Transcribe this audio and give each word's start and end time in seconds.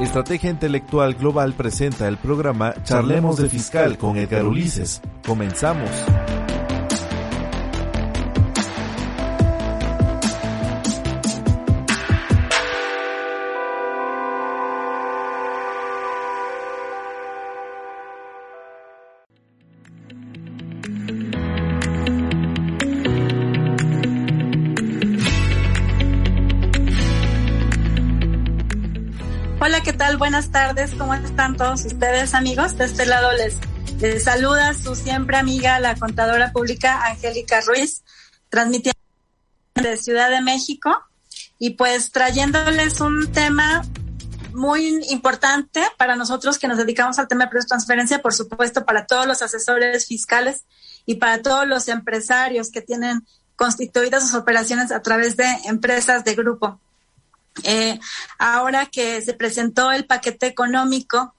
Estrategia 0.00 0.48
Intelectual 0.48 1.14
Global 1.14 1.54
presenta 1.54 2.06
el 2.06 2.18
programa 2.18 2.72
Charlemos 2.84 3.36
de 3.36 3.48
Fiscal 3.48 3.98
con 3.98 4.16
Edgar 4.16 4.46
Ulises. 4.46 5.02
Comenzamos. 5.26 5.90
Buenas 30.18 30.50
tardes, 30.50 30.90
¿cómo 30.98 31.14
están 31.14 31.56
todos 31.56 31.84
ustedes, 31.84 32.34
amigos? 32.34 32.76
De 32.76 32.86
este 32.86 33.06
lado 33.06 33.28
les, 33.34 34.24
saluda 34.24 34.74
su 34.74 34.96
siempre 34.96 35.36
amiga, 35.36 35.78
la 35.78 35.94
contadora 35.94 36.50
pública 36.50 37.06
Angélica 37.06 37.60
Ruiz, 37.60 38.02
transmitiendo 38.48 38.98
de 39.76 39.96
Ciudad 39.96 40.28
de 40.28 40.40
México 40.40 40.90
y 41.60 41.70
pues 41.70 42.10
trayéndoles 42.10 43.00
un 43.00 43.30
tema 43.30 43.84
muy 44.52 45.04
importante 45.10 45.84
para 45.98 46.16
nosotros 46.16 46.58
que 46.58 46.66
nos 46.66 46.78
dedicamos 46.78 47.20
al 47.20 47.28
tema 47.28 47.46
de 47.46 47.60
transferencia, 47.60 48.20
por 48.20 48.34
supuesto, 48.34 48.84
para 48.84 49.06
todos 49.06 49.24
los 49.24 49.40
asesores 49.40 50.08
fiscales 50.08 50.64
y 51.06 51.14
para 51.14 51.42
todos 51.42 51.68
los 51.68 51.86
empresarios 51.86 52.72
que 52.72 52.82
tienen 52.82 53.24
constituidas 53.54 54.24
sus 54.24 54.34
operaciones 54.34 54.90
a 54.90 55.00
través 55.00 55.36
de 55.36 55.46
empresas 55.66 56.24
de 56.24 56.34
grupo. 56.34 56.80
Eh, 57.64 57.98
ahora 58.38 58.86
que 58.86 59.20
se 59.20 59.34
presentó 59.34 59.90
el 59.90 60.06
paquete 60.06 60.46
económico 60.46 61.34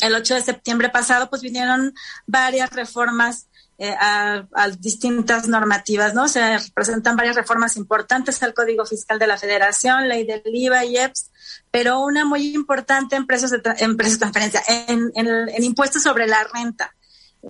el 0.00 0.14
8 0.14 0.34
de 0.34 0.42
septiembre 0.42 0.88
pasado, 0.88 1.28
pues 1.28 1.42
vinieron 1.42 1.94
varias 2.26 2.70
reformas 2.70 3.48
eh, 3.76 3.94
a, 3.98 4.46
distintas 4.78 5.48
normativas, 5.48 6.14
¿no? 6.14 6.28
Se 6.28 6.40
presentan 6.74 7.16
varias 7.16 7.36
reformas 7.36 7.76
importantes 7.76 8.42
al 8.42 8.54
Código 8.54 8.86
Fiscal 8.86 9.18
de 9.18 9.26
la 9.26 9.36
Federación, 9.36 10.08
ley 10.08 10.24
del 10.24 10.42
IVA 10.44 10.84
y 10.84 10.96
EPS, 10.96 11.30
pero 11.70 12.00
una 12.00 12.24
muy 12.24 12.54
importante 12.54 13.16
en 13.16 13.26
precios 13.26 13.50
de, 13.50 13.60
en 13.78 13.96
precios 13.96 14.20
transferencia, 14.20 14.62
en, 14.68 15.10
en 15.16 15.64
impuestos 15.64 16.02
sobre 16.02 16.26
la 16.28 16.44
renta. 16.54 16.94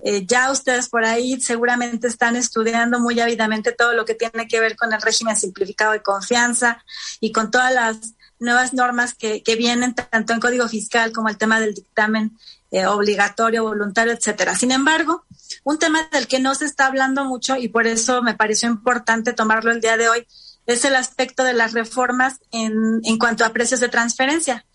Eh, 0.03 0.25
ya 0.25 0.51
ustedes 0.51 0.89
por 0.89 1.05
ahí 1.05 1.39
seguramente 1.39 2.07
están 2.07 2.35
estudiando 2.35 2.99
muy 2.99 3.19
ávidamente 3.19 3.71
todo 3.71 3.93
lo 3.93 4.05
que 4.05 4.15
tiene 4.15 4.47
que 4.47 4.59
ver 4.59 4.75
con 4.75 4.93
el 4.93 5.01
régimen 5.01 5.35
simplificado 5.35 5.93
de 5.93 6.01
confianza 6.01 6.83
y 7.19 7.31
con 7.31 7.51
todas 7.51 7.73
las 7.73 7.97
nuevas 8.39 8.73
normas 8.73 9.13
que, 9.13 9.41
que 9.41 9.55
vienen 9.55 9.95
tanto 9.95 10.33
en 10.33 10.39
Código 10.39 10.67
Fiscal 10.67 11.11
como 11.11 11.29
el 11.29 11.37
tema 11.37 11.59
del 11.59 11.73
dictamen 11.73 12.37
eh, 12.71 12.85
obligatorio, 12.85 13.63
voluntario, 13.63 14.11
etcétera. 14.11 14.55
Sin 14.55 14.71
embargo, 14.71 15.23
un 15.63 15.79
tema 15.79 16.09
del 16.11 16.27
que 16.27 16.39
no 16.39 16.55
se 16.55 16.65
está 16.65 16.87
hablando 16.87 17.23
mucho 17.23 17.55
y 17.55 17.69
por 17.69 17.87
eso 17.87 18.21
me 18.21 18.33
pareció 18.33 18.69
importante 18.69 19.33
tomarlo 19.33 19.71
el 19.71 19.81
día 19.81 19.97
de 19.97 20.09
hoy 20.09 20.27
es 20.65 20.83
el 20.83 20.95
aspecto 20.95 21.43
de 21.43 21.53
las 21.53 21.73
reformas 21.73 22.39
en, 22.51 23.01
en 23.03 23.17
cuanto 23.17 23.45
a 23.45 23.53
precios 23.53 23.79
de 23.79 23.89
transferencia. 23.89 24.65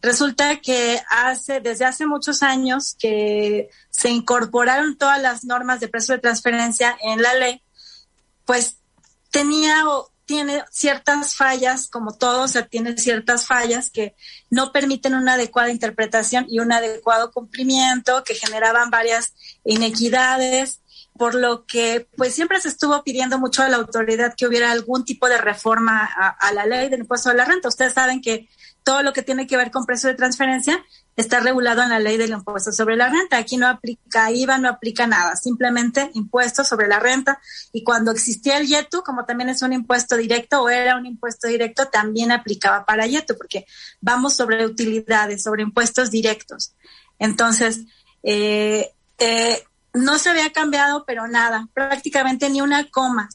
Resulta 0.00 0.60
que 0.60 1.00
hace, 1.10 1.60
desde 1.60 1.84
hace 1.84 2.06
muchos 2.06 2.42
años 2.42 2.96
que 2.98 3.68
se 3.90 4.10
incorporaron 4.10 4.96
todas 4.96 5.20
las 5.20 5.44
normas 5.44 5.80
de 5.80 5.88
precio 5.88 6.14
de 6.14 6.20
transferencia 6.20 6.96
en 7.02 7.20
la 7.20 7.34
ley, 7.34 7.62
pues 8.44 8.76
tenía 9.30 9.88
o 9.88 10.10
tiene 10.24 10.62
ciertas 10.70 11.34
fallas, 11.34 11.88
como 11.88 12.12
todo, 12.12 12.42
o 12.42 12.48
sea, 12.48 12.66
tiene 12.66 12.96
ciertas 12.98 13.46
fallas 13.46 13.90
que 13.90 14.14
no 14.50 14.72
permiten 14.72 15.14
una 15.14 15.32
adecuada 15.32 15.70
interpretación 15.70 16.44
y 16.50 16.60
un 16.60 16.70
adecuado 16.70 17.32
cumplimiento, 17.32 18.22
que 18.24 18.34
generaban 18.34 18.90
varias 18.90 19.32
inequidades, 19.64 20.82
por 21.16 21.34
lo 21.34 21.64
que 21.64 22.06
pues 22.16 22.34
siempre 22.34 22.60
se 22.60 22.68
estuvo 22.68 23.02
pidiendo 23.02 23.38
mucho 23.38 23.62
a 23.62 23.68
la 23.68 23.78
autoridad 23.78 24.34
que 24.36 24.46
hubiera 24.46 24.70
algún 24.70 25.04
tipo 25.04 25.28
de 25.28 25.38
reforma 25.38 26.04
a, 26.04 26.28
a 26.28 26.52
la 26.52 26.66
ley 26.66 26.90
del 26.90 27.00
impuesto 27.00 27.30
a 27.30 27.34
la 27.34 27.46
renta. 27.46 27.68
Ustedes 27.68 27.94
saben 27.94 28.20
que 28.20 28.48
todo 28.88 29.02
lo 29.02 29.12
que 29.12 29.20
tiene 29.20 29.46
que 29.46 29.58
ver 29.58 29.70
con 29.70 29.84
precio 29.84 30.08
de 30.08 30.14
transferencia 30.14 30.82
está 31.14 31.40
regulado 31.40 31.82
en 31.82 31.90
la 31.90 31.98
ley 31.98 32.16
del 32.16 32.30
impuesto 32.30 32.72
sobre 32.72 32.96
la 32.96 33.10
renta. 33.10 33.36
Aquí 33.36 33.58
no 33.58 33.68
aplica 33.68 34.30
IVA, 34.30 34.56
no 34.56 34.70
aplica 34.70 35.06
nada, 35.06 35.36
simplemente 35.36 36.10
impuesto 36.14 36.64
sobre 36.64 36.88
la 36.88 36.98
renta. 36.98 37.38
Y 37.70 37.84
cuando 37.84 38.12
existía 38.12 38.56
el 38.56 38.66
YETU, 38.66 39.02
como 39.02 39.26
también 39.26 39.50
es 39.50 39.60
un 39.60 39.74
impuesto 39.74 40.16
directo 40.16 40.62
o 40.62 40.70
era 40.70 40.96
un 40.96 41.04
impuesto 41.04 41.48
directo, 41.48 41.88
también 41.88 42.32
aplicaba 42.32 42.86
para 42.86 43.06
YETU, 43.06 43.36
porque 43.36 43.66
vamos 44.00 44.34
sobre 44.34 44.64
utilidades, 44.64 45.42
sobre 45.42 45.64
impuestos 45.64 46.10
directos. 46.10 46.72
Entonces, 47.18 47.80
eh, 48.22 48.94
eh, 49.18 49.64
no 49.98 50.18
se 50.18 50.30
había 50.30 50.52
cambiado, 50.52 51.04
pero 51.06 51.28
nada, 51.28 51.68
prácticamente 51.74 52.48
ni 52.50 52.60
una 52.60 52.88
coma. 52.90 53.28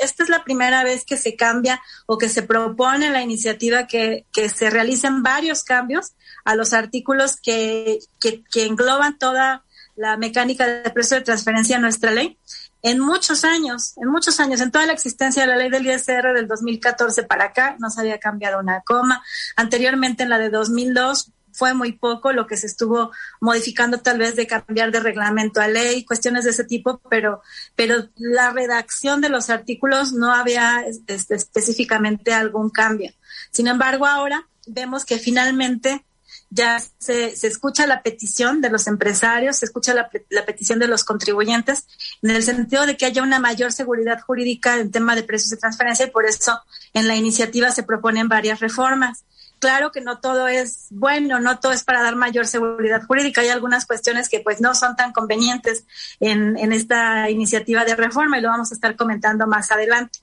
esta 0.00 0.22
es 0.22 0.28
la 0.28 0.44
primera 0.44 0.84
vez 0.84 1.04
que 1.04 1.16
se 1.16 1.36
cambia 1.36 1.80
o 2.06 2.18
que 2.18 2.28
se 2.28 2.42
propone 2.42 3.10
la 3.10 3.22
iniciativa 3.22 3.86
que, 3.86 4.26
que 4.32 4.48
se 4.48 4.70
realicen 4.70 5.22
varios 5.22 5.64
cambios 5.64 6.12
a 6.44 6.54
los 6.54 6.72
artículos 6.72 7.36
que, 7.40 8.00
que, 8.20 8.42
engloban 8.66 9.18
toda 9.18 9.64
la 9.96 10.16
mecánica 10.16 10.66
de 10.66 10.90
precio 10.90 11.16
de 11.16 11.24
transferencia 11.24 11.76
en 11.76 11.82
nuestra 11.82 12.10
ley. 12.10 12.38
En 12.82 13.00
muchos 13.00 13.44
años, 13.44 13.94
en 13.96 14.08
muchos 14.08 14.38
años, 14.38 14.60
en 14.60 14.70
toda 14.70 14.86
la 14.86 14.92
existencia 14.92 15.42
de 15.42 15.48
la 15.48 15.56
ley 15.56 15.68
del 15.68 15.86
ISR 15.86 16.32
del 16.32 16.46
2014 16.46 17.24
para 17.24 17.46
acá, 17.46 17.76
no 17.80 17.90
se 17.90 18.00
había 18.00 18.18
cambiado 18.18 18.60
una 18.60 18.82
coma. 18.82 19.22
Anteriormente, 19.56 20.22
en 20.22 20.30
la 20.30 20.38
de 20.38 20.50
2002, 20.50 21.32
fue 21.58 21.74
muy 21.74 21.92
poco 21.92 22.32
lo 22.32 22.46
que 22.46 22.56
se 22.56 22.68
estuvo 22.68 23.10
modificando 23.40 23.98
tal 23.98 24.18
vez 24.18 24.36
de 24.36 24.46
cambiar 24.46 24.92
de 24.92 25.00
reglamento 25.00 25.60
a 25.60 25.66
ley, 25.66 26.04
cuestiones 26.04 26.44
de 26.44 26.50
ese 26.50 26.62
tipo, 26.62 27.00
pero, 27.10 27.42
pero 27.74 28.08
la 28.16 28.50
redacción 28.50 29.20
de 29.20 29.28
los 29.28 29.50
artículos 29.50 30.12
no 30.12 30.32
había 30.32 30.84
este, 30.86 31.34
específicamente 31.34 32.32
algún 32.32 32.70
cambio. 32.70 33.12
Sin 33.50 33.66
embargo, 33.66 34.06
ahora 34.06 34.46
vemos 34.68 35.04
que 35.04 35.18
finalmente 35.18 36.04
ya 36.50 36.80
se, 36.98 37.36
se 37.36 37.46
escucha 37.48 37.86
la 37.86 38.02
petición 38.02 38.60
de 38.60 38.70
los 38.70 38.86
empresarios, 38.86 39.56
se 39.56 39.66
escucha 39.66 39.94
la, 39.94 40.08
la, 40.30 40.46
petición 40.46 40.78
de 40.78 40.86
los 40.86 41.04
contribuyentes 41.04 41.86
en 42.22 42.30
el 42.30 42.42
sentido 42.42 42.86
de 42.86 42.96
que 42.96 43.04
haya 43.04 43.22
una 43.22 43.38
mayor 43.38 43.72
seguridad 43.72 44.20
jurídica 44.20 44.78
en 44.78 44.90
tema 44.90 45.14
de 45.14 45.24
precios 45.24 45.50
de 45.50 45.56
transferencia 45.56 46.06
y 46.06 46.10
por 46.10 46.24
eso 46.24 46.58
en 46.94 47.08
la 47.08 47.16
iniciativa 47.16 47.70
se 47.72 47.82
proponen 47.82 48.28
varias 48.28 48.60
reformas. 48.60 49.24
Claro 49.58 49.90
que 49.90 50.00
no 50.00 50.20
todo 50.20 50.46
es 50.46 50.86
bueno, 50.90 51.40
no 51.40 51.58
todo 51.58 51.72
es 51.72 51.82
para 51.82 52.02
dar 52.02 52.14
mayor 52.14 52.46
seguridad 52.46 53.02
jurídica. 53.04 53.40
Hay 53.40 53.48
algunas 53.48 53.86
cuestiones 53.86 54.28
que 54.28 54.40
pues 54.40 54.60
no 54.60 54.74
son 54.74 54.94
tan 54.94 55.12
convenientes 55.12 55.84
en, 56.20 56.56
esta 56.72 57.28
iniciativa 57.28 57.84
de 57.84 57.96
reforma 57.96 58.38
y 58.38 58.40
lo 58.40 58.50
vamos 58.50 58.70
a 58.70 58.74
estar 58.74 58.94
comentando 58.94 59.46
más 59.46 59.72
adelante. 59.72 60.20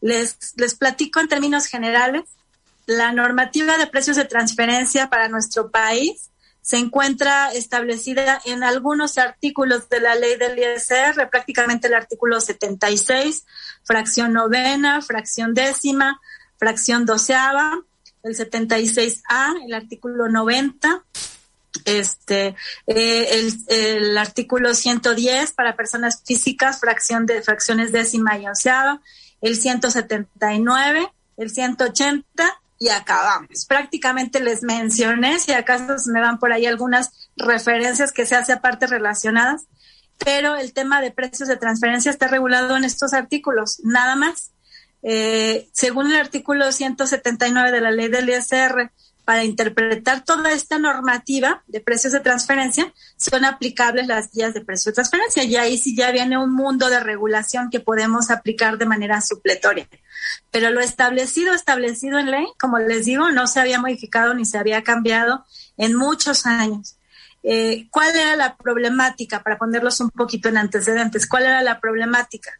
Les, 0.00 0.36
les 0.56 0.74
platico 0.74 1.20
en 1.20 1.28
términos 1.28 1.66
generales. 1.66 2.24
La 2.86 3.12
normativa 3.12 3.78
de 3.78 3.86
precios 3.86 4.16
de 4.16 4.24
transferencia 4.24 5.08
para 5.08 5.28
nuestro 5.28 5.70
país 5.70 6.30
se 6.62 6.78
encuentra 6.78 7.52
establecida 7.52 8.40
en 8.44 8.62
algunos 8.62 9.18
artículos 9.18 9.88
de 9.88 10.00
la 10.00 10.14
ley 10.14 10.36
del 10.36 10.58
ISR, 10.58 11.28
prácticamente 11.28 11.88
el 11.88 11.94
artículo 11.94 12.40
76, 12.40 13.44
fracción 13.84 14.32
novena, 14.32 15.02
fracción 15.02 15.54
décima, 15.54 16.20
fracción 16.58 17.04
doceava, 17.04 17.82
el 18.22 18.36
76A, 18.36 19.64
el 19.66 19.74
artículo 19.74 20.28
90, 20.28 21.04
este, 21.84 22.54
eh, 22.86 23.50
el, 23.68 24.18
artículo 24.18 24.74
110 24.74 25.52
para 25.52 25.76
personas 25.76 26.22
físicas, 26.24 26.80
fracción 26.80 27.26
de 27.26 27.42
fracciones 27.42 27.92
décima 27.92 28.38
y 28.38 28.46
onceava, 28.46 29.00
el 29.40 29.56
179, 29.56 31.12
el 31.36 31.50
180 31.50 32.60
y 32.78 32.88
acabamos. 32.88 33.66
Prácticamente 33.66 34.40
les 34.40 34.62
mencioné, 34.62 35.38
si 35.38 35.52
acaso 35.52 35.94
me 36.12 36.20
van 36.20 36.38
por 36.38 36.52
ahí 36.52 36.66
algunas 36.66 37.10
referencias 37.36 38.12
que 38.12 38.26
se 38.26 38.36
hace 38.36 38.52
aparte 38.52 38.86
relacionadas, 38.86 39.66
pero 40.18 40.56
el 40.56 40.72
tema 40.72 41.00
de 41.00 41.10
precios 41.10 41.48
de 41.48 41.56
transferencia 41.56 42.10
está 42.10 42.28
regulado 42.28 42.76
en 42.76 42.84
estos 42.84 43.12
artículos, 43.12 43.80
nada 43.82 44.14
más. 44.14 44.51
Eh, 45.02 45.68
según 45.72 46.10
el 46.10 46.16
artículo 46.16 46.70
179 46.70 47.72
de 47.72 47.80
la 47.80 47.90
ley 47.90 48.08
del 48.08 48.28
ISR, 48.28 48.90
para 49.24 49.44
interpretar 49.44 50.24
toda 50.24 50.52
esta 50.52 50.78
normativa 50.78 51.62
de 51.68 51.80
precios 51.80 52.12
de 52.12 52.20
transferencia, 52.20 52.92
son 53.16 53.44
aplicables 53.44 54.08
las 54.08 54.32
guías 54.32 54.52
de 54.52 54.62
precios 54.62 54.86
de 54.86 54.92
transferencia. 54.94 55.44
Y 55.44 55.56
ahí 55.56 55.78
sí 55.78 55.94
ya 55.96 56.10
viene 56.10 56.38
un 56.38 56.52
mundo 56.52 56.88
de 56.90 56.98
regulación 56.98 57.70
que 57.70 57.80
podemos 57.80 58.30
aplicar 58.30 58.78
de 58.78 58.86
manera 58.86 59.20
supletoria. 59.20 59.88
Pero 60.50 60.70
lo 60.70 60.80
establecido, 60.80 61.54
establecido 61.54 62.18
en 62.18 62.30
ley, 62.30 62.46
como 62.58 62.78
les 62.78 63.06
digo, 63.06 63.30
no 63.30 63.46
se 63.46 63.60
había 63.60 63.80
modificado 63.80 64.34
ni 64.34 64.44
se 64.44 64.58
había 64.58 64.82
cambiado 64.82 65.44
en 65.76 65.94
muchos 65.94 66.44
años. 66.44 66.96
Eh, 67.44 67.86
¿Cuál 67.90 68.14
era 68.16 68.36
la 68.36 68.56
problemática? 68.56 69.42
Para 69.42 69.58
ponerlos 69.58 70.00
un 70.00 70.10
poquito 70.10 70.48
en 70.48 70.56
antecedentes, 70.56 71.28
¿cuál 71.28 71.44
era 71.44 71.62
la 71.62 71.80
problemática? 71.80 72.50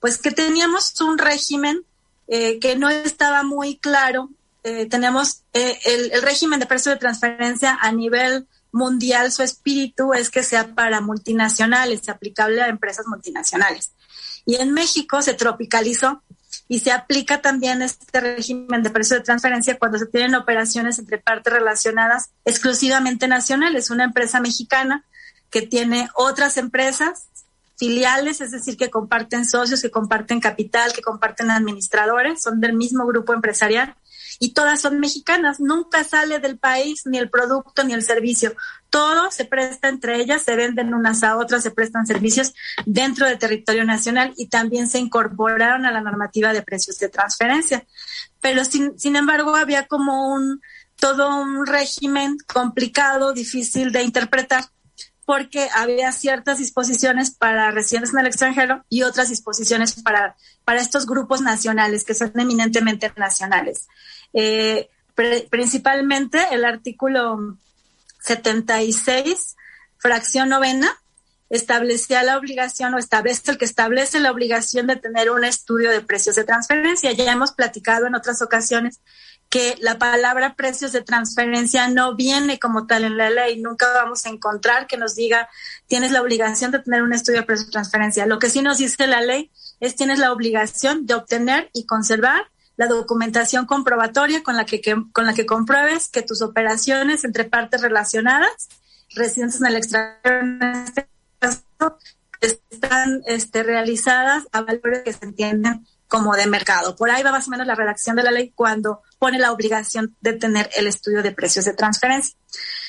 Pues 0.00 0.18
que 0.18 0.30
teníamos 0.30 1.00
un 1.00 1.18
régimen 1.18 1.84
eh, 2.28 2.58
que 2.60 2.76
no 2.76 2.88
estaba 2.90 3.42
muy 3.42 3.76
claro. 3.78 4.30
Eh, 4.62 4.86
tenemos 4.86 5.42
el, 5.52 6.12
el, 6.12 6.22
régimen 6.22 6.60
de 6.60 6.66
precio 6.66 6.92
de 6.92 6.98
transferencia 6.98 7.78
a 7.80 7.90
nivel 7.92 8.46
mundial, 8.70 9.32
su 9.32 9.42
espíritu 9.42 10.12
es 10.12 10.30
que 10.30 10.42
sea 10.42 10.74
para 10.74 11.00
multinacionales, 11.00 12.08
aplicable 12.08 12.62
a 12.62 12.68
empresas 12.68 13.06
multinacionales. 13.06 13.92
Y 14.44 14.56
en 14.56 14.72
México 14.72 15.22
se 15.22 15.34
tropicalizó 15.34 16.22
y 16.68 16.80
se 16.80 16.92
aplica 16.92 17.40
también 17.40 17.82
este 17.82 18.20
régimen 18.20 18.82
de 18.82 18.90
precio 18.90 19.16
de 19.16 19.22
transferencia 19.22 19.78
cuando 19.78 19.98
se 19.98 20.06
tienen 20.06 20.34
operaciones 20.34 20.98
entre 20.98 21.18
partes 21.18 21.52
relacionadas 21.52 22.30
exclusivamente 22.44 23.26
nacionales. 23.26 23.90
Una 23.90 24.04
empresa 24.04 24.40
mexicana 24.40 25.04
que 25.50 25.62
tiene 25.62 26.10
otras 26.14 26.58
empresas 26.58 27.27
filiales, 27.78 28.40
es 28.40 28.50
decir, 28.50 28.76
que 28.76 28.90
comparten 28.90 29.44
socios, 29.44 29.80
que 29.80 29.90
comparten 29.90 30.40
capital, 30.40 30.92
que 30.92 31.00
comparten 31.00 31.50
administradores, 31.50 32.42
son 32.42 32.60
del 32.60 32.74
mismo 32.74 33.06
grupo 33.06 33.32
empresarial 33.32 33.94
y 34.40 34.52
todas 34.52 34.80
son 34.80 34.98
mexicanas. 34.98 35.60
Nunca 35.60 36.02
sale 36.04 36.40
del 36.40 36.58
país 36.58 37.02
ni 37.06 37.18
el 37.18 37.30
producto 37.30 37.84
ni 37.84 37.94
el 37.94 38.02
servicio. 38.02 38.54
Todo 38.90 39.30
se 39.30 39.44
presta 39.44 39.88
entre 39.88 40.20
ellas, 40.20 40.42
se 40.42 40.56
venden 40.56 40.92
unas 40.92 41.22
a 41.22 41.36
otras, 41.36 41.62
se 41.62 41.70
prestan 41.70 42.06
servicios 42.06 42.52
dentro 42.84 43.26
del 43.26 43.38
territorio 43.38 43.84
nacional 43.84 44.34
y 44.36 44.48
también 44.48 44.88
se 44.88 44.98
incorporaron 44.98 45.86
a 45.86 45.92
la 45.92 46.00
normativa 46.00 46.52
de 46.52 46.62
precios 46.62 46.98
de 46.98 47.08
transferencia. 47.08 47.86
Pero 48.40 48.64
sin, 48.64 48.98
sin 48.98 49.14
embargo 49.14 49.54
había 49.54 49.86
como 49.86 50.32
un 50.34 50.60
todo 51.00 51.40
un 51.40 51.64
régimen 51.64 52.38
complicado, 52.52 53.32
difícil 53.32 53.92
de 53.92 54.02
interpretar 54.02 54.64
porque 55.28 55.68
había 55.74 56.10
ciertas 56.10 56.56
disposiciones 56.56 57.30
para 57.30 57.70
residentes 57.70 58.14
en 58.14 58.20
el 58.20 58.28
extranjero 58.28 58.86
y 58.88 59.02
otras 59.02 59.28
disposiciones 59.28 60.02
para, 60.02 60.36
para 60.64 60.80
estos 60.80 61.04
grupos 61.04 61.42
nacionales, 61.42 62.04
que 62.04 62.14
son 62.14 62.32
eminentemente 62.34 63.12
nacionales. 63.14 63.88
Eh, 64.32 64.88
principalmente 65.50 66.42
el 66.52 66.64
artículo 66.64 67.58
76, 68.22 69.56
fracción 69.98 70.48
novena, 70.48 70.96
establecía 71.50 72.22
la 72.22 72.38
obligación 72.38 72.94
o 72.94 72.98
establece 72.98 73.50
el 73.50 73.58
que 73.58 73.66
establece 73.66 74.20
la 74.20 74.30
obligación 74.30 74.86
de 74.86 74.96
tener 74.96 75.30
un 75.30 75.44
estudio 75.44 75.90
de 75.90 76.00
precios 76.00 76.36
de 76.36 76.44
transferencia. 76.44 77.12
Ya 77.12 77.30
hemos 77.30 77.52
platicado 77.52 78.06
en 78.06 78.14
otras 78.14 78.40
ocasiones 78.40 79.00
que 79.48 79.76
la 79.80 79.98
palabra 79.98 80.54
precios 80.54 80.92
de 80.92 81.02
transferencia 81.02 81.88
no 81.88 82.14
viene 82.14 82.58
como 82.58 82.86
tal 82.86 83.04
en 83.04 83.16
la 83.16 83.30
ley. 83.30 83.60
Nunca 83.60 83.86
vamos 83.94 84.26
a 84.26 84.28
encontrar 84.28 84.86
que 84.86 84.96
nos 84.96 85.14
diga 85.14 85.48
tienes 85.86 86.12
la 86.12 86.20
obligación 86.20 86.70
de 86.70 86.80
tener 86.80 87.02
un 87.02 87.14
estudio 87.14 87.40
de 87.40 87.46
precios 87.46 87.68
de 87.68 87.72
transferencia. 87.72 88.26
Lo 88.26 88.38
que 88.38 88.50
sí 88.50 88.60
nos 88.60 88.78
dice 88.78 89.06
la 89.06 89.22
ley 89.22 89.50
es 89.80 89.96
tienes 89.96 90.18
la 90.18 90.32
obligación 90.32 91.06
de 91.06 91.14
obtener 91.14 91.70
y 91.72 91.86
conservar 91.86 92.50
la 92.76 92.86
documentación 92.86 93.66
comprobatoria 93.66 94.42
con 94.42 94.56
la 94.56 94.64
que, 94.64 94.80
con 95.12 95.26
la 95.26 95.34
que 95.34 95.46
compruebes 95.46 96.08
que 96.08 96.22
tus 96.22 96.42
operaciones 96.42 97.24
entre 97.24 97.44
partes 97.44 97.80
relacionadas, 97.80 98.68
residentes 99.14 99.60
en 99.60 99.66
el 99.66 99.76
extranjero 99.76 101.06
este 102.40 102.68
están 102.70 103.22
este, 103.26 103.62
realizadas 103.62 104.44
a 104.52 104.62
valores 104.62 105.02
que 105.04 105.12
se 105.12 105.24
entienden 105.24 105.86
como 106.08 106.34
de 106.34 106.46
mercado. 106.46 106.96
Por 106.96 107.10
ahí 107.10 107.22
va 107.22 107.30
más 107.30 107.46
o 107.46 107.50
menos 107.50 107.66
la 107.66 107.74
redacción 107.74 108.16
de 108.16 108.22
la 108.22 108.30
ley 108.30 108.50
cuando 108.54 109.02
pone 109.18 109.38
la 109.38 109.52
obligación 109.52 110.16
de 110.20 110.32
tener 110.32 110.68
el 110.76 110.86
estudio 110.86 111.22
de 111.22 111.32
precios 111.32 111.66
de 111.66 111.74
transferencia. 111.74 112.36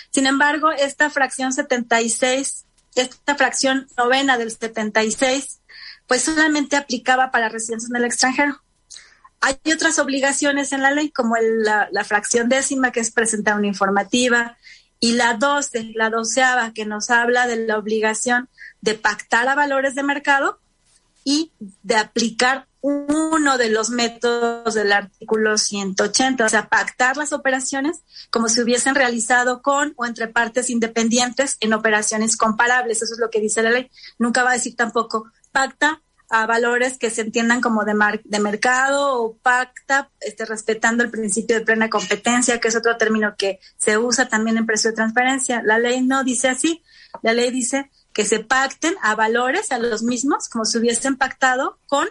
Sin 0.09 0.25
embargo, 0.25 0.71
esta 0.71 1.09
fracción 1.09 1.53
76, 1.53 2.65
esta 2.95 3.35
fracción 3.35 3.87
novena 3.97 4.37
del 4.37 4.51
76, 4.51 5.59
pues 6.07 6.23
solamente 6.23 6.77
aplicaba 6.77 7.29
para 7.29 7.49
residentes 7.49 7.89
en 7.89 7.97
el 7.97 8.05
extranjero. 8.05 8.61
Hay 9.41 9.57
otras 9.73 9.99
obligaciones 9.99 10.73
en 10.73 10.81
la 10.81 10.91
ley, 10.91 11.11
como 11.11 11.35
la, 11.37 11.87
la, 11.91 12.03
fracción 12.03 12.49
décima, 12.49 12.91
que 12.91 12.99
es 12.99 13.11
presentar 13.11 13.55
una 13.55 13.67
informativa, 13.67 14.57
y 14.99 15.13
la 15.13 15.35
12, 15.35 15.91
la 15.95 16.09
doceava, 16.09 16.73
que 16.73 16.85
nos 16.85 17.09
habla 17.09 17.47
de 17.47 17.67
la 17.67 17.77
obligación 17.77 18.49
de 18.81 18.95
pactar 18.95 19.47
a 19.47 19.55
valores 19.55 19.95
de 19.95 20.03
mercado 20.03 20.59
y 21.23 21.51
de 21.83 21.95
aplicar 21.95 22.67
uno 22.81 23.57
de 23.57 23.69
los 23.69 23.89
métodos 23.89 24.73
del 24.73 24.91
artículo 24.91 25.57
180, 25.57 26.45
o 26.45 26.49
sea, 26.49 26.69
pactar 26.69 27.17
las 27.17 27.33
operaciones 27.33 28.03
como 28.29 28.47
si 28.47 28.61
hubiesen 28.61 28.95
realizado 28.95 29.61
con 29.61 29.93
o 29.97 30.05
entre 30.05 30.27
partes 30.27 30.69
independientes 30.69 31.57
en 31.59 31.73
operaciones 31.73 32.37
comparables. 32.37 33.01
Eso 33.01 33.13
es 33.13 33.19
lo 33.19 33.29
que 33.29 33.41
dice 33.41 33.61
la 33.61 33.71
ley. 33.71 33.89
Nunca 34.17 34.43
va 34.43 34.51
a 34.51 34.53
decir 34.53 34.75
tampoco 34.75 35.25
pacta 35.51 36.01
a 36.29 36.45
valores 36.45 36.97
que 36.97 37.09
se 37.09 37.21
entiendan 37.21 37.59
como 37.59 37.83
de, 37.83 37.93
de 38.23 38.39
mercado 38.39 39.19
o 39.19 39.35
pacta 39.37 40.11
este, 40.19 40.45
respetando 40.45 41.03
el 41.03 41.09
principio 41.09 41.57
de 41.57 41.65
plena 41.65 41.89
competencia, 41.89 42.59
que 42.59 42.67
es 42.67 42.75
otro 42.75 42.97
término 42.97 43.35
que 43.35 43.59
se 43.77 43.97
usa 43.97 44.29
también 44.29 44.57
en 44.57 44.67
precio 44.67 44.91
de 44.91 44.95
transferencia. 44.95 45.63
La 45.63 45.79
ley 45.79 46.01
no 46.01 46.23
dice 46.23 46.47
así. 46.47 46.83
La 47.23 47.33
ley 47.33 47.49
dice 47.49 47.89
que 48.13 48.25
se 48.25 48.39
pacten 48.39 48.93
a 49.01 49.15
valores, 49.15 49.71
a 49.71 49.79
los 49.79 50.03
mismos, 50.03 50.49
como 50.49 50.65
si 50.65 50.77
hubiesen 50.77 51.17
pactado 51.17 51.79
con 51.87 52.07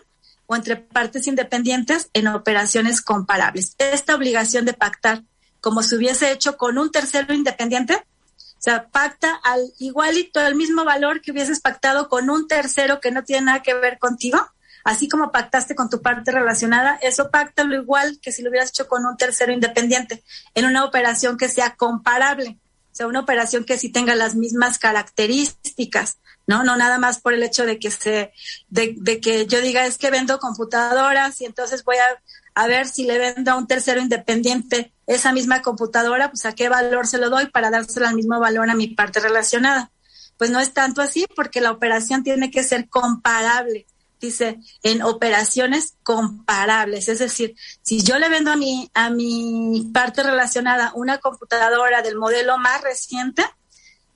o 0.49 0.57
entre 0.57 0.77
partes 0.77 1.27
independientes 1.27 2.09
en 2.15 2.27
operaciones 2.27 3.03
comparables. 3.03 3.75
Esta 3.77 4.15
obligación 4.15 4.65
de 4.65 4.73
pactar, 4.73 5.23
como 5.61 5.83
se 5.83 5.95
hubiese 5.95 6.33
hecho 6.33 6.57
con 6.57 6.79
un 6.79 6.91
tercero 6.91 7.35
independiente, 7.35 7.95
o 7.95 8.61
sea, 8.61 8.89
pacta 8.89 9.39
al 9.45 9.61
igualito, 9.79 10.41
al 10.41 10.55
mismo 10.55 10.85
valor 10.85 11.21
que 11.21 11.33
hubieses 11.33 11.61
pactado 11.61 12.09
con 12.09 12.31
un 12.31 12.49
tercero 12.49 12.99
que 12.99 13.11
no 13.11 13.25
tiene 13.25 13.43
nada 13.43 13.63
que 13.63 13.75
ver 13.75 13.99
contigo, 13.99 14.41
así 14.85 15.07
como 15.07 15.31
pactaste 15.31 15.75
con 15.75 15.91
tu 15.91 16.01
parte 16.01 16.33
relacionada, 16.33 16.99
eso 17.03 17.31
pacta 17.31 17.63
lo 17.65 17.77
igual 17.77 18.19
que 18.23 18.33
si 18.33 18.41
lo 18.41 18.49
hubieras 18.49 18.71
hecho 18.71 18.89
con 18.89 19.05
un 19.05 19.19
tercero 19.19 19.53
independiente, 19.53 20.25
en 20.55 20.65
una 20.65 20.83
operación 20.87 21.37
que 21.37 21.51
sea 21.51 21.77
comparable, 21.77 22.57
o 22.91 22.95
sea, 22.95 23.07
una 23.07 23.21
operación 23.21 23.65
que 23.65 23.77
sí 23.77 23.91
tenga 23.91 24.15
las 24.15 24.35
mismas 24.35 24.79
características. 24.79 26.17
¿No? 26.49 26.65
No 26.65 26.77
nada 26.77 26.99
más 26.99 27.21
por 27.21 27.35
el 27.35 27.43
hecho 27.45 27.65
de 27.67 27.79
que 27.79 27.91
se, 27.91 28.33
de, 28.69 29.21
que 29.21 29.47
yo 29.47 29.61
diga 29.61 29.87
es 29.87 29.99
que 29.99 30.11
vendo 30.11 30.39
computadoras 30.39 31.41
y 31.43 31.45
entonces 31.45 31.85
voy 31.85 31.97
a, 31.99 32.23
a 32.55 32.67
ver 32.67 32.89
si 32.89 33.05
le 33.05 33.19
vendo 33.19 33.53
a 33.53 33.57
un 33.57 33.69
tercero 33.69 34.01
independiente 34.01 34.93
esa 35.07 35.33
misma 35.33 35.61
computadora, 35.61 36.31
pues 36.31 36.47
a 36.47 36.55
qué 36.55 36.71
valor 36.71 37.07
se 37.07 37.19
lo 37.19 37.29
doy 37.29 37.47
para 37.47 37.71
dárselo 37.71 38.09
al 38.09 38.15
mismo 38.15 38.41
valor 38.41 38.69
a 38.71 38.75
mi 38.75 38.89
parte 38.89 39.21
relacionada. 39.21 39.93
Pues 40.39 40.51
no 40.51 40.59
es 40.59 40.73
tanto 40.73 41.03
así 41.03 41.27
porque 41.37 41.61
la 41.61 41.71
operación 41.71 42.25
tiene 42.25 42.51
que 42.51 42.65
ser 42.65 42.89
comparable. 42.89 43.87
Dice, 44.19 44.59
en 44.83 45.03
operaciones 45.03 45.95
comparables. 46.03 47.09
Es 47.09 47.21
decir, 47.21 47.55
si 47.83 48.03
yo 48.03 48.19
le 48.19 48.29
vendo 48.29 48.51
a 48.51 48.57
mi, 48.57 48.91
a 48.95 49.11
mi 49.11 49.89
parte 49.93 50.23
relacionada 50.23 50.93
una 50.95 51.19
computadora 51.19 52.03
del 52.03 52.17
modelo 52.17 52.59
más 52.59 52.81
reciente, 52.81 53.45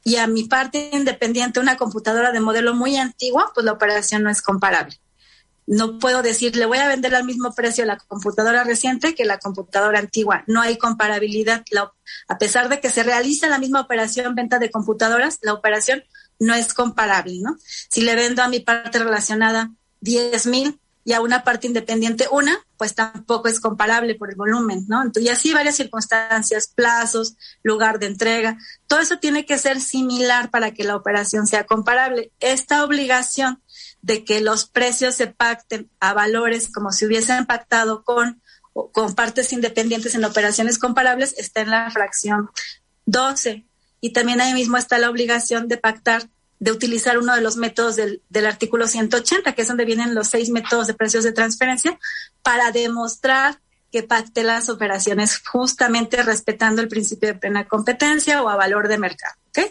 y 0.05 0.17
a 0.17 0.27
mi 0.27 0.45
parte 0.45 0.91
independiente 0.93 1.61
una 1.61 1.77
computadora 1.77 2.33
de 2.33 2.41
modelo 2.41 2.75
muy 2.75 2.97
antiguo, 2.97 3.45
pues 3.55 3.65
la 3.65 3.73
operación 3.73 4.23
no 4.23 4.31
es 4.31 4.43
comparable. 4.43 4.99
No 5.67 5.99
puedo 5.99 6.23
decir, 6.23 6.57
le 6.57 6.67
voy 6.67 6.79
a 6.79 6.89
vender 6.89 7.15
al 7.15 7.25
mismo 7.25 7.55
precio 7.55 7.85
la 7.85 7.97
computadora 7.97 8.65
reciente 8.65 9.15
que 9.15 9.25
la 9.25 9.39
computadora 9.39 10.01
antigua. 10.01 10.43
No 10.49 10.61
hay 10.61 10.77
comparabilidad. 10.77 11.65
a 12.29 12.39
pesar 12.39 12.69
de 12.69 12.81
que 12.81 12.91
se 12.91 13.05
realiza 13.05 13.47
la 13.47 13.59
misma 13.59 13.81
operación 13.81 14.35
venta 14.35 14.59
de 14.59 14.71
computadoras, 14.71 15.39
la 15.43 15.55
operación 15.55 16.03
no 16.41 16.55
es 16.55 16.75
comparable, 16.75 17.39
¿no? 17.41 17.57
Si 17.89 18.03
le 18.03 18.17
vendo 18.17 18.43
a 18.43 18.49
mi 18.49 18.59
parte 18.59 18.99
relacionada 18.99 19.71
10 20.01 20.47
mil 20.47 20.81
y 21.05 21.13
a 21.13 21.21
una 21.21 21.45
parte 21.45 21.69
independiente 21.69 22.27
una, 22.31 22.59
pues 22.83 22.97
tampoco 22.97 23.47
es 23.47 23.61
comparable 23.61 24.17
por 24.17 24.31
el 24.31 24.35
volumen, 24.35 24.87
¿no? 24.89 25.05
y 25.15 25.29
así 25.29 25.53
varias 25.53 25.77
circunstancias, 25.77 26.67
plazos, 26.67 27.37
lugar 27.63 28.01
de 28.01 28.07
entrega, 28.07 28.59
todo 28.89 28.99
eso 28.99 29.21
tiene 29.21 29.47
que 29.47 29.57
ser 29.57 29.81
similar 29.81 30.51
para 30.51 30.73
que 30.73 30.83
la 30.83 30.97
operación 30.97 31.47
sea 31.47 31.65
comparable. 31.65 32.33
Esta 32.41 32.85
obligación 32.85 33.63
de 34.01 34.25
que 34.25 34.41
los 34.41 34.65
precios 34.65 35.15
se 35.15 35.29
pacten 35.29 35.93
a 36.01 36.13
valores 36.13 36.73
como 36.73 36.91
si 36.91 37.07
hubiesen 37.07 37.47
pactado 37.47 38.03
con, 38.03 38.43
con 38.73 39.15
partes 39.15 39.53
independientes 39.53 40.17
en 40.17 40.25
operaciones 40.25 40.81
comparables 40.81 41.37
está 41.39 41.61
en 41.61 41.71
la 41.71 41.89
fracción 41.93 42.51
12. 43.07 43.65
Y 44.01 44.13
también 44.13 44.41
ahí 44.41 44.55
mismo 44.55 44.77
está 44.77 44.99
la 44.99 45.09
obligación 45.09 45.69
de 45.69 45.77
pactar 45.77 46.29
de 46.63 46.71
utilizar 46.71 47.19
uno 47.19 47.35
de 47.35 47.41
los 47.41 47.57
métodos 47.57 47.97
del, 47.97 48.23
del, 48.29 48.47
artículo 48.47 48.87
180, 48.87 49.53
que 49.53 49.63
es 49.63 49.67
donde 49.67 49.85
vienen 49.85 50.15
los 50.15 50.29
seis 50.29 50.49
métodos 50.49 50.87
de 50.87 50.95
precios 50.95 51.25
de 51.25 51.33
transferencia, 51.33 51.99
para 52.45 52.71
demostrar 52.71 53.59
que 53.93 54.03
pacte 54.03 54.43
las 54.43 54.71
operaciones 54.71 55.39
justamente 55.39 56.23
respetando 56.23 56.81
el 56.81 56.89
principio 56.89 57.29
de 57.29 57.39
plena 57.39 57.69
competencia 57.69 58.43
o 58.43 58.49
a 58.49 58.57
valor 58.57 58.89
de 58.89 58.99
mercado. 58.99 59.35
¿okay? 59.53 59.71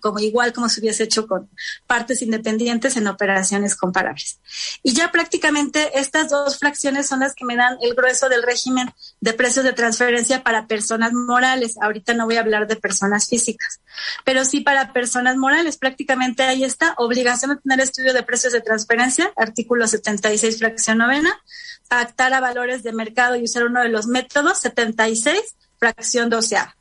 como 0.00 0.18
igual 0.18 0.52
como 0.52 0.68
se 0.68 0.80
hubiese 0.80 1.04
hecho 1.04 1.26
con 1.26 1.50
partes 1.86 2.22
independientes 2.22 2.96
en 2.96 3.06
operaciones 3.06 3.76
comparables. 3.76 4.40
Y 4.82 4.94
ya 4.94 5.12
prácticamente 5.12 5.98
estas 5.98 6.30
dos 6.30 6.58
fracciones 6.58 7.06
son 7.06 7.20
las 7.20 7.34
que 7.34 7.44
me 7.44 7.56
dan 7.56 7.76
el 7.82 7.94
grueso 7.94 8.28
del 8.28 8.42
régimen 8.42 8.92
de 9.20 9.32
precios 9.34 9.64
de 9.64 9.72
transferencia 9.72 10.42
para 10.42 10.66
personas 10.66 11.12
morales. 11.12 11.76
Ahorita 11.80 12.14
no 12.14 12.24
voy 12.24 12.36
a 12.36 12.40
hablar 12.40 12.66
de 12.66 12.76
personas 12.76 13.28
físicas, 13.28 13.80
pero 14.24 14.44
sí 14.44 14.60
para 14.60 14.92
personas 14.92 15.36
morales. 15.36 15.76
Prácticamente 15.76 16.42
ahí 16.42 16.64
está, 16.64 16.94
obligación 16.96 17.52
de 17.52 17.60
tener 17.60 17.80
estudio 17.80 18.14
de 18.14 18.22
precios 18.22 18.52
de 18.52 18.62
transferencia, 18.62 19.30
artículo 19.36 19.86
76, 19.86 20.58
fracción 20.58 20.98
novena, 20.98 21.38
pactar 21.88 22.32
a 22.34 22.40
valores 22.40 22.82
de 22.82 22.92
mercado 22.92 23.36
y 23.36 23.44
usar 23.44 23.64
uno 23.64 23.82
de 23.82 23.88
los 23.88 24.06
métodos, 24.06 24.58
76, 24.60 25.40
fracción 25.78 26.30
doceava. 26.30 26.76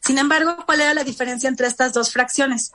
Sin 0.00 0.18
embargo, 0.18 0.56
¿cuál 0.66 0.82
era 0.82 0.94
la 0.94 1.04
diferencia 1.04 1.48
entre 1.48 1.66
estas 1.66 1.92
dos 1.92 2.12
fracciones? 2.12 2.72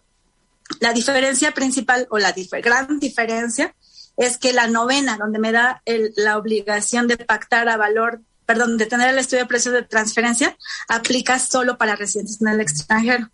La 0.79 0.93
diferencia 0.93 1.51
principal 1.53 2.07
o 2.09 2.17
la 2.17 2.33
gran 2.61 2.99
diferencia 2.99 3.75
es 4.17 4.37
que 4.37 4.51
la 4.51 4.67
novena, 4.67 5.17
donde 5.17 5.39
me 5.39 5.51
da 5.51 5.81
la 6.15 6.37
obligación 6.37 7.07
de 7.07 7.17
pactar 7.17 7.69
a 7.69 7.77
valor, 7.77 8.21
perdón, 8.45 8.77
de 8.77 8.85
tener 8.85 9.09
el 9.09 9.19
estudio 9.19 9.43
de 9.43 9.47
precios 9.47 9.73
de 9.73 9.83
transferencia, 9.83 10.57
aplica 10.87 11.39
solo 11.39 11.77
para 11.77 11.95
residentes 11.95 12.41
en 12.41 12.49
el 12.49 12.61
extranjero. 12.61 13.29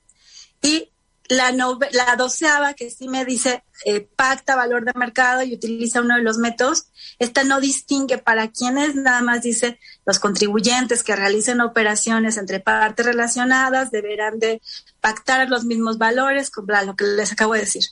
Y 0.62 0.92
la, 1.27 1.51
la 1.51 2.15
doceava, 2.17 2.74
que 2.74 2.89
sí 2.89 3.08
me 3.08 3.25
dice 3.25 3.63
eh, 3.86 4.08
pacta 4.15 4.55
valor 4.55 4.86
de 4.86 4.94
mercado 4.96 5.44
y 5.44 5.53
utiliza 5.53 6.01
uno 6.01 6.15
de 6.15 6.22
los 6.22 6.38
métodos, 6.38 6.88
esta 7.20 7.44
no 7.44 7.60
distingue 7.60 8.17
para 8.17 8.50
quienes, 8.51 8.96
nada 8.96 9.22
más 9.22 9.41
dice 9.41 9.79
los 10.05 10.20
contribuyentes 10.20 11.03
que 11.03 11.15
realicen 11.15 11.62
operaciones 11.62 12.38
entre 12.38 12.60
partes 12.60 13.05
relacionadas 13.05 13.91
deberán 13.91 14.39
de 14.39 14.62
pactar 15.01 15.50
los 15.50 15.65
mismos 15.65 15.98
valores, 15.98 16.50
con 16.50 16.65
lo 16.86 16.96
que 16.96 17.05
les 17.05 17.32
acabo 17.32 17.53
de 17.53 17.62
decir. 17.62 17.84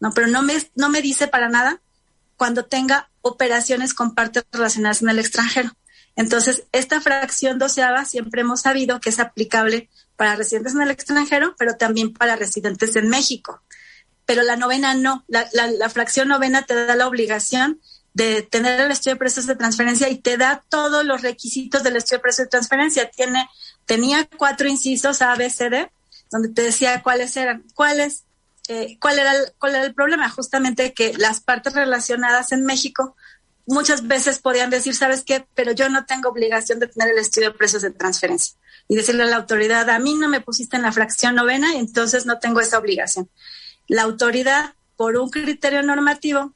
No, 0.00 0.12
pero 0.12 0.26
no 0.26 0.42
me, 0.42 0.54
no 0.74 0.88
me 0.88 1.00
dice 1.00 1.28
para 1.28 1.48
nada 1.48 1.80
cuando 2.36 2.64
tenga 2.64 3.08
operaciones 3.20 3.94
con 3.94 4.14
partes 4.14 4.44
relacionadas 4.50 5.02
en 5.02 5.08
el 5.10 5.18
extranjero. 5.18 5.70
Entonces, 6.16 6.64
esta 6.72 7.00
fracción 7.00 7.58
doceava 7.58 8.04
siempre 8.04 8.42
hemos 8.42 8.60
sabido 8.62 9.00
que 9.00 9.10
es 9.10 9.18
aplicable 9.18 9.88
para 10.16 10.36
residentes 10.36 10.74
en 10.74 10.82
el 10.82 10.90
extranjero, 10.90 11.54
pero 11.58 11.76
también 11.76 12.12
para 12.12 12.36
residentes 12.36 12.96
en 12.96 13.08
México. 13.08 13.62
Pero 14.26 14.42
la 14.42 14.56
novena 14.56 14.94
no, 14.94 15.24
la, 15.26 15.48
la, 15.52 15.90
fracción 15.90 16.28
novena 16.28 16.62
te 16.62 16.74
da 16.74 16.94
la 16.94 17.08
obligación 17.08 17.80
de 18.14 18.42
tener 18.42 18.80
el 18.80 18.90
estudio 18.90 19.14
de 19.14 19.18
precios 19.18 19.46
de 19.46 19.56
transferencia 19.56 20.10
y 20.10 20.18
te 20.18 20.36
da 20.36 20.62
todos 20.68 21.04
los 21.04 21.22
requisitos 21.22 21.82
del 21.82 21.96
estudio 21.96 22.18
de 22.18 22.22
precios 22.22 22.46
de 22.46 22.50
transferencia. 22.50 23.10
Tiene, 23.10 23.48
tenía 23.86 24.28
cuatro 24.36 24.68
incisos 24.68 25.22
A, 25.22 25.34
B, 25.34 25.48
C, 25.48 25.70
D, 25.70 25.90
donde 26.30 26.50
te 26.50 26.62
decía 26.62 27.02
cuáles 27.02 27.36
eran, 27.36 27.64
cuáles, 27.74 28.24
eh, 28.68 28.98
cuál, 29.00 29.18
era 29.18 29.32
el, 29.32 29.52
cuál 29.58 29.74
era 29.74 29.84
el 29.84 29.94
problema. 29.94 30.28
Justamente 30.28 30.92
que 30.92 31.14
las 31.14 31.40
partes 31.40 31.72
relacionadas 31.72 32.52
en 32.52 32.64
México 32.64 33.16
muchas 33.66 34.06
veces 34.06 34.38
podían 34.38 34.70
decir, 34.70 34.94
¿sabes 34.94 35.22
qué? 35.22 35.46
Pero 35.54 35.72
yo 35.72 35.88
no 35.88 36.04
tengo 36.04 36.28
obligación 36.28 36.80
de 36.80 36.88
tener 36.88 37.12
el 37.12 37.18
estudio 37.18 37.50
de 37.50 37.58
precios 37.58 37.82
de 37.82 37.90
transferencia. 37.90 38.54
Y 38.88 38.96
decirle 38.96 39.22
a 39.22 39.26
la 39.26 39.36
autoridad, 39.36 39.88
a 39.90 39.98
mí 39.98 40.14
no 40.14 40.28
me 40.28 40.40
pusiste 40.40 40.76
en 40.76 40.82
la 40.82 40.92
fracción 40.92 41.34
novena 41.34 41.76
entonces 41.76 42.26
no 42.26 42.38
tengo 42.38 42.60
esa 42.60 42.78
obligación. 42.78 43.28
La 43.88 44.02
autoridad, 44.02 44.74
por 44.96 45.16
un 45.16 45.30
criterio 45.30 45.82
normativo, 45.82 46.52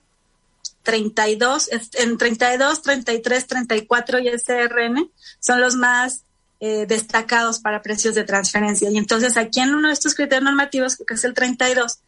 32, 0.82 1.70
en 1.94 2.16
32, 2.16 2.82
33, 2.82 3.46
34 3.46 4.18
y 4.20 4.28
SRN 4.28 5.10
son 5.40 5.60
los 5.60 5.74
más 5.74 6.22
eh, 6.60 6.86
destacados 6.86 7.58
para 7.58 7.82
precios 7.82 8.14
de 8.14 8.24
transferencia. 8.24 8.88
Y 8.90 8.96
entonces 8.96 9.36
aquí 9.36 9.60
en 9.60 9.74
uno 9.74 9.88
de 9.88 9.94
estos 9.94 10.14
criterios 10.14 10.44
normativos, 10.44 10.96
que 10.96 11.14
es 11.14 11.24
el 11.24 11.34
32, 11.34 11.98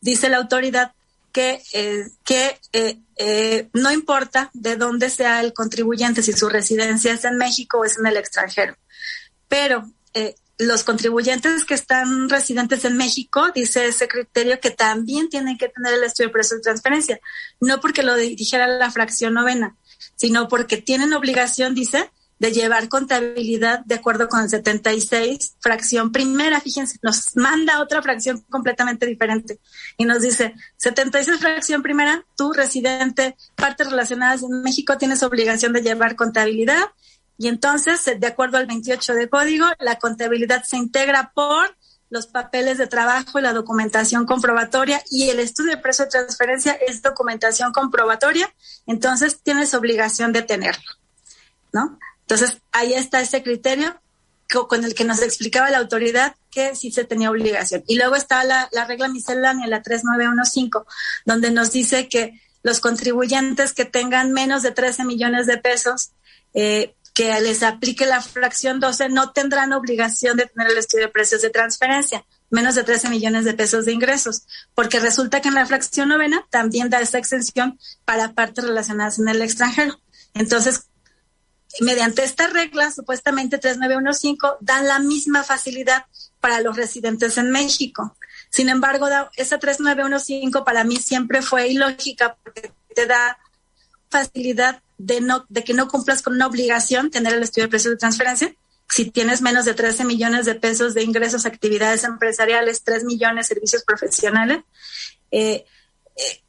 dice 0.00 0.28
la 0.28 0.38
autoridad 0.38 0.92
que, 1.32 1.62
eh, 1.72 2.08
que 2.24 2.58
eh, 2.72 2.98
eh, 3.16 3.68
no 3.72 3.90
importa 3.92 4.50
de 4.52 4.76
dónde 4.76 5.10
sea 5.10 5.40
el 5.40 5.52
contribuyente, 5.52 6.22
si 6.22 6.32
su 6.32 6.48
residencia 6.48 7.12
es 7.12 7.24
en 7.24 7.36
México 7.36 7.78
o 7.78 7.84
es 7.84 7.98
en 7.98 8.06
el 8.06 8.16
extranjero. 8.16 8.76
Pero 9.48 9.84
los 10.58 10.84
contribuyentes 10.84 11.64
que 11.64 11.74
están 11.74 12.28
residentes 12.28 12.84
en 12.84 12.96
México, 12.96 13.50
dice 13.54 13.86
ese 13.86 14.06
criterio, 14.06 14.60
que 14.60 14.70
también 14.70 15.28
tienen 15.28 15.58
que 15.58 15.68
tener 15.68 15.94
el 15.94 16.04
estudio 16.04 16.28
de 16.28 16.32
precios 16.32 16.60
de 16.60 16.64
transferencia. 16.64 17.20
No 17.60 17.80
porque 17.80 18.02
lo 18.02 18.14
dijera 18.14 18.66
la 18.66 18.90
fracción 18.90 19.34
novena, 19.34 19.76
sino 20.14 20.48
porque 20.48 20.76
tienen 20.76 21.12
obligación, 21.12 21.74
dice, 21.74 22.10
de 22.38 22.52
llevar 22.52 22.88
contabilidad 22.88 23.80
de 23.84 23.94
acuerdo 23.94 24.28
con 24.28 24.40
el 24.40 24.48
76, 24.48 25.56
fracción 25.60 26.12
primera, 26.12 26.60
fíjense, 26.60 26.98
nos 27.02 27.36
manda 27.36 27.80
otra 27.80 28.02
fracción 28.02 28.40
completamente 28.50 29.06
diferente 29.06 29.60
y 29.96 30.04
nos 30.04 30.22
dice, 30.22 30.54
76 30.76 31.38
fracción 31.38 31.82
primera, 31.82 32.24
tú 32.36 32.52
residente, 32.52 33.36
partes 33.54 33.90
relacionadas 33.90 34.42
en 34.42 34.62
México, 34.62 34.98
tienes 34.98 35.22
obligación 35.22 35.72
de 35.72 35.82
llevar 35.82 36.16
contabilidad 36.16 36.90
y 37.36 37.48
entonces, 37.48 38.04
de 38.04 38.26
acuerdo 38.26 38.58
al 38.58 38.66
28 38.66 39.14
de 39.14 39.28
código, 39.28 39.66
la 39.80 39.98
contabilidad 39.98 40.62
se 40.64 40.76
integra 40.76 41.32
por 41.34 41.76
los 42.10 42.26
papeles 42.28 42.78
de 42.78 42.86
trabajo 42.86 43.38
y 43.38 43.42
la 43.42 43.52
documentación 43.52 44.24
comprobatoria 44.24 45.02
y 45.10 45.30
el 45.30 45.40
estudio 45.40 45.72
de 45.72 45.78
precio 45.78 46.04
de 46.04 46.12
transferencia 46.12 46.72
es 46.72 47.02
documentación 47.02 47.72
comprobatoria, 47.72 48.52
entonces 48.86 49.40
tienes 49.42 49.74
obligación 49.74 50.32
de 50.32 50.42
tenerlo, 50.42 50.92
¿no? 51.72 51.98
Entonces, 52.26 52.58
ahí 52.72 52.94
está 52.94 53.20
ese 53.20 53.42
criterio 53.42 54.00
con 54.68 54.84
el 54.84 54.94
que 54.94 55.04
nos 55.04 55.20
explicaba 55.22 55.70
la 55.70 55.78
autoridad 55.78 56.36
que 56.50 56.76
sí 56.76 56.90
se 56.92 57.04
tenía 57.04 57.30
obligación. 57.30 57.82
Y 57.86 57.96
luego 57.96 58.14
está 58.14 58.44
la, 58.44 58.68
regla 58.86 59.08
miscelánea, 59.08 59.66
la 59.66 59.82
3915, 59.82 60.86
donde 61.24 61.50
nos 61.50 61.72
dice 61.72 62.08
que 62.08 62.40
los 62.62 62.80
contribuyentes 62.80 63.72
que 63.72 63.84
tengan 63.84 64.32
menos 64.32 64.62
de 64.62 64.70
13 64.70 65.04
millones 65.04 65.46
de 65.46 65.58
pesos, 65.58 66.12
eh, 66.54 66.94
que 67.12 67.38
les 67.40 67.62
aplique 67.62 68.06
la 68.06 68.20
fracción 68.20 68.80
12, 68.80 69.08
no 69.08 69.32
tendrán 69.32 69.72
obligación 69.72 70.36
de 70.36 70.46
tener 70.46 70.70
el 70.70 70.78
estudio 70.78 71.06
de 71.06 71.12
precios 71.12 71.42
de 71.42 71.50
transferencia, 71.50 72.24
menos 72.50 72.74
de 72.74 72.84
13 72.84 73.08
millones 73.08 73.44
de 73.44 73.54
pesos 73.54 73.84
de 73.84 73.92
ingresos, 73.92 74.44
porque 74.74 74.98
resulta 74.98 75.40
que 75.40 75.48
en 75.48 75.54
la 75.54 75.66
fracción 75.66 76.08
novena 76.08 76.46
también 76.50 76.90
da 76.90 77.00
esa 77.00 77.18
exención 77.18 77.78
para 78.04 78.32
partes 78.32 78.64
relacionadas 78.64 79.18
en 79.18 79.28
el 79.28 79.42
extranjero. 79.42 80.00
Entonces, 80.32 80.88
mediante 81.80 82.24
esta 82.24 82.46
regla, 82.46 82.90
supuestamente 82.90 83.58
3915, 83.58 84.58
dan 84.60 84.86
la 84.86 84.98
misma 84.98 85.42
facilidad 85.42 86.06
para 86.40 86.60
los 86.60 86.76
residentes 86.76 87.38
en 87.38 87.50
México. 87.50 88.16
Sin 88.50 88.68
embargo, 88.68 89.08
esa 89.36 89.58
3915 89.58 90.62
para 90.64 90.84
mí 90.84 90.96
siempre 90.96 91.42
fue 91.42 91.68
ilógica 91.68 92.36
porque 92.42 92.72
te 92.94 93.06
da 93.06 93.38
facilidad 94.08 94.82
de, 94.98 95.20
no, 95.20 95.44
de 95.48 95.64
que 95.64 95.74
no 95.74 95.88
cumplas 95.88 96.22
con 96.22 96.34
una 96.34 96.46
obligación 96.46 97.10
tener 97.10 97.34
el 97.34 97.42
estudio 97.42 97.64
de 97.64 97.70
precios 97.70 97.94
de 97.94 97.98
transferencia. 97.98 98.54
Si 98.88 99.10
tienes 99.10 99.42
menos 99.42 99.64
de 99.64 99.74
13 99.74 100.04
millones 100.04 100.46
de 100.46 100.54
pesos 100.54 100.94
de 100.94 101.02
ingresos, 101.02 101.46
actividades 101.46 102.04
empresariales, 102.04 102.84
3 102.84 103.04
millones 103.04 103.48
de 103.48 103.54
servicios 103.54 103.82
profesionales, 103.82 104.58
eh, 105.30 105.64
eh, 106.16 106.43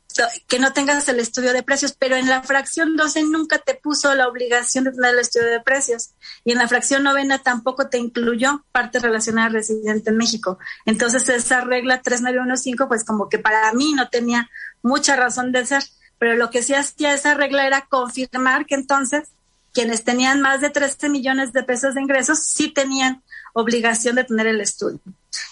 que 0.48 0.60
no 0.60 0.74
tengas 0.74 1.08
el 1.10 1.20
estudio 1.20 1.54
de 1.54 1.64
precios, 1.64 1.94
pero 1.98 2.16
en 2.16 2.30
la 2.30 2.42
fracción 2.44 2.96
12 2.96 3.24
nunca 3.24 3.58
te 3.58 3.76
puso 3.76 4.14
la 4.16 4.28
obligación 4.28 4.86
de 4.86 4.92
tener 4.92 5.14
el 5.14 5.20
estudio 5.20 5.48
de 5.48 5.60
precios 5.60 6.12
y 6.44 6.52
en 6.52 6.58
la 6.58 6.68
fracción 6.68 7.04
novena 7.04 7.40
tampoco 7.40 7.90
te 7.90 7.98
incluyó 7.98 8.64
parte 8.72 9.00
relacionada 9.00 9.48
al 9.48 9.54
residente 9.54 10.10
en 10.10 10.18
México. 10.18 10.58
Entonces 10.86 11.28
esa 11.30 11.62
regla 11.62 12.02
3915 12.02 12.88
pues 12.88 13.04
como 13.04 13.30
que 13.30 13.40
para 13.40 13.72
mí 13.74 13.94
no 13.94 14.10
tenía 14.10 14.50
mucha 14.82 15.16
razón 15.16 15.52
de 15.52 15.66
ser, 15.66 15.84
pero 16.18 16.36
lo 16.36 16.50
que 16.50 16.64
sí 16.64 16.74
hacía 16.74 17.14
esa 17.14 17.34
regla 17.34 17.68
era 17.68 17.86
confirmar 17.88 18.66
que 18.66 18.76
entonces 18.76 19.30
quienes 19.74 20.06
tenían 20.06 20.40
más 20.40 20.62
de 20.62 20.70
13 20.70 21.10
millones 21.10 21.52
de 21.52 21.64
pesos 21.64 21.96
de 21.96 22.02
ingresos 22.02 22.40
sí 22.40 22.70
tenían 22.70 23.22
obligación 23.54 24.16
de 24.16 24.24
tener 24.24 24.48
el 24.48 24.62
estudio. 24.62 25.02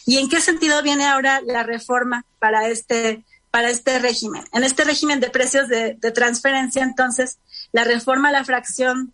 ¿Y 0.05 0.17
en 0.17 0.29
qué 0.29 0.39
sentido 0.39 0.82
viene 0.82 1.05
ahora 1.05 1.41
la 1.41 1.63
reforma 1.63 2.25
para 2.39 2.70
este 2.70 3.25
para 3.54 3.70
este 3.70 4.00
régimen. 4.00 4.44
En 4.52 4.64
este 4.64 4.84
régimen 4.84 5.20
de 5.20 5.30
precios 5.30 5.68
de, 5.68 5.94
transferencia, 6.12 6.82
entonces, 6.82 7.38
la 7.72 7.84
reforma 7.84 8.30
a 8.30 8.32
la 8.32 8.44
fracción 8.44 9.14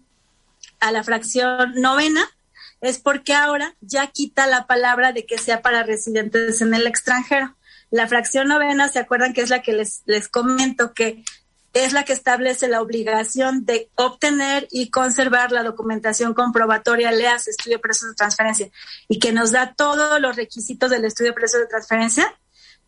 a 0.79 0.93
la 0.93 1.03
fracción 1.03 1.73
novena 1.75 2.25
es 2.79 2.99
porque 2.99 3.33
ahora 3.33 3.75
ya 3.81 4.07
quita 4.07 4.47
la 4.47 4.65
palabra 4.65 5.11
de 5.11 5.25
que 5.25 5.37
sea 5.37 5.61
para 5.61 5.83
residentes 5.83 6.61
en 6.61 6.73
el 6.73 6.87
extranjero. 6.87 7.53
La 7.91 8.07
fracción 8.07 8.47
novena, 8.47 8.87
¿se 8.87 8.99
acuerdan 8.99 9.33
que 9.33 9.41
es 9.41 9.49
la 9.49 9.61
que 9.61 9.73
les, 9.73 10.03
les 10.05 10.29
comento 10.29 10.93
que 10.93 11.25
es 11.73 11.91
la 11.91 12.05
que 12.05 12.13
establece 12.13 12.69
la 12.69 12.81
obligación 12.81 13.65
de 13.65 13.89
obtener 13.95 14.69
y 14.71 14.89
conservar 14.89 15.51
la 15.51 15.63
documentación 15.63 16.33
comprobatoria, 16.33 17.11
leas 17.11 17.49
estudio 17.49 17.75
de 17.75 17.81
precios 17.81 18.11
de 18.11 18.15
transferencia, 18.15 18.69
y 19.09 19.19
que 19.19 19.33
nos 19.33 19.51
da 19.51 19.73
todos 19.73 20.21
los 20.21 20.37
requisitos 20.37 20.89
del 20.89 21.03
estudio 21.03 21.31
de 21.31 21.35
precios 21.35 21.61
de 21.61 21.67
transferencia? 21.67 22.38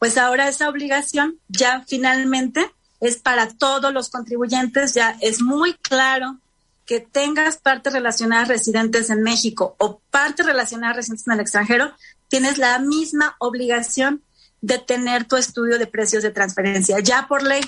Pues 0.02 0.18
ahora 0.18 0.50
esa 0.50 0.68
obligación 0.68 1.38
ya 1.48 1.86
finalmente 1.88 2.72
es 3.02 3.18
para 3.18 3.50
todos 3.50 3.94
los 3.94 4.10
contribuyentes, 4.10 4.96
ya 4.96 5.16
es 5.22 5.44
muy 5.44 5.76
claro 5.76 6.40
que 6.88 7.02
tengas 7.02 7.58
partes 7.58 7.94
relacionadas 7.94 8.48
residentes 8.48 9.12
en 9.12 9.22
México 9.22 9.76
o 9.78 10.02
partes 10.10 10.44
relacionadas 10.44 10.96
residentes 10.96 11.28
en 11.28 11.34
el 11.34 11.40
extranjero, 11.42 11.92
tienes 12.30 12.58
la 12.58 12.80
misma 12.80 13.36
obligación 13.38 14.24
de 14.62 14.80
tener 14.80 15.26
tu 15.26 15.36
estudio 15.36 15.78
de 15.78 15.86
precios 15.86 16.24
de 16.24 16.32
transferencia, 16.32 16.98
ya 17.00 17.28
por 17.28 17.44
ley, 17.44 17.62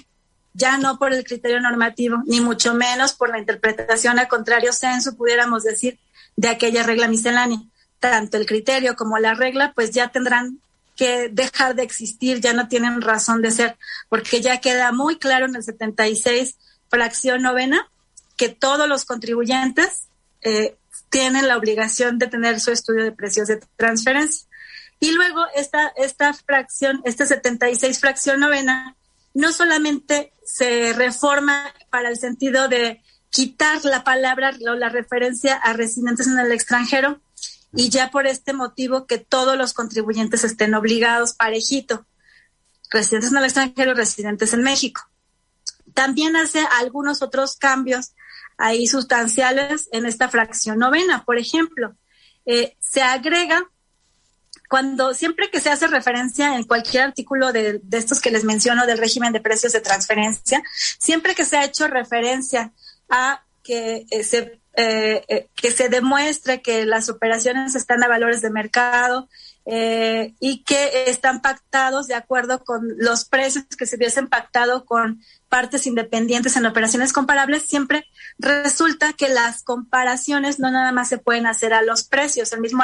ya 0.56 0.80
no 0.80 0.98
por 0.98 1.14
el 1.14 1.24
criterio 1.24 1.62
normativo, 1.62 2.24
ni 2.26 2.42
mucho 2.42 2.74
menos 2.74 3.14
por 3.14 3.30
la 3.30 3.38
interpretación 3.38 4.18
a 4.18 4.28
contrario 4.28 4.74
censo, 4.74 5.16
pudiéramos 5.16 5.62
decir, 5.62 6.00
de 6.36 6.48
aquella 6.48 6.82
regla 6.82 7.08
miscelánea. 7.08 7.60
Tanto 8.00 8.38
el 8.38 8.48
criterio 8.48 8.96
como 8.96 9.20
la 9.20 9.36
regla, 9.36 9.74
pues 9.76 9.92
ya 9.92 10.08
tendrán 10.08 10.63
que 10.96 11.30
dejar 11.30 11.76
de 11.76 11.84
existir, 11.84 12.40
ya 12.40 12.54
no 12.54 12.68
tienen 12.68 13.02
razón 13.02 13.42
de 13.42 13.52
ser, 13.52 13.78
porque 14.10 14.42
ya 14.42 14.62
queda 14.62 14.92
muy 14.92 15.18
claro 15.18 15.46
en 15.46 15.56
el 15.56 15.64
76, 15.64 16.58
fracción 16.90 17.42
novena, 17.42 17.90
que 18.38 18.50
todos 18.50 18.88
los 18.88 19.06
contribuyentes 19.06 20.04
eh, 20.42 20.76
tienen 21.10 21.48
la 21.48 21.58
obligación 21.58 22.18
de 22.20 22.28
tener 22.28 22.60
su 22.60 22.72
estudio 22.72 23.04
de 23.04 23.12
precios 23.12 23.48
de 23.48 23.62
transferencia. 23.76 24.48
Y 25.00 25.12
luego 25.12 25.46
esta, 25.56 25.88
esta 25.98 26.34
fracción, 26.34 27.02
este 27.04 27.26
76 27.26 28.00
fracción 28.00 28.40
novena, 28.40 28.96
no 29.34 29.52
solamente 29.52 30.32
se 30.46 30.94
reforma 30.94 31.74
para 31.90 32.10
el 32.10 32.18
sentido 32.18 32.68
de 32.68 33.02
quitar 33.30 33.84
la 33.84 34.04
palabra 34.04 34.52
o 34.70 34.76
la 34.76 34.90
referencia 34.90 35.56
a 35.56 35.74
residentes 35.74 36.28
en 36.28 36.38
el 36.38 36.52
extranjero 36.52 37.20
y 37.74 37.90
ya 37.90 38.12
por 38.12 38.28
este 38.28 38.54
motivo 38.54 39.08
que 39.08 39.18
todos 39.18 39.58
los 39.58 39.74
contribuyentes 39.74 40.44
estén 40.44 40.74
obligados 40.76 41.34
parejito, 41.34 42.06
residentes 42.92 43.32
en 43.32 43.38
el 43.38 43.44
extranjero 43.46 43.94
residentes 43.94 44.54
en 44.54 44.64
México. 44.64 45.02
También 45.94 46.36
hace 46.36 46.66
algunos 46.80 47.22
otros 47.22 47.56
cambios 47.56 48.14
ahí 48.58 48.88
sustanciales 48.88 49.90
en 49.92 50.06
esta 50.06 50.30
fracción 50.30 50.78
novena. 50.78 51.24
Por 51.26 51.38
ejemplo, 51.38 51.96
eh, 52.46 52.76
se 52.80 53.02
agrega 53.02 53.64
cuando 54.70 55.14
siempre 55.14 55.52
que 55.52 55.62
se 55.62 55.70
hace 55.70 55.88
referencia 55.88 56.56
en 56.56 56.64
cualquier 56.64 57.04
artículo 57.04 57.52
de, 57.52 57.82
estos 57.92 58.20
que 58.20 58.32
les 58.32 58.44
menciono 58.44 58.88
del 58.88 58.98
régimen 58.98 59.32
de 59.32 59.40
precios 59.40 59.74
de 59.74 59.82
transferencia, 59.82 60.64
siempre 60.98 61.36
que 61.36 61.46
se 61.46 61.58
ha 61.58 61.66
hecho 61.66 61.88
referencia 61.88 62.72
a 63.10 63.44
que 63.64 64.06
eh, 64.10 64.24
se 64.24 64.60
eh, 64.76 65.24
eh, 65.28 65.50
que 65.56 65.70
se 65.70 65.88
demuestre 65.88 66.64
que 66.64 66.86
las 66.86 67.08
operaciones 67.08 67.76
están 67.76 68.04
a 68.04 68.08
valores 68.08 68.42
de 68.42 68.50
mercado 68.50 69.30
y 69.66 70.64
que 70.66 71.06
están 71.10 71.42
pactados 71.42 72.08
de 72.08 72.16
acuerdo 72.16 72.66
con 72.66 72.86
los 72.98 73.24
precios 73.24 73.64
que 73.78 73.86
se 73.86 73.96
hubiesen 73.96 74.28
pactado 74.28 74.84
con 74.84 75.22
partes 75.48 75.88
independientes 75.88 76.58
en 76.58 76.66
operaciones 76.66 77.14
comparables, 77.14 77.64
siempre 77.64 78.06
resulta 78.38 79.14
que 79.14 79.30
las 79.30 79.64
comparaciones 79.64 80.60
no 80.60 80.70
nada 80.70 80.92
más 80.92 81.08
se 81.08 81.18
pueden 81.18 81.46
hacer 81.46 81.74
a 81.74 81.82
los 81.82 82.04
precios. 82.04 82.52
El 82.52 82.60
mismo, 82.60 82.84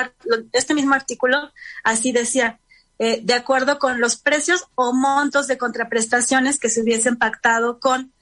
este 0.54 0.74
mismo 0.74 0.94
artículo 0.94 1.52
así 1.84 2.14
decía, 2.14 2.60
eh, 3.02 3.22
de 3.24 3.34
acuerdo 3.34 3.80
con 3.80 4.02
los 4.02 4.18
precios 4.18 4.66
o 4.76 4.94
montos 4.94 5.48
de 5.48 5.58
contraprestaciones 5.58 6.60
que 6.60 6.70
se 6.70 6.82
hubiesen 6.82 7.18
pactado 7.18 7.80
con 7.80 8.14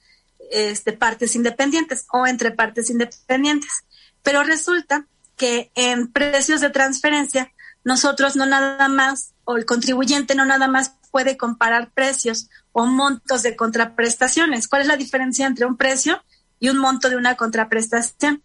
este, 0.50 0.92
partes 0.92 1.34
independientes 1.36 2.06
o 2.12 2.26
entre 2.26 2.50
partes 2.50 2.90
independientes. 2.90 3.84
Pero 4.22 4.42
resulta 4.42 5.06
que 5.36 5.70
en 5.74 6.12
precios 6.12 6.60
de 6.60 6.70
transferencia, 6.70 7.52
nosotros 7.84 8.36
no 8.36 8.46
nada 8.46 8.88
más, 8.88 9.34
o 9.44 9.56
el 9.56 9.64
contribuyente 9.64 10.34
no 10.34 10.44
nada 10.44 10.68
más 10.68 10.94
puede 11.10 11.36
comparar 11.36 11.90
precios 11.92 12.48
o 12.72 12.86
montos 12.86 13.42
de 13.42 13.56
contraprestaciones. 13.56 14.68
¿Cuál 14.68 14.82
es 14.82 14.88
la 14.88 14.96
diferencia 14.96 15.46
entre 15.46 15.66
un 15.66 15.76
precio 15.76 16.22
y 16.60 16.68
un 16.68 16.78
monto 16.78 17.08
de 17.08 17.16
una 17.16 17.36
contraprestación? 17.36 18.42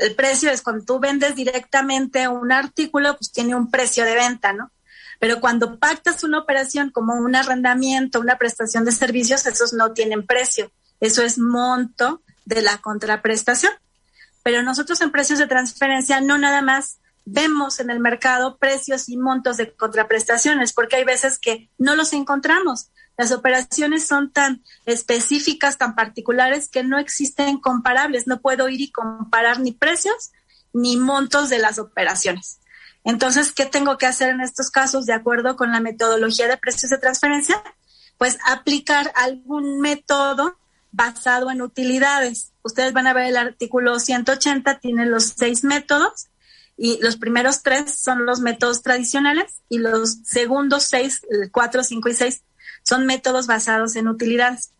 el 0.00 0.16
precio 0.16 0.50
es 0.50 0.62
cuando 0.62 0.84
tú 0.84 0.98
vendes 0.98 1.36
directamente 1.36 2.26
un 2.26 2.50
artículo, 2.50 3.16
pues 3.16 3.30
tiene 3.30 3.54
un 3.54 3.70
precio 3.70 4.04
de 4.04 4.16
venta, 4.16 4.52
¿no? 4.52 4.72
Pero 5.20 5.40
cuando 5.40 5.78
pactas 5.78 6.24
una 6.24 6.40
operación 6.40 6.90
como 6.90 7.14
un 7.14 7.36
arrendamiento, 7.36 8.20
una 8.20 8.36
prestación 8.36 8.84
de 8.84 8.92
servicios, 8.92 9.46
esos 9.46 9.72
no 9.72 9.92
tienen 9.92 10.26
precio. 10.26 10.72
Eso 11.00 11.22
es 11.22 11.38
monto 11.38 12.22
de 12.44 12.62
la 12.62 12.78
contraprestación. 12.78 13.72
Pero 14.42 14.62
nosotros 14.62 15.00
en 15.00 15.10
precios 15.10 15.38
de 15.38 15.46
transferencia 15.46 16.20
no 16.20 16.38
nada 16.38 16.62
más 16.62 16.98
vemos 17.24 17.80
en 17.80 17.90
el 17.90 17.98
mercado 17.98 18.56
precios 18.56 19.08
y 19.08 19.16
montos 19.16 19.56
de 19.56 19.74
contraprestaciones, 19.74 20.72
porque 20.72 20.96
hay 20.96 21.04
veces 21.04 21.38
que 21.38 21.68
no 21.76 21.96
los 21.96 22.12
encontramos. 22.12 22.90
Las 23.18 23.32
operaciones 23.32 24.06
son 24.06 24.30
tan 24.30 24.62
específicas, 24.84 25.78
tan 25.78 25.94
particulares, 25.94 26.68
que 26.68 26.84
no 26.84 26.98
existen 26.98 27.58
comparables. 27.58 28.26
No 28.26 28.40
puedo 28.40 28.68
ir 28.68 28.80
y 28.80 28.92
comparar 28.92 29.58
ni 29.58 29.72
precios 29.72 30.32
ni 30.72 30.96
montos 30.96 31.48
de 31.48 31.58
las 31.58 31.78
operaciones. 31.78 32.60
Entonces, 33.02 33.52
¿qué 33.52 33.66
tengo 33.66 33.98
que 33.98 34.06
hacer 34.06 34.30
en 34.30 34.40
estos 34.40 34.70
casos 34.70 35.06
de 35.06 35.14
acuerdo 35.14 35.56
con 35.56 35.72
la 35.72 35.80
metodología 35.80 36.48
de 36.48 36.56
precios 36.56 36.90
de 36.90 36.98
transferencia? 36.98 37.62
Pues 38.18 38.38
aplicar 38.46 39.12
algún 39.14 39.80
método 39.80 40.58
basado 40.96 41.50
en 41.50 41.60
utilidades. 41.62 42.52
Ustedes 42.62 42.92
van 42.92 43.06
a 43.06 43.12
ver 43.12 43.26
el 43.26 43.36
artículo 43.36 44.00
180, 44.00 44.80
tiene 44.80 45.06
los 45.06 45.34
seis 45.36 45.62
métodos 45.62 46.28
y 46.76 46.98
los 47.02 47.16
primeros 47.16 47.62
tres 47.62 47.94
son 47.94 48.26
los 48.26 48.40
métodos 48.40 48.82
tradicionales 48.82 49.60
y 49.68 49.78
los 49.78 50.18
segundos 50.24 50.84
seis, 50.84 51.20
cuatro, 51.52 51.84
cinco 51.84 52.08
y 52.08 52.14
seis 52.14 52.42
son 52.82 53.04
métodos 53.06 53.46
basados 53.46 53.94
en 53.96 54.08
utilidades. 54.08 54.70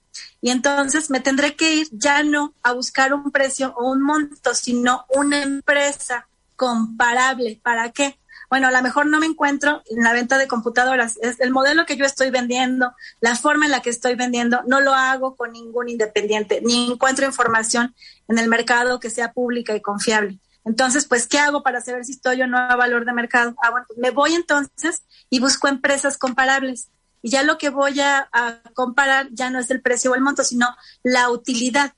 Y 0.40 0.50
entonces 0.50 1.10
me 1.10 1.20
tendré 1.20 1.54
que 1.54 1.74
ir 1.74 1.88
ya 1.92 2.22
no 2.22 2.54
a 2.62 2.72
buscar 2.72 3.12
un 3.12 3.30
precio 3.30 3.74
o 3.76 3.90
un 3.90 4.02
monto, 4.02 4.54
sino 4.54 5.04
una 5.14 5.42
empresa 5.42 6.28
comparable. 6.56 7.60
¿Para 7.62 7.92
qué? 7.92 8.18
Bueno, 8.48 8.68
a 8.68 8.70
lo 8.70 8.82
mejor 8.82 9.06
no 9.06 9.18
me 9.18 9.26
encuentro 9.26 9.82
en 9.86 10.02
la 10.02 10.12
venta 10.12 10.38
de 10.38 10.48
computadoras. 10.48 11.18
Es 11.22 11.40
el 11.40 11.50
modelo 11.50 11.86
que 11.86 11.96
yo 11.96 12.04
estoy 12.04 12.30
vendiendo, 12.30 12.92
la 13.20 13.36
forma 13.36 13.66
en 13.66 13.72
la 13.72 13.82
que 13.82 13.90
estoy 13.90 14.14
vendiendo, 14.14 14.62
no 14.66 14.80
lo 14.80 14.94
hago 14.94 15.36
con 15.36 15.52
ningún 15.52 15.88
independiente, 15.88 16.60
ni 16.62 16.92
encuentro 16.92 17.26
información 17.26 17.94
en 18.28 18.38
el 18.38 18.48
mercado 18.48 19.00
que 19.00 19.10
sea 19.10 19.32
pública 19.32 19.74
y 19.74 19.80
confiable. 19.80 20.38
Entonces, 20.66 21.06
pues, 21.06 21.28
¿qué 21.28 21.38
hago 21.38 21.62
para 21.62 21.80
saber 21.80 22.04
si 22.04 22.12
estoy 22.12 22.42
o 22.42 22.46
no 22.48 22.58
a 22.58 22.74
valor 22.74 23.04
de 23.04 23.12
mercado? 23.12 23.54
Ah, 23.62 23.70
pues 23.86 23.98
me 23.98 24.10
voy 24.10 24.34
entonces 24.34 25.04
y 25.30 25.38
busco 25.38 25.68
empresas 25.68 26.18
comparables. 26.18 26.88
Y 27.22 27.30
ya 27.30 27.44
lo 27.44 27.56
que 27.56 27.70
voy 27.70 28.00
a, 28.00 28.28
comparar 28.74 29.28
ya 29.30 29.48
no 29.48 29.60
es 29.60 29.70
el 29.70 29.80
precio 29.80 30.10
o 30.10 30.14
el 30.16 30.20
monto, 30.20 30.42
sino 30.42 30.68
la 31.04 31.30
utilidad. 31.30 31.92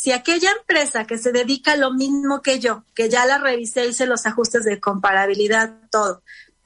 Si 0.00 0.12
aquella 0.12 0.50
empresa 0.52 1.06
que 1.06 1.18
se 1.18 1.30
dedica 1.30 1.72
a 1.72 1.76
lo 1.76 1.92
mismo 1.92 2.40
que 2.40 2.58
yo, 2.58 2.86
que 2.94 3.10
ya 3.10 3.26
la 3.26 3.36
revisé, 3.36 3.86
hice 3.86 4.06
los 4.06 4.24
ajustes 4.24 4.64
de 4.64 4.80
comparabilidad, 4.80 5.74
todo, 5.90 6.22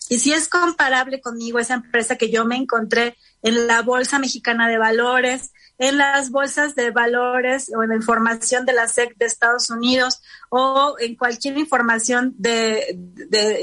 y 0.08 0.20
si 0.20 0.32
es 0.32 0.48
comparable 0.48 1.20
conmigo 1.20 1.58
esa 1.58 1.74
empresa 1.74 2.14
que 2.14 2.30
yo 2.30 2.44
me 2.44 2.54
encontré 2.54 3.16
en 3.42 3.66
la 3.66 3.82
Bolsa 3.82 4.20
Mexicana 4.20 4.68
de 4.68 4.78
Valores, 4.78 5.50
en 5.78 5.98
las 5.98 6.30
bolsas 6.30 6.76
de 6.76 6.92
valores 6.92 7.72
o 7.76 7.82
en 7.82 7.88
la 7.88 7.96
información 7.96 8.66
de 8.66 8.72
la 8.72 8.86
SEC 8.86 9.16
de 9.16 9.26
Estados 9.26 9.68
Unidos 9.68 10.22
o 10.48 10.94
en 11.00 11.16
cualquier 11.16 11.58
información 11.58 12.34
de, 12.38 12.96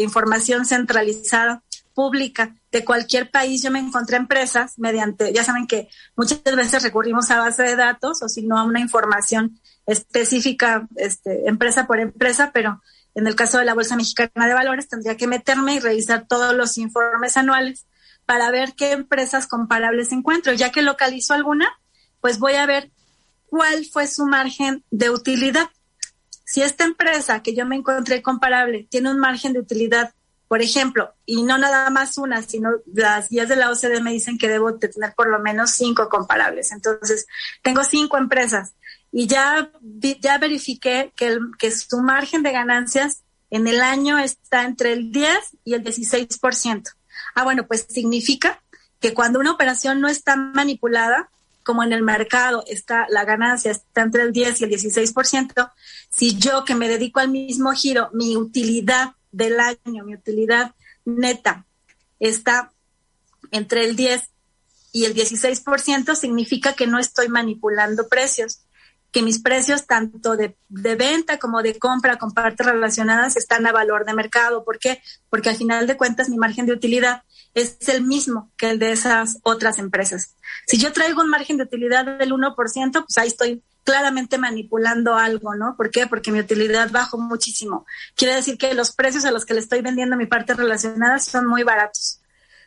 información 0.02 0.66
centralizada 0.66 1.64
pública 1.94 2.56
de 2.72 2.86
cualquier 2.86 3.30
país, 3.30 3.62
yo 3.64 3.72
me 3.72 3.80
encontré 3.80 4.18
empresas 4.18 4.78
mediante, 4.78 5.34
ya 5.34 5.44
saben 5.44 5.68
que 5.68 5.90
muchas 6.16 6.42
veces 6.44 6.84
recurrimos 6.84 7.30
a 7.32 7.40
base 7.40 7.64
de 7.64 7.76
datos 7.76 8.22
o 8.22 8.30
si 8.30 8.44
no 8.44 8.58
a 8.58 8.64
una 8.64 8.80
información 8.80 9.60
específica, 9.86 10.88
este, 10.96 11.48
empresa 11.48 11.88
por 11.88 12.00
empresa, 12.00 12.52
pero 12.54 12.82
en 13.16 13.28
el 13.28 13.36
caso 13.36 13.58
de 13.58 13.66
la 13.66 13.74
Bolsa 13.74 13.96
Mexicana 13.96 14.48
de 14.48 14.54
Valores 14.54 14.88
tendría 14.88 15.18
que 15.18 15.28
meterme 15.28 15.76
y 15.76 15.80
revisar 15.80 16.28
todos 16.28 16.56
los 16.56 16.78
informes 16.78 17.36
anuales 17.38 17.86
para 18.26 18.52
ver 18.52 18.74
qué 18.76 18.94
empresas 18.94 19.48
comparables 19.48 20.12
encuentro. 20.12 20.54
Ya 20.54 20.72
que 20.72 20.82
localizo 20.82 21.34
alguna, 21.34 21.68
pues 22.22 22.40
voy 22.40 22.54
a 22.54 22.66
ver 22.66 22.92
cuál 23.48 23.86
fue 23.86 24.08
su 24.08 24.26
margen 24.26 24.84
de 24.92 25.10
utilidad. 25.10 25.70
Si 26.46 26.62
esta 26.62 26.86
empresa 26.86 27.44
que 27.44 27.54
yo 27.54 27.66
me 27.66 27.76
encontré 27.76 28.22
comparable 28.22 28.88
tiene 28.90 29.10
un 29.12 29.20
margen 29.20 29.54
de 29.54 29.60
utilidad, 29.60 30.14
por 30.52 30.62
ejemplo, 30.62 31.14
y 31.26 31.44
no 31.44 31.58
nada 31.58 31.90
más 31.92 32.18
una, 32.18 32.42
sino 32.42 32.72
las 32.94 33.30
guías 33.30 33.48
de 33.48 33.56
la 33.56 33.72
OCDE 33.72 34.02
me 34.02 34.12
dicen 34.12 34.38
que 34.38 34.50
debo 34.50 34.78
tener 34.78 35.14
por 35.16 35.30
lo 35.30 35.40
menos 35.40 35.72
cinco 35.72 36.10
comparables. 36.10 36.74
Entonces, 36.74 37.26
tengo 37.62 37.86
cinco 37.86 38.18
empresas 38.18 38.74
y 39.14 39.28
ya, 39.28 39.72
ya 40.20 40.38
verifiqué 40.40 41.14
que, 41.16 41.40
que 41.58 41.72
su 41.72 42.02
margen 42.02 42.44
de 42.44 42.52
ganancias 42.52 43.24
en 43.50 43.66
el 43.66 43.80
año 43.80 44.20
está 44.20 44.66
entre 44.66 44.92
el 44.92 45.14
10 45.14 45.38
y 45.64 45.74
el 45.76 45.86
16%. 45.86 46.96
Ah, 47.34 47.46
bueno, 47.46 47.66
pues 47.66 47.88
significa 47.90 48.62
que 49.00 49.14
cuando 49.14 49.40
una 49.40 49.54
operación 49.54 50.02
no 50.02 50.10
está 50.10 50.36
manipulada, 50.36 51.30
como 51.64 51.82
en 51.82 51.94
el 51.94 52.04
mercado 52.04 52.66
está 52.68 53.06
la 53.08 53.24
ganancia 53.24 53.72
está 53.72 54.02
entre 54.02 54.24
el 54.24 54.34
10 54.34 54.60
y 54.60 54.64
el 54.66 54.72
16%, 54.72 55.72
si 56.10 56.36
yo 56.36 56.66
que 56.66 56.76
me 56.76 56.90
dedico 56.90 57.22
al 57.22 57.30
mismo 57.30 57.72
giro, 57.72 58.10
mi 58.12 58.36
utilidad 58.36 59.14
del 59.32 59.60
año, 59.60 60.04
mi 60.04 60.16
utilidad 60.16 60.74
neta 61.06 61.66
está 62.20 62.72
entre 63.52 63.86
el 63.86 63.96
10 63.96 64.30
y 64.94 65.06
el 65.06 65.16
16%, 65.16 66.16
significa 66.16 66.74
que 66.74 66.88
no 66.88 67.00
estoy 67.00 67.30
manipulando 67.30 68.08
precios. 68.08 68.62
que 69.12 69.24
mis 69.24 69.42
precios 69.42 69.88
tanto 69.88 70.38
de, 70.38 70.56
de, 70.70 70.96
venta 70.96 71.38
como 71.38 71.62
de 71.62 71.78
compra 71.78 72.18
con 72.18 72.32
partes 72.32 72.66
relacionadas 72.66 73.36
están 73.36 73.68
a 73.68 73.74
valor 73.74 74.06
de 74.06 74.14
mercado. 74.14 74.64
¿Por 74.64 74.80
qué? 74.80 75.02
Porque 75.30 75.50
al 75.50 75.58
final 75.58 75.86
de 75.86 75.98
cuentas 75.98 76.30
mi 76.30 76.38
margen 76.38 76.66
de 76.66 76.72
utilidad 76.72 77.24
es 77.54 77.90
el 77.90 78.04
mismo 78.04 78.50
que 78.58 78.70
el 78.70 78.80
de 78.80 78.94
esas 78.94 79.40
otras 79.44 79.80
empresas. 79.80 80.36
Si 80.66 80.78
yo 80.78 80.94
traigo 80.94 81.22
un 81.22 81.30
margen 81.30 81.58
de 81.58 81.64
utilidad 81.64 82.06
del 82.06 82.32
1%, 82.32 82.92
pues 82.92 83.18
ahí 83.18 83.28
estoy 83.28 83.62
claramente 83.84 84.38
manipulando 84.38 85.16
algo, 85.16 85.56
¿no? 85.56 85.76
¿Por 85.76 85.90
qué? 85.92 86.08
Porque 86.08 86.32
mi 86.32 86.40
utilidad 86.40 86.92
bajó 86.92 87.18
muchísimo. 87.18 87.86
Quiere 88.16 88.36
decir 88.36 88.58
que 88.58 88.74
los 88.74 88.92
precios 88.94 89.26
a 89.26 89.32
los 89.32 89.46
que 89.46 89.54
le 89.54 89.60
estoy 89.60 89.82
vendiendo 89.82 90.18
mi 90.18 90.26
parte 90.26 90.54
relacionada 90.54 91.20
son 91.20 91.48
muy 91.48 91.64
baratos. 91.64 92.20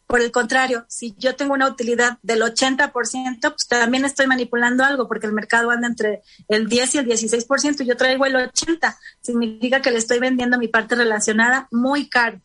Por 0.07 0.21
el 0.21 0.31
contrario, 0.31 0.85
si 0.87 1.15
yo 1.17 1.35
tengo 1.35 1.55
una 1.55 1.67
utilidad 1.67 2.19
del 2.23 2.43
80%, 2.43 3.41
pues 3.41 3.67
también 3.67 4.05
estoy 4.05 4.27
manipulando 4.27 4.85
algo 4.85 5.09
porque 5.09 5.27
el 5.27 5.33
mercado 5.33 5.71
anda 5.71 5.89
entre 5.89 6.23
el 6.49 6.69
10 6.69 6.97
y 6.97 6.99
el 6.99 7.07
16% 7.07 7.81
y 7.81 7.87
yo 7.87 7.97
traigo 7.97 8.27
el 8.27 8.35
80%. 8.35 8.97
Significa 9.23 9.81
que 9.81 9.91
le 9.91 9.99
estoy 9.99 10.19
vendiendo 10.19 10.59
mi 10.59 10.69
parte 10.69 10.95
relacionada 10.95 11.69
muy 11.71 12.11
caro. 12.11 12.39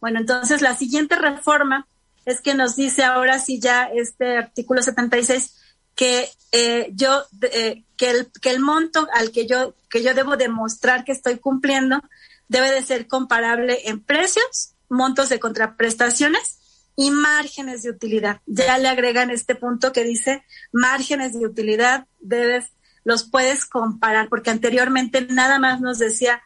Bueno, 0.00 0.20
entonces 0.20 0.62
la 0.62 0.74
siguiente 0.74 1.16
reforma 1.16 1.86
es 2.24 2.40
que 2.40 2.54
nos 2.54 2.76
dice 2.76 3.04
ahora 3.04 3.38
sí 3.38 3.60
ya 3.60 3.84
este 3.84 4.38
artículo 4.38 4.82
76 4.82 5.61
que 5.94 6.28
eh, 6.52 6.90
yo 6.94 7.22
eh, 7.42 7.84
que 7.96 8.10
el 8.10 8.30
que 8.40 8.50
el 8.50 8.60
monto 8.60 9.06
al 9.14 9.30
que 9.30 9.46
yo 9.46 9.74
que 9.88 10.02
yo 10.02 10.14
debo 10.14 10.36
demostrar 10.36 11.04
que 11.04 11.12
estoy 11.12 11.38
cumpliendo 11.38 12.02
debe 12.48 12.70
de 12.70 12.82
ser 12.82 13.06
comparable 13.06 13.88
en 13.88 14.00
precios, 14.00 14.74
montos 14.88 15.28
de 15.28 15.40
contraprestaciones 15.40 16.58
y 16.96 17.10
márgenes 17.10 17.82
de 17.82 17.90
utilidad. 17.90 18.40
Ya 18.46 18.78
le 18.78 18.88
agregan 18.88 19.30
este 19.30 19.54
punto 19.54 19.92
que 19.92 20.04
dice 20.04 20.44
márgenes 20.70 21.32
de 21.32 21.46
utilidad, 21.46 22.06
debes, 22.20 22.72
los 23.04 23.24
puedes 23.24 23.64
comparar, 23.64 24.28
porque 24.28 24.50
anteriormente 24.50 25.26
nada 25.30 25.58
más 25.58 25.80
nos 25.80 25.98
decía 25.98 26.42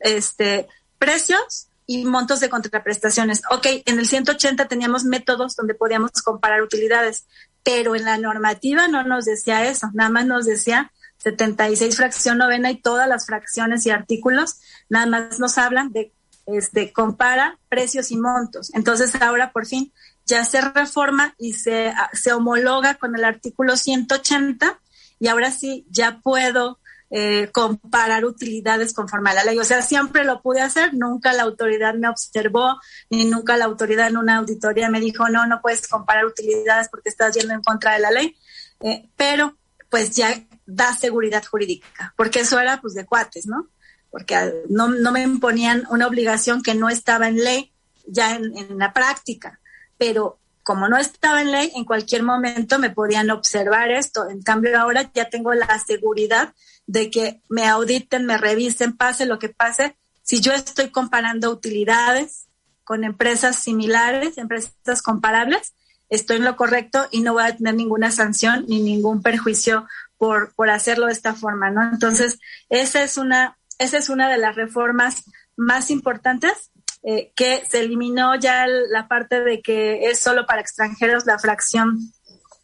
este 0.00 0.68
precios 0.98 1.68
y 1.86 2.04
montos 2.04 2.40
de 2.40 2.50
contraprestaciones. 2.50 3.40
Ok, 3.50 3.66
en 3.86 3.98
el 3.98 4.06
180 4.06 4.68
teníamos 4.68 5.04
métodos 5.04 5.56
donde 5.56 5.74
podíamos 5.74 6.12
comparar 6.22 6.60
utilidades, 6.60 7.26
pero 7.62 7.96
en 7.96 8.04
la 8.04 8.18
normativa 8.18 8.88
no 8.88 9.02
nos 9.02 9.24
decía 9.24 9.66
eso, 9.66 9.90
nada 9.92 10.10
más 10.10 10.26
nos 10.26 10.46
decía 10.46 10.92
76 11.18 11.96
fracción 11.96 12.38
novena 12.38 12.70
y 12.70 12.80
todas 12.80 13.08
las 13.08 13.26
fracciones 13.26 13.84
y 13.86 13.90
artículos, 13.90 14.60
nada 14.88 15.06
más 15.06 15.38
nos 15.38 15.58
hablan 15.58 15.92
de 15.92 16.12
este, 16.46 16.92
compara 16.92 17.58
precios 17.68 18.10
y 18.10 18.16
montos. 18.16 18.72
Entonces 18.74 19.14
ahora 19.20 19.52
por 19.52 19.66
fin 19.66 19.92
ya 20.24 20.44
se 20.44 20.60
reforma 20.60 21.34
y 21.38 21.54
se, 21.54 21.92
se 22.12 22.32
homologa 22.32 22.94
con 22.94 23.14
el 23.14 23.24
artículo 23.24 23.76
180 23.76 24.80
y 25.20 25.28
ahora 25.28 25.50
sí 25.50 25.86
ya 25.90 26.20
puedo 26.20 26.78
eh, 27.10 27.48
comparar 27.52 28.24
utilidades 28.24 28.92
conforme 28.92 29.30
a 29.30 29.34
la 29.34 29.44
ley. 29.44 29.58
O 29.58 29.64
sea, 29.64 29.82
siempre 29.82 30.24
lo 30.24 30.42
pude 30.42 30.60
hacer, 30.60 30.94
nunca 30.94 31.32
la 31.32 31.42
autoridad 31.42 31.94
me 31.94 32.08
observó, 32.08 32.78
ni 33.10 33.24
nunca 33.24 33.56
la 33.56 33.64
autoridad 33.66 34.08
en 34.08 34.16
una 34.16 34.36
auditoría 34.36 34.90
me 34.90 35.00
dijo, 35.00 35.28
no, 35.28 35.46
no 35.46 35.60
puedes 35.60 35.86
comparar 35.88 36.26
utilidades 36.26 36.88
porque 36.88 37.08
estás 37.08 37.34
yendo 37.34 37.54
en 37.54 37.62
contra 37.62 37.94
de 37.94 38.00
la 38.00 38.10
ley. 38.10 38.36
Eh, 38.80 39.08
pero 39.16 39.56
pues 39.90 40.10
ya 40.14 40.44
da 40.66 40.94
seguridad 40.94 41.44
jurídica, 41.44 42.12
porque 42.16 42.40
eso 42.40 42.60
era 42.60 42.80
pues 42.80 42.94
de 42.94 43.06
cuates, 43.06 43.46
¿no? 43.46 43.68
porque 44.10 44.64
no, 44.68 44.88
no 44.88 45.12
me 45.12 45.22
imponían 45.22 45.86
una 45.90 46.06
obligación 46.06 46.62
que 46.62 46.74
no 46.74 46.88
estaba 46.88 47.28
en 47.28 47.36
ley 47.36 47.72
ya 48.06 48.36
en, 48.36 48.78
la 48.78 48.92
práctica, 48.92 49.60
pero 49.98 50.38
como 50.62 50.88
no 50.88 50.96
estaba 50.98 51.42
en 51.42 51.50
ley, 51.50 51.72
en 51.74 51.84
cualquier 51.84 52.22
momento 52.22 52.78
me 52.78 52.90
podían 52.90 53.30
observar 53.30 53.90
esto. 53.90 54.28
En 54.28 54.42
cambio, 54.42 54.78
ahora 54.78 55.10
ya 55.14 55.28
tengo 55.28 55.54
la 55.54 55.78
seguridad 55.78 56.54
de 56.88 57.10
que 57.10 57.40
me 57.48 57.68
auditen, 57.68 58.26
me 58.26 58.36
revisen, 58.36 58.96
pase 58.96 59.26
lo 59.26 59.38
que 59.38 59.50
pase. 59.50 59.96
Si 60.22 60.40
yo 60.40 60.52
estoy 60.52 60.90
comparando 60.90 61.52
utilidades 61.52 62.48
con 62.82 63.04
empresas 63.04 63.56
similares, 63.56 64.38
empresas 64.38 65.02
comparables, 65.02 65.74
estoy 66.08 66.38
en 66.38 66.44
lo 66.44 66.56
correcto 66.56 67.06
y 67.12 67.20
no 67.20 67.34
voy 67.34 67.44
a 67.44 67.56
tener 67.56 67.74
ninguna 67.74 68.10
sanción 68.10 68.64
ni 68.66 68.80
ningún 68.80 69.22
perjuicio 69.22 69.86
por, 70.16 70.52
por 70.54 70.70
hacerlo 70.70 71.06
de 71.06 71.12
esta 71.12 71.34
forma, 71.34 71.70
¿no? 71.70 71.84
Entonces, 71.84 72.40
esa 72.68 73.02
es 73.04 73.16
una 73.16 73.58
esa 73.78 73.98
es 73.98 74.08
una 74.08 74.28
de 74.28 74.38
las 74.38 74.56
reformas 74.56 75.24
más 75.56 75.90
importantes 75.90 76.70
eh, 77.02 77.32
que 77.34 77.64
se 77.70 77.80
eliminó 77.80 78.34
ya 78.34 78.66
la 78.66 79.06
parte 79.06 79.42
de 79.42 79.62
que 79.62 80.10
es 80.10 80.18
solo 80.18 80.46
para 80.46 80.60
extranjeros 80.60 81.26
la 81.26 81.38
fracción 81.38 81.98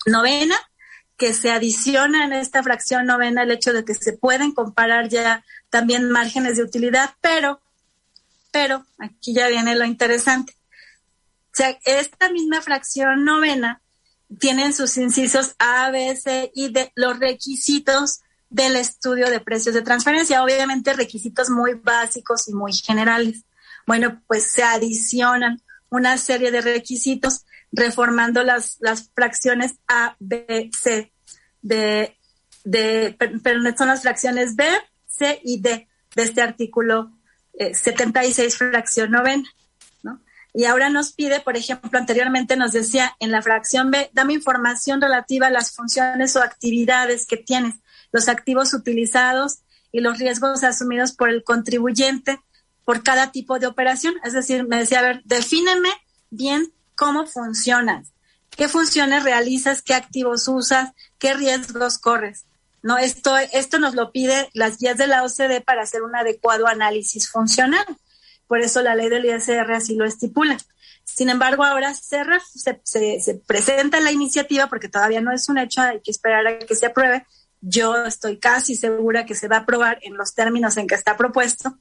novena, 0.07 0.57
que 1.17 1.33
se 1.33 1.51
adiciona 1.51 2.25
en 2.25 2.33
esta 2.33 2.63
fracción 2.63 3.07
novena 3.07 3.43
el 3.43 3.51
hecho 3.53 3.73
de 3.73 3.85
que 3.85 3.95
se 3.95 4.15
pueden 4.15 4.53
comparar 4.53 5.09
ya 5.09 5.45
también 5.71 6.11
márgenes 6.11 6.57
de 6.57 6.65
utilidad, 6.65 7.15
pero, 7.21 7.61
pero, 8.51 8.85
aquí 8.99 9.33
ya 9.33 9.49
viene 9.49 9.77
lo 9.77 9.85
interesante. 9.85 10.55
O 11.53 11.57
sea, 11.57 11.79
esta 11.85 12.31
misma 12.31 12.61
fracción 12.63 13.25
novena 13.25 13.81
tiene 14.41 14.73
sus 14.73 14.97
incisos 14.97 15.55
A, 15.59 15.91
B, 15.91 16.17
C 16.17 16.51
y 16.55 16.73
D 16.73 16.91
los 16.97 17.19
requisitos 17.19 18.21
del 18.51 18.77
estudio 18.77 19.31
de 19.31 19.41
precios 19.41 19.75
de 19.75 19.83
transferencia. 19.83 20.43
Obviamente 20.43 20.93
requisitos 20.93 21.51
muy 21.51 21.75
básicos 21.75 22.49
y 22.49 22.55
muy 22.55 22.73
generales. 22.73 23.45
Bueno, 23.87 24.23
pues 24.27 24.51
se 24.51 24.63
adicionan 24.63 25.63
una 25.91 26.19
serie 26.19 26.51
de 26.51 26.61
requisitos 26.61 27.45
reformando 27.75 28.43
las, 28.43 28.77
las 28.81 29.11
fracciones 29.15 29.75
A, 29.89 30.17
B, 30.21 30.71
C, 30.79 31.13
de, 31.61 32.17
de, 32.65 33.17
pero 33.43 33.61
son 33.77 33.89
las 33.89 34.03
fracciones 34.03 34.55
B, 34.57 34.65
C 35.07 35.41
y 35.45 35.61
D 35.61 35.89
de 36.15 36.23
este 36.23 36.43
artículo 36.43 37.13
76, 37.59 38.39
eh, 38.39 38.57
fracción 38.57 39.11
novena. 39.11 39.49
¿no? 40.03 40.21
Y 40.53 40.65
ahora 40.65 40.89
nos 40.89 41.13
pide, 41.13 41.41
por 41.41 41.57
ejemplo, 41.57 41.99
anteriormente 41.99 42.57
nos 42.57 42.73
decía 42.73 43.17
en 43.19 43.31
la 43.31 43.43
fracción 43.43 43.91
B, 43.91 44.11
dame 44.13 44.35
información 44.35 45.01
relativa 45.01 45.49
a 45.49 45.51
las 45.51 45.75
funciones 45.75 46.37
o 46.37 46.43
actividades 46.43 47.27
que 47.27 47.37
tienes 47.37 47.75
los 48.13 48.29
activos 48.29 48.73
utilizados 48.73 49.59
y 49.91 50.01
los 50.01 50.19
riesgos 50.19 50.63
asumidos 50.63 51.13
por 51.13 51.29
el 51.31 51.43
contribuyente 51.43 52.39
por 52.85 53.03
cada 53.03 53.33
tipo 53.33 53.59
de 53.59 53.67
operación. 53.67 54.15
Es 54.23 54.33
decir, 54.33 54.67
me 54.67 54.79
decía, 54.79 55.01
a 55.01 55.03
ver, 55.03 55.23
defíneme 55.25 55.91
bien 56.31 56.73
cómo 56.95 57.27
funcionas, 57.27 58.09
qué 58.51 58.69
funciones 58.69 59.23
realizas, 59.23 59.83
qué 59.83 59.95
activos 59.95 60.49
usas, 60.49 60.93
qué 61.19 61.35
riesgos 61.35 61.99
corres. 61.99 62.45
No, 62.83 62.99
esto, 62.99 63.37
esto 63.39 63.79
nos 63.79 63.95
lo 63.95 64.13
pide 64.13 64.51
las 64.53 64.79
guías 64.79 64.99
de 64.99 65.07
la 65.07 65.25
OCDE 65.25 65.63
para 65.63 65.83
hacer 65.83 66.03
un 66.03 66.15
adecuado 66.15 66.67
análisis 66.67 67.31
funcional. 67.31 67.87
Por 68.47 68.61
eso 68.61 68.83
la 68.83 68.95
ley 68.95 69.09
del 69.09 69.25
ISR 69.25 69.73
así 69.73 69.97
lo 69.97 70.05
estipula. 70.05 70.59
Sin 71.03 71.31
embargo, 71.31 71.65
ahora 71.65 71.95
se, 71.95 72.23
se, 72.83 73.21
se 73.21 73.35
presenta 73.47 74.01
la 74.01 74.13
iniciativa, 74.13 74.67
porque 74.67 74.89
todavía 74.89 75.21
no 75.21 75.33
es 75.33 75.49
un 75.49 75.59
hecho, 75.59 75.81
hay 75.81 76.01
que 76.01 76.11
esperar 76.11 76.47
a 76.47 76.59
que 76.59 76.75
se 76.75 76.87
apruebe, 76.87 77.27
yo 77.67 78.05
estoy 78.05 78.39
casi 78.39 78.75
segura 78.75 79.25
que 79.25 79.35
se 79.35 79.49
va 79.49 79.57
a 79.57 79.61
aprobar 79.61 79.99
en 80.03 80.17
los 80.17 80.35
términos 80.35 80.77
en 80.77 80.87
que 80.87 80.95
está 80.95 81.17
propuesto, 81.17 81.77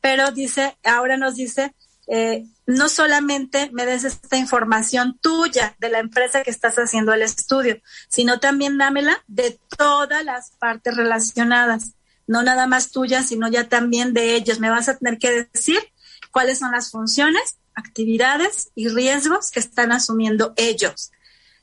pero 0.00 0.32
dice, 0.32 0.76
ahora 0.82 1.16
nos 1.16 1.36
dice, 1.36 1.74
eh, 2.08 2.46
no 2.66 2.88
solamente 2.88 3.70
me 3.72 3.86
des 3.86 4.04
esta 4.04 4.36
información 4.36 5.18
tuya 5.20 5.76
de 5.78 5.88
la 5.88 5.98
empresa 5.98 6.42
que 6.42 6.50
estás 6.50 6.76
haciendo 6.76 7.12
el 7.12 7.22
estudio, 7.22 7.80
sino 8.08 8.40
también 8.40 8.78
dámela 8.78 9.22
de 9.28 9.60
todas 9.76 10.24
las 10.24 10.50
partes 10.52 10.96
relacionadas, 10.96 11.92
no 12.26 12.42
nada 12.42 12.66
más 12.66 12.90
tuya, 12.90 13.22
sino 13.22 13.48
ya 13.48 13.68
también 13.68 14.14
de 14.14 14.34
ellos. 14.34 14.60
Me 14.60 14.70
vas 14.70 14.88
a 14.88 14.96
tener 14.96 15.18
que 15.18 15.48
decir 15.52 15.78
cuáles 16.30 16.58
son 16.58 16.72
las 16.72 16.90
funciones, 16.90 17.58
actividades 17.74 18.70
y 18.74 18.88
riesgos 18.88 19.50
que 19.50 19.60
están 19.60 19.92
asumiendo 19.92 20.54
ellos. 20.56 21.12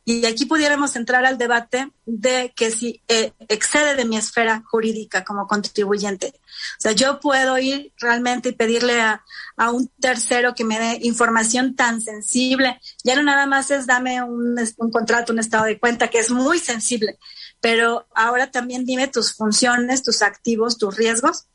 Y 0.05 0.25
aquí 0.25 0.45
pudiéramos 0.45 0.95
entrar 0.95 1.25
al 1.25 1.38
debate 1.38 1.91
de 2.05 2.51
que 2.55 2.71
si 2.71 3.03
eh, 3.07 3.33
excede 3.47 3.95
de 3.95 4.05
mi 4.05 4.17
esfera 4.17 4.63
jurídica 4.65 5.23
como 5.23 5.45
contribuyente. 5.45 6.33
O 6.35 6.81
sea, 6.81 6.93
yo 6.93 7.19
puedo 7.19 7.57
ir 7.59 7.93
realmente 7.99 8.49
y 8.49 8.53
pedirle 8.53 9.01
a, 9.01 9.23
un 9.71 9.91
tercero 9.99 10.55
que 10.55 10.63
me 10.63 10.79
dé 10.79 10.99
información 11.01 11.75
tan 11.75 12.01
sensible. 12.01 12.79
Ya 13.03 13.15
no 13.15 13.23
nada 13.23 13.45
más 13.45 13.71
es 13.71 13.85
dame 13.85 14.23
un, 14.23 14.55
un 14.77 14.91
contrato, 14.91 15.33
un 15.33 15.39
estado 15.39 15.65
de 15.65 15.79
cuenta, 15.79 16.07
que 16.07 16.19
es 16.19 16.31
muy 16.31 16.59
sensible. 16.59 17.19
Pero 17.62 18.07
ahora 18.15 18.49
también 18.49 18.85
dime 18.85 19.09
tus 19.09 19.33
funciones, 19.33 20.01
tus 20.01 20.21
activos, 20.21 20.77
tus 20.77 20.95
riesgos 20.95 21.45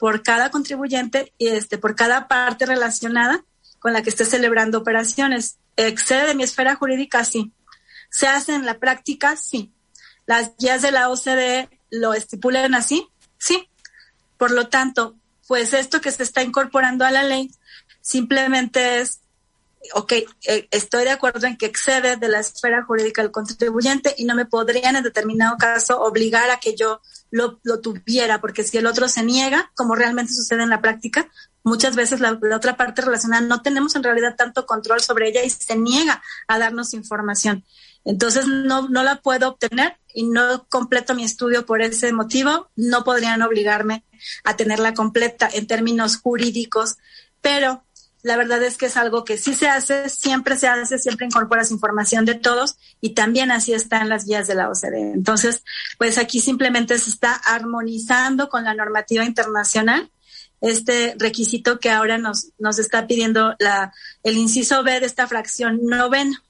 por 0.00 0.22
cada 0.22 0.50
contribuyente 0.50 1.34
y 1.36 1.48
este, 1.48 1.76
por 1.76 1.94
cada 1.94 2.26
parte 2.26 2.64
relacionada 2.64 3.44
con 3.78 3.92
la 3.92 4.02
que 4.02 4.08
esté 4.08 4.24
celebrando 4.24 4.78
operaciones. 4.78 5.58
¿Excede 5.76 6.28
de 6.28 6.34
mi 6.34 6.42
esfera 6.42 6.74
jurídica? 6.74 7.22
Sí. 7.24 7.52
¿Se 8.10 8.26
hace 8.26 8.54
en 8.54 8.66
la 8.66 8.78
práctica? 8.78 9.36
Sí. 9.36 9.72
¿Las 10.26 10.56
guías 10.58 10.82
de 10.82 10.92
la 10.92 11.08
OCDE 11.08 11.68
lo 11.90 12.14
estipulan 12.14 12.74
así? 12.74 13.08
Sí. 13.38 13.68
Por 14.36 14.50
lo 14.50 14.68
tanto, 14.68 15.16
pues 15.46 15.74
esto 15.74 16.00
que 16.00 16.12
se 16.12 16.22
está 16.22 16.42
incorporando 16.42 17.04
a 17.04 17.10
la 17.10 17.22
ley 17.22 17.50
simplemente 18.00 19.00
es 19.00 19.19
ok, 19.94 20.12
eh, 20.12 20.68
estoy 20.70 21.04
de 21.04 21.10
acuerdo 21.10 21.46
en 21.46 21.56
que 21.56 21.66
excede 21.66 22.16
de 22.16 22.28
la 22.28 22.40
esfera 22.40 22.84
jurídica 22.84 23.22
del 23.22 23.30
contribuyente 23.30 24.14
y 24.18 24.24
no 24.24 24.34
me 24.34 24.44
podrían 24.44 24.96
en 24.96 25.02
determinado 25.02 25.56
caso 25.56 26.00
obligar 26.00 26.50
a 26.50 26.60
que 26.60 26.76
yo 26.76 27.00
lo, 27.30 27.58
tuviera, 27.80 28.40
porque 28.40 28.64
si 28.64 28.76
el 28.78 28.86
otro 28.86 29.08
se 29.08 29.22
niega, 29.22 29.70
como 29.74 29.94
realmente 29.94 30.32
sucede 30.32 30.62
en 30.62 30.70
la 30.70 30.80
práctica, 30.80 31.30
muchas 31.62 31.96
veces 31.96 32.20
la, 32.20 32.38
otra 32.54 32.76
parte 32.76 33.02
relacionada 33.02 33.42
no 33.42 33.62
tenemos 33.62 33.94
en 33.96 34.02
realidad 34.02 34.36
tanto 34.36 34.66
control 34.66 35.00
sobre 35.00 35.28
ella 35.28 35.42
y 35.42 35.50
se 35.50 35.76
niega 35.76 36.22
a 36.46 36.58
darnos 36.58 36.92
información. 36.92 37.64
Entonces 38.04 38.46
no, 38.46 38.88
no 38.88 39.02
la 39.02 39.16
puedo 39.16 39.48
obtener 39.48 39.98
y 40.14 40.24
no 40.24 40.66
completo 40.68 41.14
mi 41.14 41.24
estudio 41.24 41.66
por 41.66 41.82
ese 41.82 42.12
motivo. 42.12 42.70
No 42.74 43.04
podrían 43.04 43.42
obligarme 43.42 44.04
a 44.44 44.56
tenerla 44.56 44.94
completa 44.94 45.48
en 45.52 45.66
términos 45.66 46.16
jurídicos, 46.16 46.96
pero 47.40 47.84
la 48.22 48.36
verdad 48.36 48.62
es 48.62 48.76
que 48.76 48.86
es 48.86 48.96
algo 48.96 49.24
que 49.24 49.38
sí 49.38 49.54
se 49.54 49.68
hace, 49.68 50.08
siempre 50.08 50.56
se 50.56 50.68
hace, 50.68 50.98
siempre 50.98 51.26
incorporas 51.26 51.70
información 51.70 52.24
de 52.24 52.34
todos 52.34 52.76
y 53.00 53.10
también 53.10 53.50
así 53.50 53.72
está 53.72 54.00
en 54.00 54.08
las 54.08 54.26
guías 54.26 54.46
de 54.46 54.54
la 54.54 54.68
OCDE. 54.68 55.12
Entonces, 55.12 55.62
pues 55.98 56.18
aquí 56.18 56.40
simplemente 56.40 56.98
se 56.98 57.10
está 57.10 57.34
armonizando 57.34 58.48
con 58.48 58.64
la 58.64 58.74
normativa 58.74 59.24
internacional 59.24 60.10
este 60.60 61.14
requisito 61.18 61.80
que 61.80 61.90
ahora 61.90 62.18
nos, 62.18 62.48
nos 62.58 62.78
está 62.78 63.06
pidiendo 63.06 63.54
la, 63.58 63.94
el 64.22 64.36
inciso 64.36 64.82
B 64.82 65.00
de 65.00 65.06
esta 65.06 65.26
fracción 65.26 65.80
novena. 65.82 66.42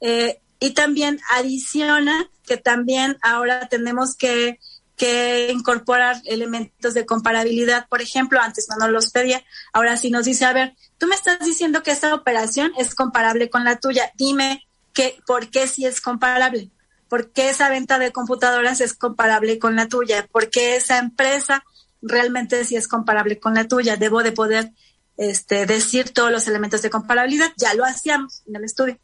Eh, 0.00 0.40
y 0.60 0.70
también 0.70 1.20
adiciona 1.30 2.30
que 2.46 2.56
también 2.56 3.18
ahora 3.22 3.68
tenemos 3.68 4.16
que 4.16 4.58
que 4.96 5.52
incorporar 5.52 6.20
elementos 6.24 6.94
de 6.94 7.04
comparabilidad. 7.04 7.86
Por 7.88 8.00
ejemplo, 8.00 8.40
antes 8.40 8.66
no 8.70 8.76
nos 8.76 8.90
los 8.90 9.10
pedía, 9.10 9.44
ahora 9.72 9.96
sí 9.96 10.10
nos 10.10 10.24
dice, 10.24 10.44
a 10.46 10.52
ver, 10.52 10.74
tú 10.98 11.06
me 11.06 11.14
estás 11.14 11.38
diciendo 11.40 11.82
que 11.82 11.90
esta 11.90 12.14
operación 12.14 12.72
es 12.78 12.94
comparable 12.94 13.50
con 13.50 13.64
la 13.64 13.76
tuya, 13.76 14.10
dime 14.16 14.66
que, 14.94 15.18
por 15.26 15.50
qué 15.50 15.68
sí 15.68 15.84
es 15.84 16.00
comparable, 16.00 16.70
por 17.08 17.30
qué 17.30 17.50
esa 17.50 17.68
venta 17.68 17.98
de 17.98 18.12
computadoras 18.12 18.80
es 18.80 18.94
comparable 18.94 19.58
con 19.58 19.76
la 19.76 19.88
tuya, 19.88 20.26
por 20.32 20.48
qué 20.50 20.76
esa 20.76 20.98
empresa 20.98 21.62
realmente 22.00 22.64
sí 22.64 22.76
es 22.76 22.88
comparable 22.88 23.38
con 23.38 23.54
la 23.54 23.68
tuya. 23.68 23.96
Debo 23.96 24.22
de 24.22 24.32
poder 24.32 24.72
este, 25.16 25.66
decir 25.66 26.12
todos 26.12 26.32
los 26.32 26.48
elementos 26.48 26.82
de 26.82 26.90
comparabilidad, 26.90 27.52
ya 27.56 27.74
lo 27.74 27.84
hacíamos 27.84 28.42
en 28.46 28.56
el 28.56 28.64
estudio, 28.64 28.98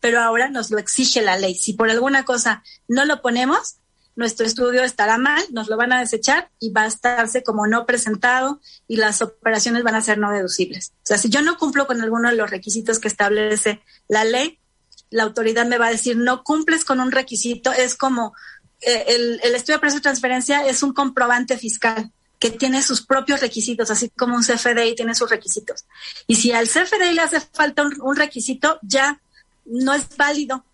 pero 0.00 0.20
ahora 0.20 0.50
nos 0.50 0.70
lo 0.70 0.78
exige 0.78 1.22
la 1.22 1.38
ley. 1.38 1.54
Si 1.54 1.72
por 1.72 1.90
alguna 1.90 2.24
cosa 2.24 2.62
no 2.86 3.04
lo 3.06 3.22
ponemos, 3.22 3.77
nuestro 4.18 4.44
estudio 4.44 4.82
estará 4.82 5.16
mal, 5.16 5.44
nos 5.52 5.68
lo 5.68 5.76
van 5.76 5.92
a 5.92 6.00
desechar 6.00 6.50
y 6.58 6.72
va 6.72 6.82
a 6.82 6.86
estarse 6.88 7.44
como 7.44 7.68
no 7.68 7.86
presentado 7.86 8.60
y 8.88 8.96
las 8.96 9.22
operaciones 9.22 9.84
van 9.84 9.94
a 9.94 10.00
ser 10.00 10.18
no 10.18 10.32
deducibles. 10.32 10.92
O 11.04 11.06
sea, 11.06 11.18
si 11.18 11.28
yo 11.28 11.40
no 11.40 11.56
cumplo 11.56 11.86
con 11.86 12.00
alguno 12.00 12.28
de 12.28 12.34
los 12.34 12.50
requisitos 12.50 12.98
que 12.98 13.06
establece 13.06 13.80
la 14.08 14.24
ley, 14.24 14.58
la 15.10 15.22
autoridad 15.22 15.66
me 15.66 15.78
va 15.78 15.86
a 15.86 15.92
decir, 15.92 16.16
no 16.16 16.42
cumples 16.42 16.84
con 16.84 16.98
un 16.98 17.12
requisito, 17.12 17.70
es 17.70 17.94
como 17.94 18.34
eh, 18.80 19.04
el, 19.06 19.54
estudio 19.54 19.76
de 19.76 19.82
precio 19.82 20.00
de 20.00 20.02
transferencia 20.02 20.66
es 20.66 20.82
un 20.82 20.92
comprobante 20.92 21.56
fiscal 21.56 22.10
que 22.40 22.50
tiene 22.50 22.82
sus 22.82 23.06
propios 23.06 23.40
requisitos, 23.40 23.88
así 23.92 24.10
como 24.10 24.34
un 24.34 24.42
CFDI 24.42 24.96
tiene 24.96 25.14
sus 25.14 25.30
requisitos. 25.30 25.84
Y 26.26 26.34
si 26.34 26.50
al 26.50 26.66
CFDI 26.66 27.12
le 27.12 27.20
hace 27.20 27.40
falta 27.40 27.88
un 28.00 28.16
requisito, 28.16 28.80
ya 28.82 29.20
no 29.64 29.94
es 29.94 30.16
válido 30.16 30.64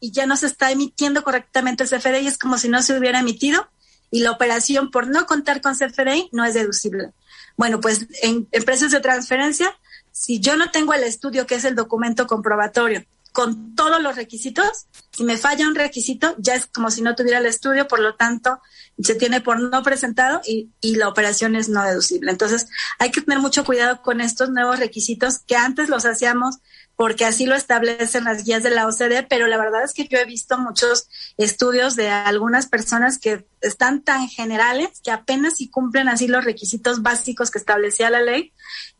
y 0.00 0.12
ya 0.12 0.26
no 0.26 0.36
se 0.36 0.46
está 0.46 0.70
emitiendo 0.70 1.22
correctamente 1.22 1.84
el 1.84 1.90
CFDI, 1.90 2.26
es 2.26 2.38
como 2.38 2.58
si 2.58 2.68
no 2.68 2.82
se 2.82 2.98
hubiera 2.98 3.20
emitido 3.20 3.68
y 4.10 4.20
la 4.20 4.32
operación 4.32 4.90
por 4.90 5.06
no 5.06 5.26
contar 5.26 5.60
con 5.60 5.76
CFDI 5.76 6.30
no 6.32 6.44
es 6.44 6.54
deducible. 6.54 7.12
Bueno, 7.56 7.80
pues 7.80 8.06
en, 8.22 8.46
precios 8.46 8.90
de 8.90 9.00
transferencia, 9.00 9.76
si 10.10 10.40
yo 10.40 10.56
no 10.56 10.70
tengo 10.70 10.94
el 10.94 11.04
estudio, 11.04 11.46
que 11.46 11.56
es 11.56 11.64
el 11.64 11.76
documento 11.76 12.26
comprobatorio, 12.26 13.04
con 13.32 13.76
todos 13.76 14.02
los 14.02 14.16
requisitos, 14.16 14.86
si 15.12 15.22
me 15.22 15.36
falla 15.36 15.68
un 15.68 15.76
requisito, 15.76 16.34
ya 16.38 16.54
es 16.54 16.66
como 16.66 16.90
si 16.90 17.00
no 17.00 17.14
tuviera 17.14 17.38
el 17.38 17.46
estudio, 17.46 17.86
por 17.86 18.00
lo 18.00 18.16
tanto, 18.16 18.60
se 19.00 19.14
tiene 19.14 19.40
por 19.40 19.60
no 19.60 19.82
presentado 19.84 20.40
y, 20.44 20.70
y, 20.80 20.96
la 20.96 21.08
operación 21.08 21.54
es 21.54 21.68
no 21.68 21.84
deducible. 21.84 22.32
Entonces, 22.32 22.66
hay 22.98 23.12
que 23.12 23.20
tener 23.20 23.38
mucho 23.38 23.64
cuidado 23.64 24.02
con 24.02 24.20
estos 24.20 24.50
nuevos 24.50 24.80
requisitos 24.80 25.38
que 25.38 25.54
antes 25.54 25.88
los 25.88 26.06
hacíamos 26.06 26.56
porque 27.00 27.24
así 27.24 27.46
lo 27.46 27.54
establecen 27.54 28.24
las 28.24 28.44
guías 28.44 28.62
de 28.62 28.68
la 28.68 28.86
OCDE, 28.86 29.22
pero 29.22 29.46
la 29.46 29.56
verdad 29.56 29.82
es 29.82 29.94
que 29.94 30.06
yo 30.06 30.18
he 30.18 30.26
visto 30.26 30.58
muchos 30.58 31.08
estudios 31.38 31.96
de 31.96 32.10
algunas 32.10 32.66
personas 32.66 33.18
que 33.18 33.46
están 33.62 34.02
tan 34.02 34.28
generales 34.28 35.00
que 35.02 35.10
apenas 35.10 35.56
si 35.56 35.70
cumplen 35.70 36.10
así 36.10 36.28
los 36.28 36.44
requisitos 36.44 37.00
básicos 37.00 37.50
que 37.50 37.56
establecía 37.56 38.10
la 38.10 38.20
ley 38.20 38.52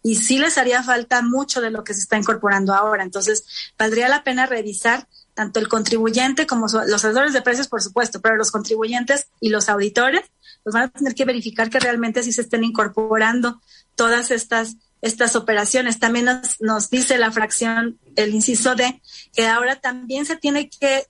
y 0.02 0.14
sí 0.14 0.38
les 0.38 0.56
haría 0.56 0.82
falta 0.82 1.20
mucho 1.20 1.60
de 1.60 1.70
lo 1.70 1.84
que 1.84 1.92
se 1.92 2.00
está 2.00 2.16
incorporando 2.16 2.72
ahora. 2.72 3.02
Entonces, 3.02 3.44
valdría 3.78 4.08
la 4.08 4.24
pena 4.24 4.46
revisar 4.46 5.06
tanto 5.34 5.60
el 5.60 5.68
contribuyente 5.68 6.46
como 6.46 6.68
los 6.68 7.04
asesores 7.04 7.34
de 7.34 7.42
precios, 7.42 7.68
por 7.68 7.82
supuesto, 7.82 8.22
pero 8.22 8.36
los 8.36 8.50
contribuyentes 8.50 9.26
y 9.40 9.50
los 9.50 9.68
auditores, 9.68 10.22
pues 10.62 10.72
van 10.72 10.84
a 10.84 10.88
tener 10.88 11.14
que 11.14 11.26
verificar 11.26 11.68
que 11.68 11.80
realmente 11.80 12.22
sí 12.22 12.32
se 12.32 12.40
estén 12.40 12.64
incorporando 12.64 13.60
todas 13.94 14.30
estas 14.30 14.76
estas 15.02 15.36
operaciones. 15.36 15.98
También 15.98 16.26
nos, 16.26 16.60
nos 16.60 16.90
dice 16.90 17.18
la 17.18 17.32
fracción, 17.32 17.98
el 18.16 18.34
inciso 18.34 18.74
D, 18.74 19.00
que 19.32 19.46
ahora 19.46 19.76
también 19.76 20.26
se 20.26 20.36
tiene 20.36 20.68
que 20.68 21.06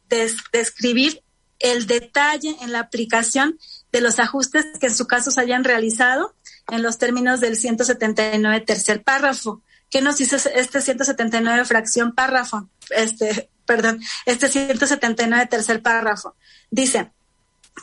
describir 0.52 1.22
el 1.58 1.86
detalle 1.86 2.56
en 2.62 2.72
la 2.72 2.80
aplicación 2.80 3.58
de 3.92 4.00
los 4.00 4.18
ajustes 4.18 4.66
que 4.80 4.86
en 4.86 4.94
su 4.94 5.06
caso 5.06 5.30
se 5.30 5.40
hayan 5.40 5.64
realizado 5.64 6.34
en 6.68 6.82
los 6.82 6.98
términos 6.98 7.40
del 7.40 7.56
179 7.56 8.60
tercer 8.60 9.02
párrafo. 9.02 9.62
¿Qué 9.90 10.02
nos 10.02 10.18
dice 10.18 10.36
este 10.54 10.80
179 10.80 11.64
fracción 11.64 12.14
párrafo? 12.14 12.68
Este, 12.90 13.50
perdón, 13.66 14.00
este 14.24 14.48
179 14.48 15.46
tercer 15.46 15.82
párrafo. 15.82 16.34
Dice 16.70 17.10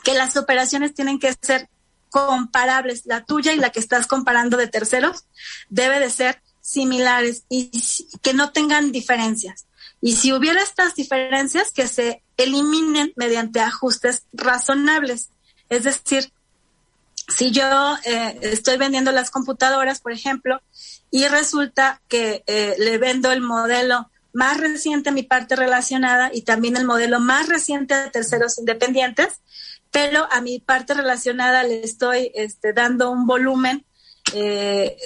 que 0.04 0.14
las 0.14 0.36
operaciones 0.36 0.94
tienen 0.94 1.18
que 1.18 1.34
ser 1.40 1.68
comparables, 2.10 3.02
la 3.06 3.24
tuya 3.24 3.52
y 3.52 3.58
la 3.58 3.70
que 3.70 3.80
estás 3.80 4.06
comparando 4.06 4.56
de 4.56 4.68
terceros, 4.68 5.24
debe 5.68 6.00
de 6.00 6.10
ser 6.10 6.42
similares 6.60 7.44
y 7.48 7.70
que 8.22 8.34
no 8.34 8.52
tengan 8.52 8.92
diferencias. 8.92 9.66
Y 10.00 10.16
si 10.16 10.32
hubiera 10.32 10.62
estas 10.62 10.94
diferencias, 10.94 11.72
que 11.72 11.88
se 11.88 12.22
eliminen 12.36 13.12
mediante 13.16 13.60
ajustes 13.60 14.24
razonables. 14.32 15.30
Es 15.68 15.84
decir, 15.84 16.32
si 17.28 17.50
yo 17.50 17.96
eh, 18.04 18.38
estoy 18.42 18.76
vendiendo 18.78 19.12
las 19.12 19.30
computadoras, 19.30 20.00
por 20.00 20.12
ejemplo, 20.12 20.62
y 21.10 21.26
resulta 21.26 22.00
que 22.08 22.42
eh, 22.46 22.74
le 22.78 22.98
vendo 22.98 23.32
el 23.32 23.40
modelo 23.40 24.10
más 24.32 24.58
reciente 24.58 25.10
a 25.10 25.12
mi 25.12 25.22
parte 25.22 25.56
relacionada 25.56 26.30
y 26.32 26.42
también 26.42 26.76
el 26.76 26.84
modelo 26.84 27.18
más 27.18 27.48
reciente 27.48 27.94
a 27.94 28.10
terceros 28.10 28.58
independientes, 28.58 29.40
pero 29.90 30.26
a 30.30 30.40
mi 30.40 30.58
parte 30.58 30.94
relacionada 30.94 31.62
le 31.62 31.82
estoy 31.82 32.30
este, 32.34 32.72
dando 32.72 33.10
un 33.10 33.26
volumen 33.26 33.84
eh, 34.34 34.96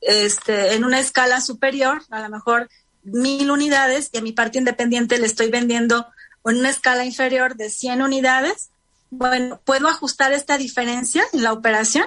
este, 0.00 0.74
en 0.74 0.84
una 0.84 1.00
escala 1.00 1.40
superior, 1.40 2.02
a 2.10 2.20
lo 2.20 2.28
mejor 2.28 2.68
mil 3.02 3.50
unidades, 3.50 4.10
y 4.12 4.18
a 4.18 4.22
mi 4.22 4.32
parte 4.32 4.58
independiente 4.58 5.18
le 5.18 5.26
estoy 5.26 5.50
vendiendo 5.50 6.06
en 6.44 6.58
una 6.58 6.70
escala 6.70 7.04
inferior 7.04 7.56
de 7.56 7.70
100 7.70 8.02
unidades. 8.02 8.70
Bueno, 9.10 9.60
¿puedo 9.64 9.88
ajustar 9.88 10.32
esta 10.32 10.58
diferencia 10.58 11.22
en 11.32 11.42
la 11.42 11.52
operación? 11.52 12.06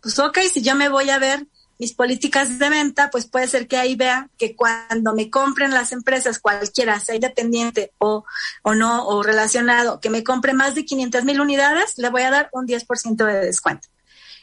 Pues 0.00 0.18
ok, 0.18 0.38
si 0.52 0.62
yo 0.62 0.74
me 0.74 0.88
voy 0.88 1.10
a 1.10 1.18
ver 1.18 1.46
mis 1.78 1.92
políticas 1.92 2.58
de 2.58 2.68
venta, 2.70 3.10
pues 3.10 3.26
puede 3.26 3.46
ser 3.46 3.68
que 3.68 3.76
ahí 3.76 3.96
vea 3.96 4.30
que 4.38 4.56
cuando 4.56 5.14
me 5.14 5.30
compren 5.30 5.72
las 5.72 5.92
empresas, 5.92 6.38
cualquiera, 6.38 6.98
sea 7.00 7.14
independiente 7.14 7.92
o, 7.98 8.24
o 8.62 8.74
no, 8.74 9.06
o 9.06 9.22
relacionado, 9.22 10.00
que 10.00 10.10
me 10.10 10.24
compre 10.24 10.54
más 10.54 10.74
de 10.74 10.84
500 10.84 11.24
mil 11.24 11.40
unidades, 11.40 11.98
le 11.98 12.08
voy 12.08 12.22
a 12.22 12.30
dar 12.30 12.48
un 12.52 12.66
10% 12.66 13.24
de 13.24 13.40
descuento. 13.40 13.88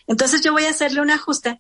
Entonces 0.08 0.42
yo 0.42 0.52
voy 0.52 0.66
a 0.66 0.70
hacerle 0.70 1.02
un 1.02 1.10
ajuste 1.10 1.60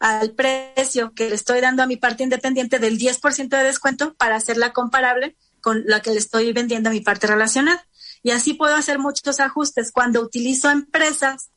al 0.00 0.32
precio 0.32 1.14
que 1.14 1.28
le 1.28 1.34
estoy 1.34 1.60
dando 1.60 1.82
a 1.82 1.86
mi 1.86 1.96
parte 1.96 2.24
independiente 2.24 2.78
del 2.78 2.98
10% 2.98 3.48
de 3.48 3.64
descuento 3.64 4.14
para 4.14 4.36
hacerla 4.36 4.72
comparable 4.72 5.36
con 5.60 5.84
la 5.86 6.00
que 6.00 6.10
le 6.10 6.18
estoy 6.18 6.52
vendiendo 6.52 6.90
a 6.90 6.92
mi 6.92 7.00
parte 7.00 7.26
relacionada. 7.26 7.86
Y 8.22 8.30
así 8.30 8.54
puedo 8.54 8.74
hacer 8.74 8.98
muchos 8.98 9.40
ajustes. 9.40 9.92
Cuando 9.92 10.20
utilizo 10.20 10.70
empresas, 10.70 11.50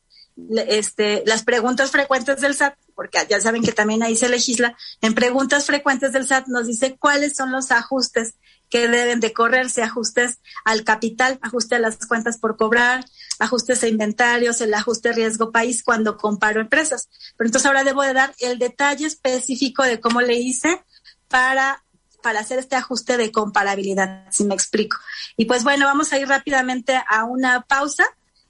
este, 0.67 1.23
las 1.25 1.43
preguntas 1.43 1.91
frecuentes 1.91 2.39
del 2.39 2.55
SAT, 2.55 2.75
porque 2.97 3.19
ya 3.29 3.39
saben 3.39 3.61
que 3.61 3.71
también 3.71 4.01
ahí 4.01 4.15
se 4.15 4.27
legisla, 4.27 4.75
en 5.01 5.13
preguntas 5.13 5.67
frecuentes 5.67 6.13
del 6.13 6.27
SAT 6.27 6.47
nos 6.47 6.65
dice 6.65 6.97
cuáles 6.99 7.35
son 7.35 7.51
los 7.51 7.69
ajustes 7.71 8.33
que 8.71 8.87
deben 8.87 9.19
de 9.19 9.33
correrse, 9.33 9.83
ajustes 9.83 10.39
al 10.65 10.83
capital, 10.83 11.37
ajuste 11.43 11.75
a 11.75 11.79
las 11.79 11.97
cuentas 12.07 12.39
por 12.39 12.57
cobrar, 12.57 13.05
ajustes 13.37 13.83
a 13.83 13.87
inventarios, 13.87 14.59
el 14.61 14.73
ajuste 14.73 15.13
riesgo 15.13 15.51
país 15.51 15.83
cuando 15.83 16.17
comparo 16.17 16.59
empresas. 16.59 17.07
Pero 17.37 17.47
entonces 17.47 17.67
ahora 17.67 17.83
debo 17.83 18.01
de 18.01 18.13
dar 18.13 18.33
el 18.39 18.57
detalle 18.57 19.05
específico 19.05 19.83
de 19.83 19.99
cómo 19.99 20.21
le 20.21 20.33
hice 20.33 20.83
para 21.27 21.83
para 22.23 22.39
hacer 22.39 22.59
este 22.59 22.75
ajuste 22.75 23.15
de 23.15 23.31
comparabilidad, 23.31 24.25
si 24.31 24.43
me 24.43 24.55
explico. 24.55 24.97
Y 25.37 25.45
pues 25.45 25.63
bueno, 25.63 25.85
vamos 25.85 26.11
a 26.11 26.19
ir 26.19 26.27
rápidamente 26.27 26.99
a 27.07 27.23
una 27.23 27.61
pausa 27.61 28.03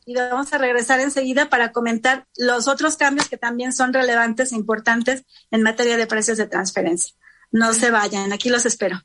y 0.08 0.16
vamos 0.16 0.54
a 0.54 0.58
regresar 0.58 1.02
enseguida 1.02 1.50
para 1.50 1.74
comentar 1.74 2.26
los 2.38 2.70
otros 2.70 2.96
cambios 2.96 3.28
que 3.28 3.38
también 3.38 3.74
son 3.74 3.92
relevantes 3.92 4.54
e 4.54 4.56
importantes 4.56 5.26
en 5.52 5.64
materia 5.64 5.98
de 5.98 6.08
precios 6.08 6.38
de 6.38 6.48
transferencia. 6.48 7.14
No 7.52 7.74
se 7.74 7.92
vayan, 7.92 8.32
aquí 8.32 8.50
los 8.50 8.66
espero. 8.66 9.02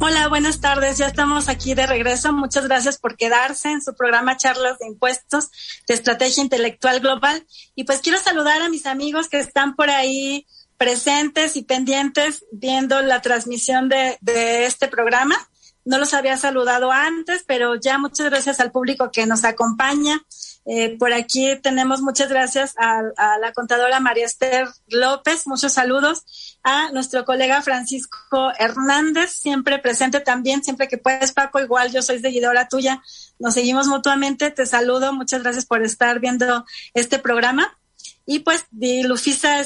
Hola, 0.00 0.28
buenas 0.28 0.60
tardes. 0.60 0.96
Ya 0.96 1.06
estamos 1.06 1.50
aquí 1.50 1.74
de 1.74 1.86
regreso. 1.86 2.32
Muchas 2.32 2.66
gracias 2.66 2.98
por 2.98 3.16
quedarse 3.16 3.70
en 3.70 3.82
su 3.82 3.94
programa 3.94 4.38
Charlas 4.38 4.78
de 4.78 4.86
Impuestos 4.86 5.50
de 5.86 5.94
Estrategia 5.94 6.42
Intelectual 6.42 7.00
Global. 7.00 7.46
Y 7.74 7.84
pues 7.84 8.00
quiero 8.00 8.18
saludar 8.18 8.62
a 8.62 8.70
mis 8.70 8.86
amigos 8.86 9.28
que 9.28 9.38
están 9.38 9.76
por 9.76 9.90
ahí 9.90 10.46
presentes 10.82 11.56
y 11.56 11.62
pendientes 11.62 12.44
viendo 12.50 13.02
la 13.02 13.22
transmisión 13.22 13.88
de, 13.88 14.18
de 14.20 14.66
este 14.66 14.88
programa. 14.88 15.36
No 15.84 15.96
los 15.98 16.12
había 16.12 16.36
saludado 16.36 16.90
antes, 16.90 17.44
pero 17.46 17.76
ya 17.76 17.98
muchas 17.98 18.28
gracias 18.30 18.58
al 18.58 18.72
público 18.72 19.12
que 19.12 19.24
nos 19.24 19.44
acompaña. 19.44 20.20
Eh, 20.66 20.96
por 20.98 21.12
aquí 21.12 21.56
tenemos 21.62 22.02
muchas 22.02 22.28
gracias 22.28 22.74
a, 22.78 23.00
a, 23.16 23.38
la 23.38 23.52
contadora 23.52 24.00
María 24.00 24.26
Esther 24.26 24.68
López, 24.88 25.46
muchos 25.46 25.72
saludos 25.72 26.58
a 26.64 26.90
nuestro 26.90 27.24
colega 27.24 27.62
Francisco 27.62 28.52
Hernández, 28.58 29.30
siempre 29.32 29.78
presente 29.78 30.18
también, 30.18 30.64
siempre 30.64 30.88
que 30.88 30.98
puedes, 30.98 31.32
Paco, 31.32 31.60
igual 31.60 31.92
yo 31.92 32.02
soy 32.02 32.20
seguidora 32.20 32.68
tuya, 32.68 33.02
nos 33.38 33.54
seguimos 33.54 33.86
mutuamente, 33.86 34.50
te 34.50 34.66
saludo, 34.66 35.12
muchas 35.12 35.42
gracias 35.42 35.64
por 35.64 35.82
estar 35.82 36.18
viendo 36.18 36.64
este 36.94 37.20
programa. 37.20 37.76
Y 38.24 38.40
pues 38.40 38.66
de 38.70 39.02
Lufisa 39.04 39.62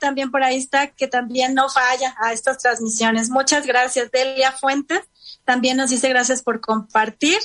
también 0.00 0.30
por 0.30 0.42
ahí 0.42 0.56
está, 0.56 0.88
que 0.88 1.06
también 1.06 1.54
no 1.54 1.68
falla 1.68 2.14
a 2.18 2.32
estas 2.32 2.58
transmisiones. 2.58 3.28
Muchas 3.28 3.66
gracias, 3.66 4.10
Delia 4.10 4.52
Fuentes. 4.52 5.02
También 5.44 5.76
nos 5.76 5.90
dice 5.90 6.08
gracias 6.08 6.42
por 6.42 6.60
compartir. 6.60 7.38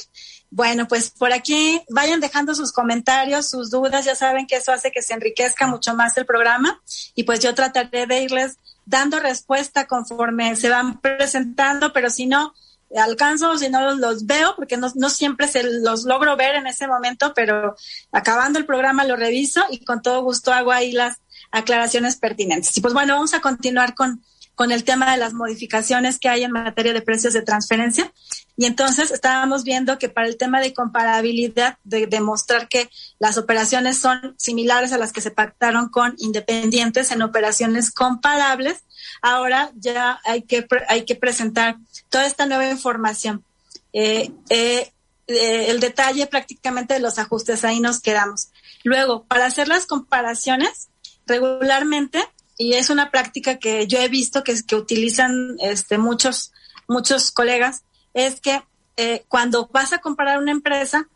Bueno, 0.49 0.87
pues 0.87 1.09
por 1.09 1.33
aquí 1.33 1.81
vayan 1.89 2.21
dejando 2.21 2.55
sus 2.55 2.71
comentarios, 2.71 3.49
sus 3.49 3.69
dudas. 3.69 4.05
Ya 4.05 4.15
saben 4.15 4.47
que 4.47 4.55
eso 4.55 4.71
hace 4.71 4.91
que 4.91 5.01
se 5.01 5.13
enriquezca 5.13 5.67
mucho 5.67 5.93
más 5.95 6.15
el 6.17 6.25
programa. 6.25 6.81
Y 7.15 7.23
pues 7.23 7.39
yo 7.39 7.53
trataré 7.53 8.05
de 8.05 8.21
irles 8.21 8.57
dando 8.85 9.19
respuesta 9.19 9.87
conforme 9.87 10.55
se 10.55 10.69
van 10.69 11.01
presentando, 11.01 11.91
pero 11.91 12.09
si 12.09 12.27
no, 12.27 12.53
alcanzo, 12.95 13.57
si 13.57 13.69
no 13.69 13.95
los, 13.95 14.25
veo, 14.25 14.55
porque 14.55 14.77
no, 14.77 14.91
no, 14.95 15.09
siempre 15.09 15.47
se 15.47 15.63
los 15.63 16.03
logro 16.03 16.35
ver 16.37 16.55
en 16.55 16.67
ese 16.67 16.87
momento, 16.87 17.33
pero 17.35 17.75
acabando 18.11 18.59
el 18.59 18.65
programa 18.65 19.05
lo 19.05 19.15
reviso 19.15 19.63
y 19.69 19.83
con 19.83 20.01
todo 20.01 20.23
gusto 20.23 20.53
hago 20.53 20.71
ahí 20.71 20.91
las 20.91 21.17
aclaraciones 21.51 22.17
pertinentes. 22.17 22.75
Y 22.77 22.81
pues 22.81 22.93
bueno, 22.93 23.15
vamos 23.15 23.33
a 23.33 23.41
continuar 23.41 23.95
con, 23.95 24.23
con 24.55 24.71
el 24.71 24.83
tema 24.83 25.11
de 25.11 25.17
las 25.17 25.33
modificaciones 25.33 26.19
que 26.19 26.29
hay 26.29 26.43
en 26.43 26.51
materia 26.51 26.93
de 26.93 27.01
precios 27.01 27.33
de 27.33 27.41
transferencia. 27.41 28.11
Y 28.57 28.65
entonces 28.65 29.11
estábamos 29.11 29.63
viendo 29.63 29.97
que 29.97 30.09
para 30.09 30.27
el 30.27 30.37
tema 30.37 30.61
de 30.61 30.73
comparabilidad, 30.73 31.77
de 31.83 32.07
demostrar 32.07 32.69
que 32.69 32.89
las 33.19 33.37
operaciones 33.37 33.97
son 33.97 34.35
similares 34.37 34.93
a 34.93 34.97
las 34.97 35.11
que 35.11 35.21
se 35.21 35.31
pactaron 35.31 35.89
con 35.89 36.15
independientes 36.19 37.11
en 37.11 37.21
operaciones 37.21 37.91
comparables, 37.91 38.83
ahora 39.21 39.71
ya 39.75 40.19
hay 40.25 40.43
que, 40.43 40.65
hay 40.87 41.03
que 41.05 41.15
presentar 41.15 41.77
toda 42.09 42.25
esta 42.25 42.45
nueva 42.45 42.69
información. 42.69 43.43
Eh, 43.91 44.31
eh, 44.49 44.91
eh, 45.27 45.65
el 45.69 45.79
detalle 45.79 46.27
prácticamente 46.27 46.93
de 46.93 46.99
los 46.99 47.19
ajustes, 47.19 47.65
ahí 47.65 47.79
nos 47.79 47.99
quedamos. 47.99 48.49
Luego, 48.83 49.23
para 49.23 49.47
hacer 49.47 49.67
las 49.67 49.85
comparaciones, 49.85 50.89
regularmente 51.25 52.23
y 52.57 52.73
es 52.73 52.89
una 52.89 53.11
práctica 53.11 53.57
que 53.57 53.87
yo 53.87 53.99
he 53.99 54.07
visto 54.07 54.43
que, 54.43 54.55
que 54.65 54.75
utilizan 54.75 55.57
este, 55.59 55.97
muchos, 55.97 56.53
muchos 56.87 57.31
colegas, 57.31 57.83
es 58.15 58.41
que 58.41 58.63
eh, 58.97 59.25
cuando 59.27 59.69
vas 59.71 59.93
a 59.93 59.99
comparar 59.99 60.39
una 60.39 60.51
empresa, 60.51 61.07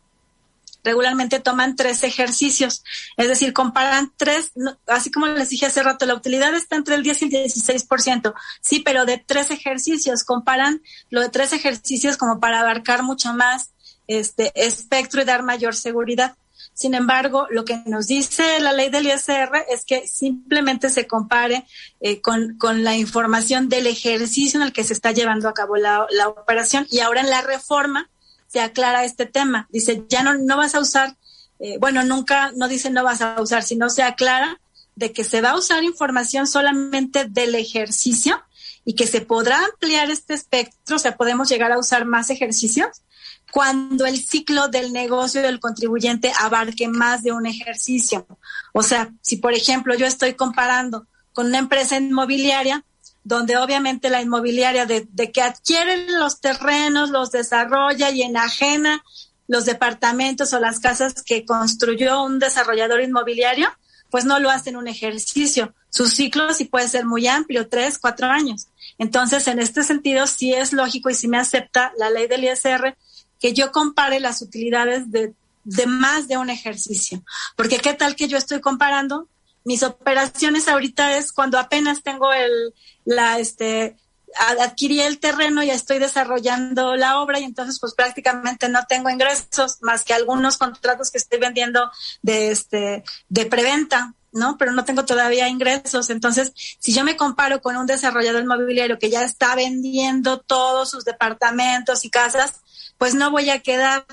regularmente 0.84 1.40
toman 1.40 1.76
tres 1.76 2.04
ejercicios, 2.04 2.84
es 3.16 3.28
decir, 3.28 3.52
comparan 3.52 4.12
tres, 4.16 4.52
así 4.86 5.10
como 5.10 5.26
les 5.26 5.48
dije 5.48 5.66
hace 5.66 5.82
rato, 5.82 6.06
la 6.06 6.14
utilidad 6.14 6.54
está 6.54 6.76
entre 6.76 6.94
el 6.94 7.02
10 7.02 7.22
y 7.22 7.24
el 7.24 7.30
16%, 7.44 8.34
sí, 8.60 8.80
pero 8.80 9.04
de 9.04 9.18
tres 9.18 9.50
ejercicios, 9.50 10.24
comparan 10.24 10.82
lo 11.10 11.20
de 11.20 11.28
tres 11.28 11.52
ejercicios 11.52 12.16
como 12.16 12.38
para 12.38 12.60
abarcar 12.60 13.02
mucho 13.02 13.34
más 13.34 13.72
este 14.06 14.52
espectro 14.54 15.22
y 15.22 15.24
dar 15.24 15.42
mayor 15.42 15.74
seguridad. 15.74 16.36
Sin 16.80 16.94
embargo, 16.94 17.46
lo 17.50 17.66
que 17.66 17.82
nos 17.84 18.06
dice 18.06 18.58
la 18.58 18.72
ley 18.72 18.88
del 18.88 19.06
ISR 19.06 19.66
es 19.68 19.84
que 19.84 20.06
simplemente 20.06 20.88
se 20.88 21.06
compare 21.06 21.66
eh, 22.00 22.22
con, 22.22 22.56
con, 22.56 22.84
la 22.84 22.96
información 22.96 23.68
del 23.68 23.86
ejercicio 23.86 24.58
en 24.58 24.64
el 24.64 24.72
que 24.72 24.82
se 24.82 24.94
está 24.94 25.12
llevando 25.12 25.46
a 25.46 25.52
cabo 25.52 25.76
la, 25.76 26.06
la, 26.08 26.28
operación. 26.28 26.86
Y 26.90 27.00
ahora 27.00 27.20
en 27.20 27.28
la 27.28 27.42
reforma 27.42 28.08
se 28.46 28.60
aclara 28.60 29.04
este 29.04 29.26
tema. 29.26 29.68
Dice, 29.70 30.06
ya 30.08 30.22
no, 30.22 30.38
no 30.38 30.56
vas 30.56 30.74
a 30.74 30.80
usar, 30.80 31.18
eh, 31.58 31.76
bueno, 31.78 32.02
nunca, 32.02 32.50
no 32.56 32.66
dice 32.66 32.88
no 32.88 33.04
vas 33.04 33.20
a 33.20 33.42
usar, 33.42 33.62
sino 33.62 33.90
se 33.90 34.02
aclara 34.02 34.58
de 34.96 35.12
que 35.12 35.22
se 35.22 35.42
va 35.42 35.50
a 35.50 35.58
usar 35.58 35.84
información 35.84 36.46
solamente 36.46 37.26
del 37.26 37.56
ejercicio 37.56 38.42
y 38.86 38.94
que 38.94 39.06
se 39.06 39.20
podrá 39.20 39.62
ampliar 39.66 40.10
este 40.10 40.32
espectro, 40.32 40.96
o 40.96 40.98
sea, 40.98 41.18
podemos 41.18 41.50
llegar 41.50 41.72
a 41.72 41.78
usar 41.78 42.06
más 42.06 42.30
ejercicios 42.30 43.02
cuando 43.50 44.06
el 44.06 44.18
ciclo 44.18 44.68
del 44.68 44.92
negocio 44.92 45.42
del 45.42 45.60
contribuyente 45.60 46.32
abarque 46.38 46.88
más 46.88 47.22
de 47.22 47.32
un 47.32 47.46
ejercicio. 47.46 48.26
O 48.72 48.82
sea, 48.82 49.12
si 49.22 49.36
por 49.36 49.52
ejemplo 49.52 49.94
yo 49.94 50.06
estoy 50.06 50.34
comparando 50.34 51.06
con 51.32 51.46
una 51.46 51.58
empresa 51.58 51.96
inmobiliaria, 51.96 52.84
donde 53.22 53.56
obviamente 53.56 54.10
la 54.10 54.22
inmobiliaria 54.22 54.86
de, 54.86 55.06
que 55.32 55.42
adquiere 55.42 56.10
los 56.10 56.40
terrenos, 56.40 57.10
los 57.10 57.30
desarrolla 57.30 58.10
y 58.10 58.22
enajena 58.22 59.04
los 59.46 59.64
departamentos 59.64 60.52
o 60.52 60.60
las 60.60 60.80
casas 60.80 61.22
que 61.22 61.44
construyó 61.44 62.22
un 62.22 62.38
desarrollador 62.38 63.02
inmobiliario, 63.02 63.68
pues 64.08 64.24
no 64.24 64.38
lo 64.38 64.50
hace 64.50 64.70
en 64.70 64.76
un 64.76 64.88
ejercicio. 64.88 65.74
Su 65.90 66.08
ciclo 66.08 66.52
sí 66.54 66.64
puede 66.64 66.88
ser 66.88 67.04
muy 67.04 67.26
amplio, 67.26 67.68
tres, 67.68 67.98
cuatro 67.98 68.28
años. 68.28 68.68
Entonces, 68.98 69.46
en 69.48 69.58
este 69.58 69.82
sentido, 69.82 70.26
sí 70.26 70.54
es 70.54 70.72
lógico 70.72 71.10
y 71.10 71.14
sí 71.14 71.26
me 71.26 71.38
acepta 71.38 71.92
la 71.98 72.10
ley 72.10 72.26
del 72.26 72.44
ISR 72.44 72.96
que 73.40 73.52
yo 73.52 73.72
compare 73.72 74.20
las 74.20 74.42
utilidades 74.42 75.10
de, 75.10 75.34
de 75.64 75.86
más 75.86 76.28
de 76.28 76.36
un 76.36 76.50
ejercicio. 76.50 77.22
Porque 77.56 77.78
qué 77.78 77.94
tal 77.94 78.14
que 78.14 78.28
yo 78.28 78.38
estoy 78.38 78.60
comparando 78.60 79.26
mis 79.64 79.82
operaciones 79.82 80.68
ahorita 80.68 81.16
es 81.16 81.32
cuando 81.32 81.58
apenas 81.58 82.02
tengo 82.02 82.32
el, 82.32 82.74
la, 83.04 83.38
este, 83.38 83.96
adquirí 84.58 85.00
el 85.00 85.18
terreno 85.18 85.62
y 85.62 85.70
estoy 85.70 85.98
desarrollando 85.98 86.96
la 86.96 87.20
obra 87.20 87.40
y 87.40 87.44
entonces 87.44 87.78
pues 87.78 87.94
prácticamente 87.94 88.68
no 88.68 88.80
tengo 88.88 89.10
ingresos 89.10 89.78
más 89.82 90.04
que 90.04 90.14
algunos 90.14 90.56
contratos 90.56 91.10
que 91.10 91.18
estoy 91.18 91.38
vendiendo 91.38 91.90
de 92.22 92.50
este 92.50 93.04
de 93.28 93.46
preventa, 93.46 94.14
¿no? 94.32 94.56
Pero 94.56 94.72
no 94.72 94.84
tengo 94.84 95.04
todavía 95.04 95.48
ingresos. 95.48 96.08
Entonces, 96.10 96.52
si 96.78 96.92
yo 96.92 97.04
me 97.04 97.16
comparo 97.16 97.60
con 97.60 97.76
un 97.76 97.86
desarrollador 97.86 98.42
inmobiliario 98.42 98.98
que 98.98 99.10
ya 99.10 99.24
está 99.24 99.54
vendiendo 99.56 100.40
todos 100.40 100.90
sus 100.90 101.04
departamentos 101.04 102.04
y 102.04 102.10
casas, 102.10 102.60
pues 103.00 103.14
no 103.14 103.30
voy 103.30 103.48
a 103.48 103.60
quedar 103.60 104.04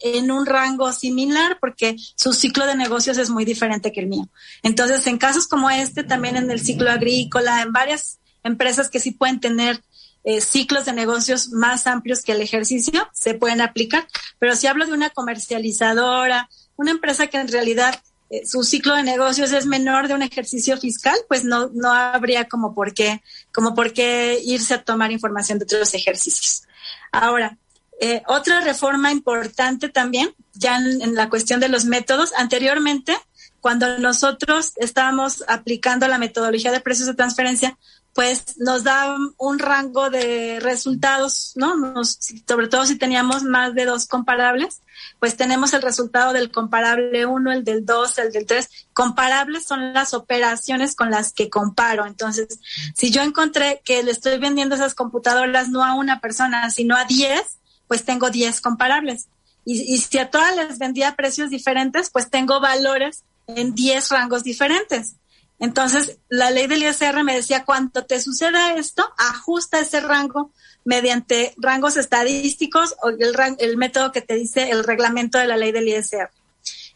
en 0.00 0.32
un 0.32 0.46
rango 0.46 0.92
similar 0.92 1.58
porque 1.60 1.94
su 2.16 2.32
ciclo 2.32 2.66
de 2.66 2.74
negocios 2.74 3.16
es 3.18 3.30
muy 3.30 3.44
diferente 3.44 3.92
que 3.92 4.00
el 4.00 4.08
mío. 4.08 4.28
Entonces, 4.64 5.06
en 5.06 5.16
casos 5.16 5.46
como 5.46 5.70
este, 5.70 6.02
también 6.02 6.34
en 6.34 6.50
el 6.50 6.60
ciclo 6.60 6.90
agrícola, 6.90 7.62
en 7.62 7.72
varias 7.72 8.18
empresas 8.42 8.90
que 8.90 8.98
sí 8.98 9.12
pueden 9.12 9.38
tener 9.38 9.80
eh, 10.24 10.40
ciclos 10.40 10.86
de 10.86 10.92
negocios 10.92 11.50
más 11.50 11.86
amplios 11.86 12.22
que 12.22 12.32
el 12.32 12.40
ejercicio, 12.40 13.08
se 13.12 13.34
pueden 13.34 13.60
aplicar. 13.60 14.08
Pero 14.40 14.56
si 14.56 14.66
hablo 14.66 14.86
de 14.86 14.92
una 14.92 15.10
comercializadora, 15.10 16.48
una 16.74 16.90
empresa 16.90 17.28
que 17.28 17.38
en 17.38 17.46
realidad 17.46 17.94
eh, 18.30 18.44
su 18.44 18.64
ciclo 18.64 18.96
de 18.96 19.04
negocios 19.04 19.52
es 19.52 19.66
menor 19.66 20.08
de 20.08 20.14
un 20.14 20.22
ejercicio 20.22 20.76
fiscal, 20.78 21.16
pues 21.28 21.44
no, 21.44 21.70
no 21.74 21.92
habría 21.92 22.48
como 22.48 22.74
por 22.74 22.92
qué, 22.92 23.22
como 23.54 23.76
por 23.76 23.92
qué 23.92 24.40
irse 24.44 24.74
a 24.74 24.82
tomar 24.82 25.12
información 25.12 25.60
de 25.60 25.64
otros 25.64 25.94
ejercicios. 25.94 26.64
Ahora, 27.12 27.56
eh, 28.04 28.20
otra 28.26 28.60
reforma 28.60 29.12
importante 29.12 29.88
también, 29.88 30.34
ya 30.54 30.76
en, 30.76 31.14
la 31.14 31.28
cuestión 31.28 31.60
de 31.60 31.68
los 31.68 31.84
métodos, 31.84 32.32
anteriormente, 32.36 33.16
cuando 33.60 33.96
nosotros 33.98 34.72
estábamos 34.74 35.44
aplicando 35.46 36.08
la 36.08 36.18
metodología 36.18 36.72
de 36.72 36.80
precios 36.80 37.06
de 37.06 37.14
transferencia, 37.14 37.78
pues 38.12 38.58
nos 38.58 38.82
da 38.82 39.16
un 39.38 39.60
rango 39.60 40.10
de 40.10 40.58
resultados, 40.58 41.52
¿no? 41.54 41.76
Sobre 42.04 42.66
todo 42.66 42.86
si 42.86 42.98
teníamos 42.98 43.44
más 43.44 43.72
de 43.72 43.84
dos 43.84 44.06
comparables, 44.08 44.82
pues 45.20 45.36
tenemos 45.36 45.72
el 45.72 45.82
resultado 45.82 46.32
del 46.32 46.50
comparable 46.50 47.24
1, 47.24 47.52
el 47.52 47.62
del 47.62 47.86
2, 47.86 48.18
el 48.18 48.32
del 48.32 48.46
3. 48.46 48.68
Comparables 48.92 49.64
son 49.64 49.92
las 49.92 50.12
operaciones 50.12 50.96
con 50.96 51.12
las 51.12 51.32
que 51.32 51.48
comparo. 51.48 52.04
Entonces, 52.04 52.58
si 52.96 53.12
yo 53.12 53.22
encontré 53.22 53.80
que 53.84 54.02
le 54.02 54.10
estoy 54.10 54.38
vendiendo 54.38 54.74
esas 54.74 54.96
computadoras 54.96 55.68
no 55.68 55.84
a 55.84 55.94
una 55.94 56.18
persona, 56.18 56.68
sino 56.70 56.96
a 56.96 57.04
10, 57.04 57.61
pues 57.92 58.06
tengo 58.06 58.30
10 58.30 58.62
comparables. 58.62 59.28
Y, 59.66 59.98
si 59.98 60.16
a 60.16 60.30
todas 60.30 60.56
les 60.56 60.78
vendía 60.78 61.14
precios 61.14 61.50
diferentes, 61.50 62.08
pues 62.08 62.30
tengo 62.30 62.58
valores 62.58 63.22
en 63.46 63.74
10 63.74 64.08
rangos 64.08 64.44
diferentes. 64.44 65.16
Entonces, 65.58 66.16
la 66.30 66.50
ley 66.50 66.68
del 66.68 66.84
ISR 66.84 67.22
me 67.22 67.34
decía, 67.34 67.66
cuando 67.66 68.06
te 68.06 68.18
suceda 68.18 68.72
esto, 68.76 69.06
ajusta 69.18 69.78
ese 69.78 70.00
rango 70.00 70.52
mediante 70.86 71.52
rangos 71.58 71.98
estadísticos 71.98 72.94
o 73.02 73.10
el, 73.10 73.36
el 73.58 73.76
método 73.76 74.10
que 74.10 74.22
te 74.22 74.36
dice 74.36 74.70
el 74.70 74.84
reglamento 74.84 75.36
de 75.36 75.48
la 75.48 75.58
ley 75.58 75.70
del 75.70 75.88
ISR. 75.88 76.30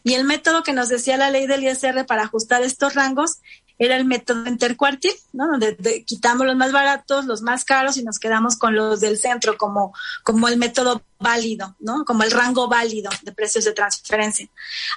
Y 0.03 0.15
el 0.15 0.23
método 0.23 0.63
que 0.63 0.73
nos 0.73 0.89
decía 0.89 1.17
la 1.17 1.29
ley 1.29 1.45
del 1.45 1.63
ISR 1.63 2.07
para 2.07 2.23
ajustar 2.23 2.63
estos 2.63 2.95
rangos 2.95 3.37
era 3.79 3.95
el 3.95 4.05
método 4.05 4.47
intercuartil, 4.47 5.13
¿no? 5.33 5.47
Donde 5.47 6.03
quitamos 6.05 6.47
los 6.47 6.55
más 6.55 6.71
baratos, 6.71 7.25
los 7.25 7.41
más 7.41 7.63
caros 7.63 7.97
y 7.97 8.03
nos 8.03 8.19
quedamos 8.19 8.55
con 8.55 8.75
los 8.75 8.99
del 8.99 9.17
centro 9.17 9.57
como, 9.57 9.93
como 10.23 10.47
el 10.47 10.57
método 10.57 11.03
válido, 11.19 11.75
¿no? 11.79 12.03
Como 12.05 12.23
el 12.23 12.31
rango 12.31 12.67
válido 12.67 13.09
de 13.21 13.31
precios 13.31 13.65
de 13.65 13.73
transferencia. 13.73 14.47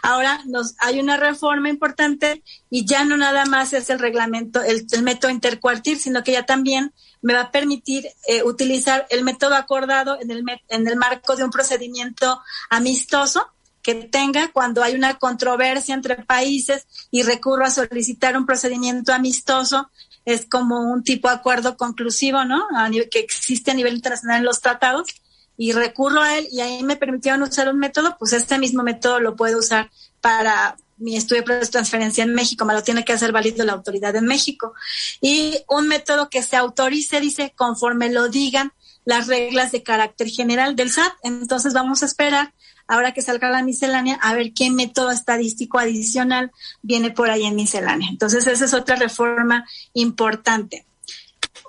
Ahora 0.02 0.40
nos, 0.46 0.74
hay 0.78 1.00
una 1.00 1.16
reforma 1.16 1.68
importante 1.68 2.42
y 2.70 2.86
ya 2.86 3.04
no 3.04 3.16
nada 3.16 3.44
más 3.44 3.72
es 3.72 3.90
el 3.90 3.98
reglamento, 3.98 4.62
el, 4.62 4.86
método 5.02 5.30
intercuartil, 5.30 5.98
sino 5.98 6.22
que 6.22 6.32
ya 6.32 6.46
también 6.46 6.92
me 7.22 7.34
va 7.34 7.42
a 7.42 7.50
permitir 7.50 8.06
eh, 8.26 8.42
utilizar 8.42 9.06
el 9.10 9.24
método 9.24 9.54
acordado 9.56 10.18
en 10.20 10.30
el, 10.30 10.44
en 10.68 10.88
el 10.88 10.96
marco 10.96 11.36
de 11.36 11.44
un 11.44 11.50
procedimiento 11.50 12.40
amistoso 12.70 13.50
que 13.82 13.94
tenga 13.94 14.48
cuando 14.52 14.82
hay 14.82 14.94
una 14.94 15.18
controversia 15.18 15.94
entre 15.94 16.16
países 16.16 16.86
y 17.10 17.22
recurro 17.22 17.64
a 17.64 17.70
solicitar 17.70 18.36
un 18.36 18.46
procedimiento 18.46 19.12
amistoso, 19.12 19.90
es 20.24 20.46
como 20.46 20.92
un 20.92 21.02
tipo 21.02 21.28
de 21.28 21.34
acuerdo 21.34 21.76
conclusivo, 21.76 22.44
¿no? 22.44 22.66
que 23.10 23.18
existe 23.18 23.70
a 23.70 23.74
nivel 23.74 23.94
internacional 23.94 24.38
en 24.38 24.44
los 24.44 24.60
tratados 24.60 25.08
y 25.56 25.72
recurro 25.72 26.22
a 26.22 26.38
él 26.38 26.48
y 26.50 26.60
ahí 26.60 26.82
me 26.82 26.96
permitieron 26.96 27.42
usar 27.42 27.68
un 27.68 27.78
método, 27.78 28.16
pues 28.18 28.32
este 28.32 28.58
mismo 28.58 28.82
método 28.82 29.20
lo 29.20 29.36
puedo 29.36 29.58
usar 29.58 29.90
para 30.20 30.76
mi 31.00 31.16
estudio 31.16 31.42
de 31.42 31.66
transferencia 31.66 32.22
en 32.22 32.34
México, 32.34 32.64
me 32.66 32.74
lo 32.74 32.82
tiene 32.82 33.04
que 33.04 33.14
hacer 33.14 33.32
válido 33.32 33.64
la 33.64 33.72
autoridad 33.72 34.14
en 34.16 34.26
México. 34.26 34.74
Y 35.20 35.58
un 35.66 35.88
método 35.88 36.28
que 36.28 36.42
se 36.42 36.56
autorice, 36.56 37.20
dice, 37.20 37.54
conforme 37.56 38.10
lo 38.10 38.28
digan 38.28 38.72
las 39.04 39.26
reglas 39.26 39.72
de 39.72 39.82
carácter 39.82 40.28
general 40.28 40.76
del 40.76 40.90
SAT. 40.90 41.12
Entonces 41.22 41.72
vamos 41.72 42.02
a 42.02 42.06
esperar 42.06 42.52
ahora 42.90 43.14
que 43.14 43.22
salga 43.22 43.48
la 43.50 43.62
miscelánea, 43.62 44.16
a 44.16 44.34
ver 44.34 44.52
qué 44.52 44.68
método 44.68 45.12
estadístico 45.12 45.78
adicional 45.78 46.50
viene 46.82 47.12
por 47.12 47.30
ahí 47.30 47.44
en 47.44 47.54
miscelánea. 47.54 48.08
Entonces, 48.10 48.46
esa 48.48 48.64
es 48.64 48.74
otra 48.74 48.96
reforma 48.96 49.64
importante. 49.94 50.84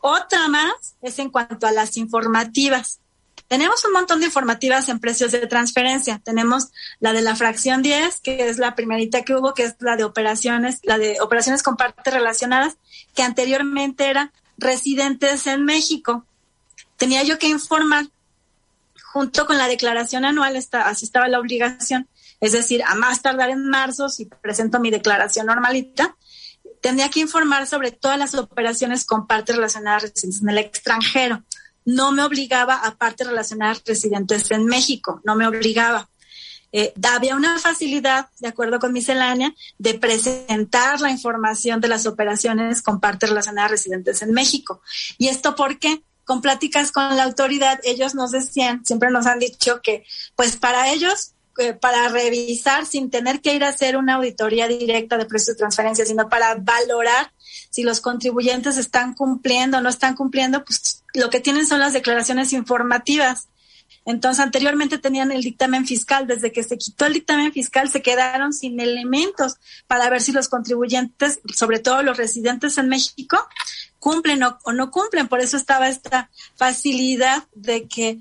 Otra 0.01 0.47
más 0.47 0.95
es 1.01 1.19
en 1.19 1.30
cuanto 1.30 1.67
a 1.67 1.72
las 1.72 1.95
informativas. 1.97 2.99
Tenemos 3.47 3.86
un 3.86 3.93
montón 3.93 4.19
de 4.19 4.26
informativas 4.26 4.89
en 4.89 4.99
precios 4.99 5.32
de 5.32 5.45
transferencia. 5.45 6.19
Tenemos 6.24 6.69
la 6.99 7.13
de 7.13 7.22
la 7.22 7.36
fracción 7.36 7.84
10, 7.84 8.19
que 8.22 8.49
es 8.49 8.57
la 8.57 8.74
primerita 8.74 9.22
que 9.22 9.36
hubo, 9.36 9.53
que 9.53 9.63
es 9.63 9.76
la 9.80 9.97
de 9.97 10.05
operaciones, 10.05 10.80
la 10.82 10.97
de 10.97 11.22
operaciones 11.22 11.61
con 11.61 11.78
partes 11.78 12.11
relacionadas, 12.11 12.78
que 13.13 13.22
anteriormente 13.22 14.09
era 14.09 14.32
residentes 14.57 15.45
en 15.45 15.65
México. 15.65 16.26
Tenía 16.97 17.22
yo 17.22 17.38
que 17.38 17.47
informar 17.47 18.07
junto 19.12 19.45
con 19.45 19.57
la 19.57 19.68
declaración 19.68 20.24
anual, 20.26 20.55
está, 20.55 20.88
así 20.88 21.05
estaba 21.05 21.28
la 21.28 21.39
obligación, 21.39 22.07
es 22.39 22.53
decir, 22.53 22.82
a 22.84 22.95
más 22.95 23.22
tardar 23.22 23.49
en 23.49 23.68
marzo, 23.68 24.09
si 24.09 24.26
presento 24.26 24.80
mi 24.80 24.89
declaración 24.89 25.47
normalita, 25.47 26.16
tendría 26.82 27.09
que 27.09 27.20
informar 27.20 27.68
sobre 27.68 27.91
todas 27.91 28.18
las 28.18 28.34
operaciones 28.36 29.05
con 29.05 29.28
partes 29.28 29.55
relacionadas 29.55 30.03
residentes 30.03 30.41
en 30.41 30.49
el 30.49 30.57
extranjero. 30.57 31.43
No 31.84 32.12
me 32.12 32.24
obligaba 32.24 32.76
a 32.76 32.95
partes 32.95 33.28
relacionadas 33.28 33.84
residentes 33.86 34.49
en 34.51 34.66
México, 34.66 35.22
no 35.26 35.36
me 35.36 35.45
obligaba. 35.45 36.09
Eh, 36.72 36.93
había 37.03 37.36
una 37.36 37.59
facilidad, 37.59 38.30
de 38.39 38.47
acuerdo 38.47 38.80
con 38.80 38.93
miscelánea, 38.93 39.53
de 39.78 39.95
presentar 39.95 41.01
la 41.01 41.12
información 41.12 41.82
de 41.82 41.89
las 41.89 42.05
operaciones 42.05 42.82
con 42.82 43.01
partes 43.01 43.30
relacionadas 43.30 43.72
residentes 43.72 44.22
en 44.22 44.32
México. 44.32 44.82
¿Y 45.18 45.28
esto 45.28 45.55
por 45.55 45.80
qué? 45.80 46.01
Con 46.32 46.40
pláticas 46.40 46.94
con 46.94 47.18
la 47.18 47.26
autoridad, 47.26 47.82
ellos 47.84 48.16
nos 48.16 48.32
decían, 48.32 48.86
siempre 48.86 49.12
nos 49.12 49.28
han 49.28 49.40
dicho 49.40 49.82
que, 49.82 50.06
pues 50.38 50.56
para 50.56 50.90
ellos, 50.90 51.34
eh, 51.58 51.74
para 51.74 52.08
revisar 52.08 52.86
sin 52.86 53.10
tener 53.10 53.42
que 53.42 53.54
ir 53.54 53.66
a 53.66 53.68
hacer 53.68 53.98
una 53.98 54.14
auditoría 54.14 54.70
directa 54.70 55.18
de 55.18 55.26
precios 55.26 55.58
de 55.58 55.60
transferencia, 55.60 56.06
sino 56.06 56.30
para 56.30 56.56
valorar 56.56 57.34
si 57.70 57.84
los 57.84 58.00
contribuyentes 58.00 58.78
están 58.78 59.14
cumpliendo 59.14 59.80
o 59.80 59.82
no 59.82 59.90
están 59.90 60.16
cumpliendo, 60.16 60.64
pues 60.64 61.04
lo 61.14 61.30
que 61.30 61.42
tienen 61.42 61.68
son 61.68 61.82
las 61.82 61.92
declaraciones 61.92 62.54
informativas. 62.54 63.50
Entonces, 64.06 64.40
anteriormente 64.40 65.00
tenían 65.00 65.34
el 65.34 65.44
dictamen 65.44 65.86
fiscal. 65.86 66.28
Desde 66.28 66.54
que 66.54 66.64
se 66.64 66.78
quitó 66.78 67.08
el 67.08 67.14
dictamen 67.14 67.52
fiscal, 67.52 67.90
se 67.90 68.02
quedaron 68.02 68.54
sin 68.54 68.80
elementos 68.80 69.58
para 69.86 70.10
ver 70.10 70.22
si 70.22 70.32
los 70.32 70.48
contribuyentes, 70.48 71.42
sobre 71.54 71.80
todo 71.80 72.02
los 72.04 72.16
residentes 72.16 72.78
en 72.78 72.88
México, 72.88 73.38
cumplen 74.02 74.41
o, 74.43 74.74
no 74.74 74.91
cumplen. 74.91 75.28
Por 75.30 75.39
eso 75.39 75.56
estaba 75.56 75.88
esta 75.88 76.30
facilidad 76.56 77.45
de 77.54 77.88
que 77.88 78.20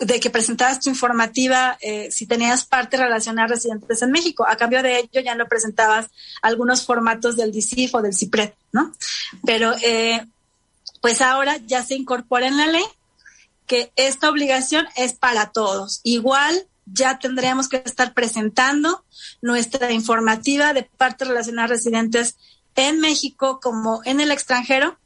de 0.00 0.20
que 0.20 0.30
presentabas 0.30 0.78
tu 0.78 0.90
informativa 0.90 1.76
eh, 1.80 2.08
si 2.12 2.24
tenías 2.24 2.64
parte 2.64 2.96
relacionada 2.96 3.46
a 3.46 3.48
residentes 3.48 4.00
en 4.00 4.12
México. 4.12 4.46
A 4.48 4.56
cambio 4.56 4.80
de 4.80 5.00
ello 5.00 5.20
ya 5.20 5.34
no 5.34 5.46
presentabas 5.46 6.06
algunos 6.40 6.86
formatos 6.86 7.36
del 7.36 7.50
DICIF 7.50 7.96
o 7.96 8.02
del 8.02 8.14
CIPRED, 8.14 8.52
¿no? 8.70 8.92
Pero 9.44 9.74
eh, 9.82 10.24
pues 11.00 11.20
ahora 11.20 11.56
ya 11.66 11.82
se 11.82 11.96
incorpora 11.96 12.46
en 12.46 12.56
la 12.56 12.68
ley 12.68 12.84
que 13.66 13.92
esta 13.96 14.30
obligación 14.30 14.86
es 14.96 15.14
para 15.14 15.50
todos. 15.50 16.00
Igual 16.04 16.66
ya 16.86 17.18
tendríamos 17.18 17.68
que 17.68 17.82
estar 17.84 18.14
presentando 18.14 19.04
nuestra 19.42 19.90
informativa 19.92 20.72
de 20.72 20.84
parte 20.84 21.24
relacionada 21.24 21.64
a 21.64 21.68
residentes 21.68 22.36
en 22.76 23.00
México 23.00 23.58
como 23.60 24.00
en 24.04 24.20
el 24.20 24.30
extranjero 24.30 24.96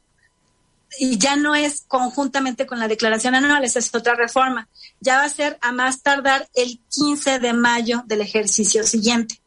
y 0.99 1.17
ya 1.17 1.35
no 1.35 1.55
es 1.55 1.83
conjuntamente 1.87 2.65
con 2.65 2.79
la 2.79 2.87
declaración 2.87 3.35
anual, 3.35 3.63
esa 3.63 3.79
es 3.79 3.93
otra 3.93 4.15
reforma. 4.15 4.69
Ya 4.99 5.17
va 5.17 5.25
a 5.25 5.29
ser 5.29 5.57
a 5.61 5.71
más 5.71 6.01
tardar 6.01 6.47
el 6.53 6.81
15 6.89 7.39
de 7.39 7.53
mayo 7.53 8.03
del 8.05 8.21
ejercicio 8.21 8.83
siguiente. 8.83 9.41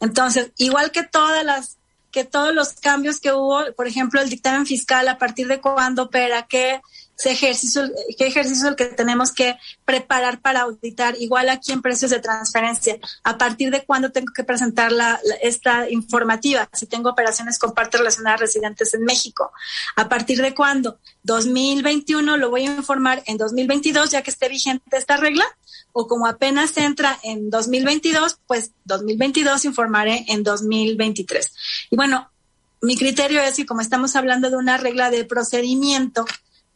Entonces, 0.00 0.52
igual 0.56 0.90
que 0.90 1.02
todas 1.04 1.44
las 1.44 1.78
que 2.10 2.24
todos 2.24 2.54
los 2.54 2.74
cambios 2.74 3.20
que 3.20 3.32
hubo, 3.32 3.72
por 3.74 3.88
ejemplo, 3.88 4.20
el 4.20 4.28
dictamen 4.28 4.66
fiscal, 4.66 5.08
a 5.08 5.16
partir 5.16 5.48
de 5.48 5.62
cuándo 5.62 6.04
opera, 6.04 6.46
qué 6.46 6.82
ejercicio, 7.24 7.82
qué 8.18 8.26
ejercicio 8.26 8.68
el 8.68 8.76
que 8.76 8.86
tenemos 8.86 9.32
que 9.32 9.56
preparar 9.84 10.40
para 10.40 10.62
auditar, 10.62 11.14
igual 11.20 11.48
aquí 11.48 11.72
en 11.72 11.82
precios 11.82 12.10
de 12.10 12.20
transferencia, 12.20 12.98
a 13.22 13.38
partir 13.38 13.70
de 13.70 13.84
cuándo 13.84 14.10
tengo 14.10 14.32
que 14.34 14.44
presentar 14.44 14.92
la, 14.92 15.20
esta 15.42 15.88
informativa, 15.90 16.68
si 16.72 16.86
tengo 16.86 17.10
operaciones 17.10 17.58
con 17.58 17.72
partes 17.72 18.00
relacionadas 18.00 18.40
a 18.40 18.44
residentes 18.44 18.94
en 18.94 19.04
México, 19.04 19.52
a 19.96 20.08
partir 20.08 20.40
de 20.42 20.54
cuándo, 20.54 20.98
2021 21.22 22.36
lo 22.36 22.50
voy 22.50 22.66
a 22.66 22.74
informar 22.74 23.22
en 23.26 23.36
2022 23.36 24.10
ya 24.10 24.22
que 24.22 24.30
esté 24.30 24.48
vigente 24.48 24.96
esta 24.96 25.16
regla, 25.16 25.44
o 25.92 26.08
como 26.08 26.26
apenas 26.26 26.76
entra 26.78 27.18
en 27.22 27.50
2022, 27.50 28.38
pues 28.46 28.72
2022 28.84 29.64
informaré 29.66 30.24
en 30.28 30.42
2023. 30.42 31.52
Y 31.90 31.96
bueno, 31.96 32.30
mi 32.80 32.96
criterio 32.96 33.40
es 33.42 33.56
que 33.56 33.66
como 33.66 33.80
estamos 33.80 34.16
hablando 34.16 34.50
de 34.50 34.56
una 34.56 34.76
regla 34.76 35.10
de 35.10 35.24
procedimiento, 35.24 36.24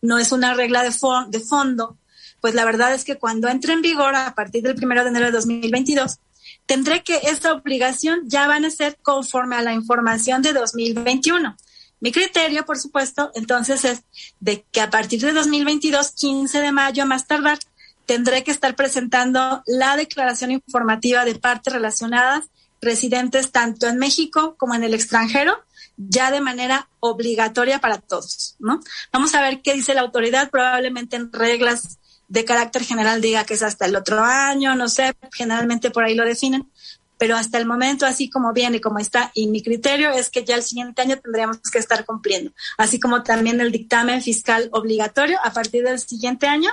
no 0.02 0.18
es 0.18 0.32
una 0.32 0.54
regla 0.54 0.82
de, 0.82 0.90
de 1.28 1.40
fondo, 1.40 1.98
pues 2.40 2.54
la 2.54 2.64
verdad 2.64 2.94
es 2.94 3.04
que 3.04 3.16
cuando 3.16 3.48
entre 3.48 3.72
en 3.72 3.82
vigor 3.82 4.14
a 4.14 4.34
partir 4.34 4.62
del 4.62 4.74
primero 4.74 5.02
de 5.02 5.10
enero 5.10 5.26
de 5.26 5.32
2022, 5.32 6.18
tendré 6.66 7.02
que 7.02 7.20
esta 7.24 7.52
obligación 7.52 8.20
ya 8.24 8.46
van 8.46 8.64
a 8.64 8.70
ser 8.70 8.98
conforme 9.02 9.56
a 9.56 9.62
la 9.62 9.72
información 9.72 10.42
de 10.42 10.52
2021. 10.52 11.56
Mi 12.00 12.12
criterio, 12.12 12.64
por 12.64 12.78
supuesto, 12.78 13.30
entonces 13.34 13.84
es 13.84 14.02
de 14.38 14.64
que 14.70 14.80
a 14.80 14.90
partir 14.90 15.20
de 15.20 15.32
2022, 15.32 16.12
15 16.12 16.60
de 16.60 16.72
mayo 16.72 17.06
más 17.06 17.26
tardar, 17.26 17.58
tendré 18.04 18.44
que 18.44 18.50
estar 18.50 18.76
presentando 18.76 19.62
la 19.66 19.96
declaración 19.96 20.50
informativa 20.50 21.24
de 21.24 21.34
partes 21.36 21.72
relacionadas 21.72 22.44
residentes 22.80 23.50
tanto 23.50 23.86
en 23.88 23.98
México 23.98 24.54
como 24.58 24.74
en 24.74 24.84
el 24.84 24.94
extranjero 24.94 25.58
ya 25.96 26.30
de 26.30 26.40
manera 26.40 26.88
obligatoria 27.00 27.80
para 27.80 27.98
todos, 27.98 28.56
¿no? 28.58 28.80
Vamos 29.12 29.34
a 29.34 29.42
ver 29.42 29.62
qué 29.62 29.74
dice 29.74 29.94
la 29.94 30.02
autoridad, 30.02 30.50
probablemente 30.50 31.16
en 31.16 31.32
reglas 31.32 31.98
de 32.28 32.44
carácter 32.44 32.84
general 32.84 33.20
diga 33.20 33.44
que 33.44 33.54
es 33.54 33.62
hasta 33.62 33.86
el 33.86 33.96
otro 33.96 34.22
año, 34.22 34.74
no 34.74 34.88
sé, 34.88 35.14
generalmente 35.32 35.90
por 35.90 36.04
ahí 36.04 36.14
lo 36.14 36.24
definen, 36.24 36.70
pero 37.18 37.36
hasta 37.36 37.58
el 37.58 37.66
momento, 37.66 38.04
así 38.04 38.28
como 38.28 38.52
viene 38.52 38.78
y 38.78 38.80
como 38.80 38.98
está, 38.98 39.30
y 39.34 39.46
mi 39.48 39.62
criterio 39.62 40.10
es 40.10 40.28
que 40.28 40.44
ya 40.44 40.56
el 40.56 40.62
siguiente 40.62 41.02
año 41.02 41.18
tendríamos 41.18 41.58
que 41.58 41.78
estar 41.78 42.04
cumpliendo, 42.04 42.52
así 42.76 43.00
como 43.00 43.22
también 43.22 43.60
el 43.60 43.72
dictamen 43.72 44.20
fiscal 44.22 44.68
obligatorio, 44.72 45.38
a 45.42 45.52
partir 45.52 45.84
del 45.84 45.98
siguiente 45.98 46.46
año 46.46 46.70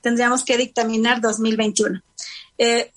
tendríamos 0.00 0.44
que 0.44 0.58
dictaminar 0.58 1.20
2021. 1.20 2.02
Eh, 2.58 2.92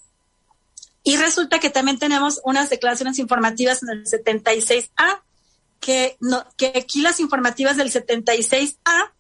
y 1.04 1.16
resulta 1.16 1.60
que 1.60 1.70
también 1.70 1.98
tenemos 1.98 2.42
unas 2.44 2.70
declaraciones 2.70 3.18
informativas 3.18 3.82
en 3.82 3.90
el 3.90 4.06
76A, 4.06 5.22
que, 5.80 6.18
no, 6.20 6.46
que 6.58 6.74
aquí 6.76 7.02
las 7.02 7.20
informativas 7.20 7.78
del 7.78 7.92
76A, 7.92 9.12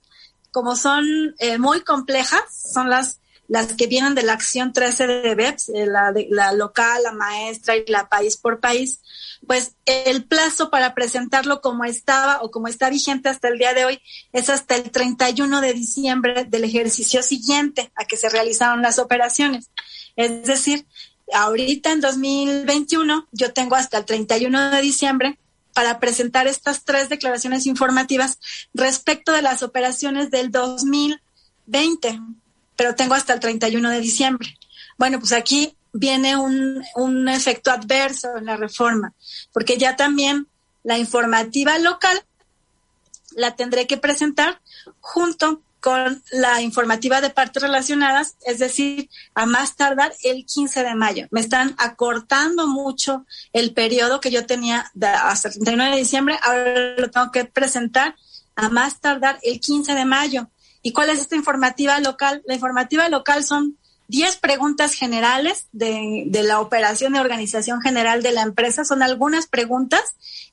como 0.51 0.75
son 0.75 1.05
eh, 1.39 1.57
muy 1.57 1.81
complejas, 1.81 2.41
son 2.73 2.89
las, 2.89 3.19
las 3.47 3.73
que 3.73 3.87
vienen 3.87 4.15
de 4.15 4.23
la 4.23 4.33
acción 4.33 4.73
13 4.73 5.07
de 5.07 5.35
BEPS, 5.35 5.69
eh, 5.69 5.85
la, 5.85 6.11
de, 6.11 6.27
la 6.29 6.51
local, 6.53 7.03
la 7.03 7.11
maestra 7.11 7.75
y 7.75 7.85
la 7.87 8.09
país 8.09 8.37
por 8.37 8.59
país, 8.59 9.01
pues 9.45 9.73
el 9.85 10.25
plazo 10.25 10.69
para 10.69 10.95
presentarlo 10.95 11.61
como 11.61 11.85
estaba 11.85 12.41
o 12.41 12.51
como 12.51 12.67
está 12.67 12.89
vigente 12.89 13.29
hasta 13.29 13.47
el 13.47 13.57
día 13.57 13.73
de 13.73 13.85
hoy 13.85 14.01
es 14.33 14.49
hasta 14.49 14.75
el 14.75 14.89
31 14.89 15.61
de 15.61 15.73
diciembre 15.73 16.45
del 16.45 16.63
ejercicio 16.63 17.21
siguiente 17.23 17.91
a 17.95 18.05
que 18.05 18.17
se 18.17 18.29
realizaron 18.29 18.81
las 18.81 18.99
operaciones. 18.99 19.69
Es 20.15 20.43
decir, 20.45 20.87
ahorita 21.31 21.91
en 21.91 22.01
2021 22.01 23.27
yo 23.31 23.53
tengo 23.53 23.75
hasta 23.75 23.99
el 23.99 24.05
31 24.05 24.71
de 24.71 24.81
diciembre 24.81 25.39
para 25.77 25.99
presentar 25.99 26.47
estas 26.47 26.85
tres 26.85 27.07
declaraciones 27.07 27.67
informativas 27.67 28.39
respecto 28.73 29.31
de 29.31 29.43
las 29.43 29.61
operaciones 29.61 30.31
del 30.31 30.49
2020, 30.49 32.19
pero 32.75 32.95
tengo 32.95 33.13
hasta 33.13 33.35
el 33.35 33.39
31 33.39 33.91
de 33.91 33.99
diciembre. 34.01 34.57
Bueno, 34.97 35.19
pues 35.19 35.33
aquí 35.33 35.77
viene 35.93 36.35
un, 36.35 36.83
un 36.95 37.29
efecto 37.29 37.69
adverso 37.69 38.35
en 38.37 38.45
la 38.45 38.57
reforma, 38.57 39.13
porque 39.53 39.77
ya 39.77 39.95
también 39.95 40.47
la 40.81 40.97
informativa 40.97 41.77
local 41.77 42.25
la 43.35 43.55
tendré 43.55 43.85
que 43.85 43.97
presentar 43.97 44.59
junto 44.99 45.61
con 45.79 46.23
la 46.31 46.61
informativa 46.61 47.21
de 47.21 47.29
partes 47.29 47.61
relacionadas, 47.61 48.35
es 48.45 48.59
decir, 48.59 49.09
a 49.35 49.45
más 49.45 49.75
tardar 49.75 50.13
el 50.23 50.45
15 50.45 50.83
de 50.83 50.95
mayo. 50.95 51.27
Me 51.31 51.39
están 51.39 51.75
acortando 51.77 52.67
mucho 52.67 53.25
el 53.53 53.73
periodo 53.73 54.19
que 54.19 54.31
yo 54.31 54.45
tenía 54.45 54.91
hasta 55.01 55.49
el 55.49 55.53
39 55.55 55.91
de 55.91 55.97
diciembre, 55.97 56.39
ahora 56.41 56.95
lo 56.97 57.11
tengo 57.11 57.31
que 57.31 57.45
presentar 57.45 58.15
a 58.55 58.69
más 58.69 58.99
tardar 58.99 59.39
el 59.43 59.59
15 59.59 59.93
de 59.93 60.05
mayo. 60.05 60.49
¿Y 60.81 60.91
cuál 60.93 61.09
es 61.09 61.19
esta 61.19 61.35
informativa 61.35 61.99
local? 61.99 62.41
La 62.45 62.55
informativa 62.55 63.07
local 63.09 63.43
son 63.43 63.77
10 64.07 64.37
preguntas 64.37 64.93
generales 64.93 65.67
de, 65.71 66.23
de 66.27 66.43
la 66.43 66.59
operación 66.59 67.13
de 67.13 67.19
organización 67.19 67.81
general 67.81 68.23
de 68.23 68.31
la 68.31 68.41
empresa, 68.41 68.83
son 68.85 69.03
algunas 69.03 69.47
preguntas 69.47 70.01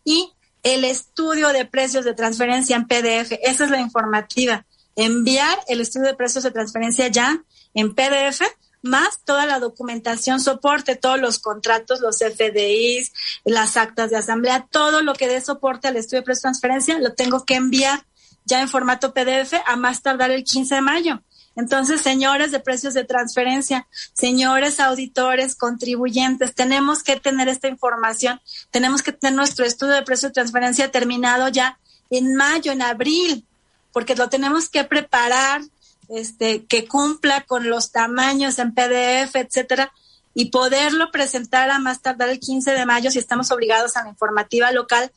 y 0.05 0.33
el 0.65 0.85
estudio 0.85 1.49
de 1.49 1.67
precios 1.67 2.05
de 2.05 2.15
transferencia 2.15 2.75
en 2.75 2.87
PDF. 2.87 3.33
Esa 3.43 3.65
es 3.65 3.71
la 3.71 3.81
informativa. 3.81 4.67
Enviar 4.97 5.59
el 5.69 5.81
estudio 5.81 6.09
de 6.09 6.15
precios 6.15 6.45
de 6.45 6.51
transferencia 6.51 7.09
ya 7.09 7.43
en 7.75 7.95
PDF, 7.95 8.43
más 8.83 9.21
toda 9.25 9.47
la 9.47 9.59
documentación, 9.61 10.41
soporte, 10.41 10.95
todos 10.95 11.19
los 11.19 11.39
contratos, 11.39 12.01
los 12.01 12.19
FDIs, 12.19 13.13
las 13.45 13.77
actas 13.77 14.11
de 14.11 14.19
asamblea, 14.19 14.67
todo 14.71 15.03
lo 15.03 15.15
que 15.15 15.27
dé 15.27 15.41
soporte 15.41 15.89
al 15.89 15.97
estudio 15.97 16.21
de 16.21 16.27
precios 16.27 16.43
de 16.43 16.49
transferencia, 16.49 16.99
lo 16.99 17.15
tengo 17.15 17.45
que 17.45 17.55
enviar 17.55 18.05
ya 18.45 18.61
en 18.61 18.69
formato 18.69 19.15
PDF 19.15 19.55
a 19.67 19.77
más 19.77 20.03
tardar 20.03 20.31
el 20.31 20.45
15 20.45 20.75
de 20.75 20.81
mayo. 20.83 21.23
Entonces, 21.57 22.01
señores 22.01 22.51
de 22.51 22.61
precios 22.61 22.95
de 22.95 23.05
transferencia, 23.05 23.87
señores 24.13 24.81
auditores, 24.81 25.55
contribuyentes, 25.55 26.55
tenemos 26.55 27.03
que 27.03 27.17
tener 27.17 27.49
esta 27.49 27.69
información, 27.69 28.41
tenemos 28.71 29.03
que 29.03 29.13
tener 29.13 29.35
nuestro 29.35 29.65
estudio 29.65 29.95
de 29.95 30.03
precios 30.03 30.31
de 30.31 30.35
transferencia 30.35 30.91
terminado 30.91 31.49
ya 31.49 31.79
en 32.11 32.35
mayo, 32.35 32.73
en 32.73 32.83
abril, 32.83 33.47
porque 33.95 34.17
lo 34.17 34.29
tenemos 34.29 34.69
que 34.69 34.85
preparar, 34.85 35.63
este, 36.11 36.67
que 36.67 36.87
cumpla 36.87 37.43
con 37.43 37.71
los 37.71 37.93
tamaños 37.93 38.59
en 38.59 38.75
PDF, 38.75 39.37
etcétera, 39.37 39.93
y 40.35 40.51
poderlo 40.51 41.11
presentar 41.13 41.71
a 41.71 41.79
más 41.79 42.03
tardar 42.03 42.29
el 42.29 42.41
15 42.41 42.73
de 42.73 42.85
mayo 42.85 43.11
si 43.11 43.21
estamos 43.21 43.51
obligados 43.53 43.97
a 43.97 44.03
la 44.03 44.11
informativa 44.11 44.71
local 44.73 45.11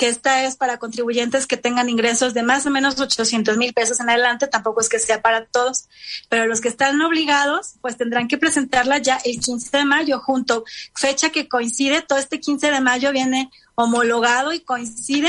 que 0.00 0.08
esta 0.08 0.44
es 0.44 0.56
para 0.56 0.78
contribuyentes 0.78 1.46
que 1.46 1.58
tengan 1.58 1.90
ingresos 1.90 2.32
de 2.32 2.42
más 2.42 2.64
o 2.64 2.70
menos 2.70 2.98
800 2.98 3.58
mil 3.58 3.74
pesos 3.74 4.00
en 4.00 4.08
adelante, 4.08 4.46
tampoco 4.46 4.80
es 4.80 4.88
que 4.88 4.98
sea 4.98 5.20
para 5.20 5.44
todos, 5.44 5.90
pero 6.30 6.46
los 6.46 6.62
que 6.62 6.68
están 6.68 6.98
obligados, 7.02 7.74
pues 7.82 7.98
tendrán 7.98 8.26
que 8.26 8.38
presentarla 8.38 8.96
ya 8.96 9.20
el 9.26 9.38
15 9.40 9.76
de 9.76 9.84
mayo, 9.84 10.18
junto, 10.18 10.64
fecha 10.94 11.28
que 11.28 11.48
coincide, 11.48 12.00
todo 12.00 12.18
este 12.18 12.40
15 12.40 12.70
de 12.70 12.80
mayo 12.80 13.12
viene 13.12 13.50
homologado 13.74 14.54
y 14.54 14.60
coincide 14.60 15.28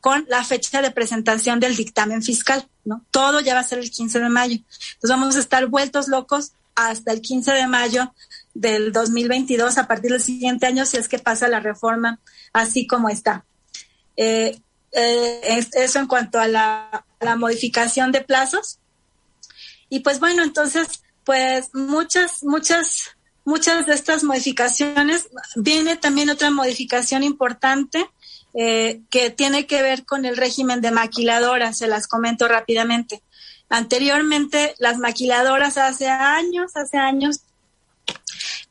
con 0.00 0.24
la 0.28 0.44
fecha 0.44 0.80
de 0.82 0.90
presentación 0.90 1.60
del 1.60 1.76
dictamen 1.76 2.22
fiscal, 2.22 2.68
¿no? 2.84 3.04
Todo 3.10 3.40
ya 3.40 3.54
va 3.54 3.60
a 3.60 3.64
ser 3.64 3.78
el 3.78 3.90
15 3.90 4.20
de 4.20 4.28
mayo. 4.28 4.54
Entonces 4.54 5.10
vamos 5.10 5.36
a 5.36 5.40
estar 5.40 5.66
vueltos 5.66 6.08
locos 6.08 6.52
hasta 6.74 7.12
el 7.12 7.20
15 7.20 7.52
de 7.52 7.66
mayo 7.66 8.14
del 8.54 8.92
2022 8.92 9.78
a 9.78 9.86
partir 9.88 10.12
del 10.12 10.20
siguiente 10.20 10.66
año 10.66 10.86
si 10.86 10.96
es 10.96 11.08
que 11.08 11.18
pasa 11.18 11.48
la 11.48 11.60
reforma 11.60 12.20
así 12.52 12.86
como 12.86 13.08
está. 13.08 13.44
Eh, 14.16 14.60
eh, 14.92 15.66
eso 15.74 15.98
en 15.98 16.06
cuanto 16.06 16.38
a 16.40 16.48
la, 16.48 17.04
modificación 17.36 18.12
de 18.12 18.20
plazos. 18.20 18.78
Y 19.88 20.00
pues 20.00 20.20
bueno, 20.20 20.42
entonces, 20.42 21.02
pues 21.24 21.70
muchas, 21.74 22.44
muchas, 22.44 23.16
muchas 23.44 23.86
de 23.86 23.94
estas 23.94 24.22
modificaciones, 24.22 25.28
viene 25.56 25.96
también 25.96 26.30
otra 26.30 26.50
modificación 26.50 27.22
importante 27.22 28.08
eh, 28.54 29.00
que 29.10 29.30
tiene 29.30 29.66
que 29.66 29.82
ver 29.82 30.04
con 30.04 30.24
el 30.24 30.36
régimen 30.36 30.80
de 30.80 30.90
maquiladoras, 30.90 31.78
se 31.78 31.86
las 31.86 32.06
comento 32.06 32.48
rápidamente. 32.48 33.22
Anteriormente, 33.68 34.74
las 34.78 34.98
maquiladoras 34.98 35.76
hace 35.76 36.08
años, 36.08 36.74
hace 36.74 36.96
años, 36.96 37.40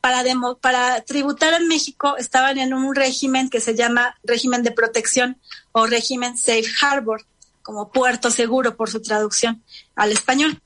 para, 0.00 0.22
para 0.60 1.00
tributar 1.02 1.54
en 1.54 1.68
México 1.68 2.16
estaban 2.16 2.58
en 2.58 2.74
un 2.74 2.94
régimen 2.94 3.50
que 3.50 3.60
se 3.60 3.74
llama 3.74 4.16
régimen 4.24 4.62
de 4.62 4.72
protección 4.72 5.38
o 5.72 5.86
régimen 5.86 6.36
safe 6.36 6.66
harbor, 6.80 7.24
como 7.62 7.90
puerto 7.90 8.30
seguro 8.30 8.76
por 8.76 8.90
su 8.90 9.02
traducción 9.02 9.62
al 9.94 10.12
español. 10.12 10.60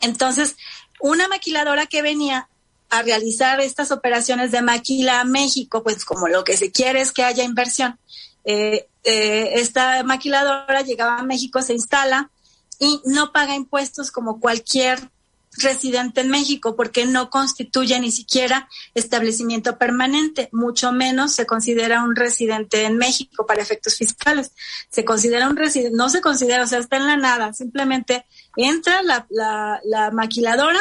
Entonces, 0.00 0.56
una 1.00 1.28
maquiladora 1.28 1.86
que 1.86 2.02
venía 2.02 2.48
a 2.92 3.00
realizar 3.00 3.58
estas 3.62 3.90
operaciones 3.90 4.52
de 4.52 4.60
maquila 4.60 5.20
a 5.20 5.24
México, 5.24 5.82
pues 5.82 6.04
como 6.04 6.28
lo 6.28 6.44
que 6.44 6.58
se 6.58 6.70
quiere 6.70 7.00
es 7.00 7.10
que 7.10 7.24
haya 7.24 7.42
inversión. 7.42 7.98
Eh, 8.44 8.86
eh, 9.02 9.52
esta 9.54 10.02
maquiladora 10.04 10.82
llegaba 10.82 11.16
a 11.16 11.22
México, 11.22 11.62
se 11.62 11.72
instala 11.72 12.30
y 12.78 13.00
no 13.06 13.32
paga 13.32 13.54
impuestos 13.54 14.10
como 14.10 14.40
cualquier 14.40 15.10
residente 15.56 16.20
en 16.20 16.28
México 16.28 16.76
porque 16.76 17.06
no 17.06 17.30
constituye 17.30 17.98
ni 17.98 18.10
siquiera 18.10 18.68
establecimiento 18.94 19.78
permanente, 19.78 20.50
mucho 20.52 20.92
menos 20.92 21.32
se 21.32 21.46
considera 21.46 22.04
un 22.04 22.14
residente 22.14 22.84
en 22.84 22.98
México 22.98 23.46
para 23.46 23.62
efectos 23.62 23.96
fiscales. 23.96 24.52
Se 24.90 25.04
considera 25.04 25.48
un 25.48 25.56
residente, 25.56 25.96
no 25.96 26.10
se 26.10 26.20
considera, 26.20 26.64
o 26.64 26.66
sea, 26.66 26.78
está 26.78 26.98
en 26.98 27.06
la 27.06 27.16
nada, 27.16 27.54
simplemente 27.54 28.26
entra 28.56 29.02
la, 29.02 29.26
la, 29.30 29.80
la 29.84 30.10
maquiladora, 30.10 30.80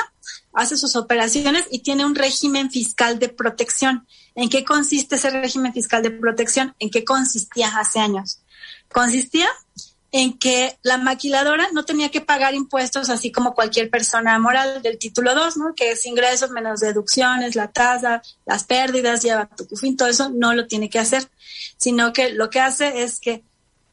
hace 0.53 0.77
sus 0.77 0.95
operaciones 0.95 1.65
y 1.71 1.79
tiene 1.79 2.05
un 2.05 2.15
régimen 2.15 2.69
fiscal 2.71 3.19
de 3.19 3.29
protección. 3.29 4.07
¿En 4.35 4.49
qué 4.49 4.63
consiste 4.63 5.15
ese 5.15 5.29
régimen 5.29 5.73
fiscal 5.73 6.03
de 6.03 6.11
protección? 6.11 6.75
¿En 6.79 6.89
qué 6.89 7.03
consistía 7.03 7.67
hace 7.77 7.99
años? 7.99 8.39
Consistía 8.91 9.47
en 10.11 10.37
que 10.37 10.77
la 10.83 10.97
maquiladora 10.97 11.69
no 11.71 11.85
tenía 11.85 12.09
que 12.09 12.19
pagar 12.19 12.53
impuestos 12.53 13.09
así 13.09 13.31
como 13.31 13.53
cualquier 13.53 13.89
persona 13.89 14.37
moral 14.39 14.81
del 14.81 14.97
título 14.97 15.33
2, 15.33 15.57
¿no? 15.57 15.73
Que 15.73 15.91
es 15.91 16.05
ingresos 16.05 16.51
menos 16.51 16.81
deducciones, 16.81 17.55
la 17.55 17.69
tasa, 17.69 18.21
las 18.45 18.65
pérdidas, 18.65 19.21
lleva 19.21 19.47
tu 19.47 19.75
fin, 19.77 19.95
todo 19.95 20.09
eso 20.09 20.29
no 20.29 20.53
lo 20.53 20.67
tiene 20.67 20.89
que 20.89 20.99
hacer, 20.99 21.29
sino 21.77 22.11
que 22.11 22.33
lo 22.33 22.49
que 22.49 22.59
hace 22.59 23.03
es 23.03 23.21
que 23.21 23.43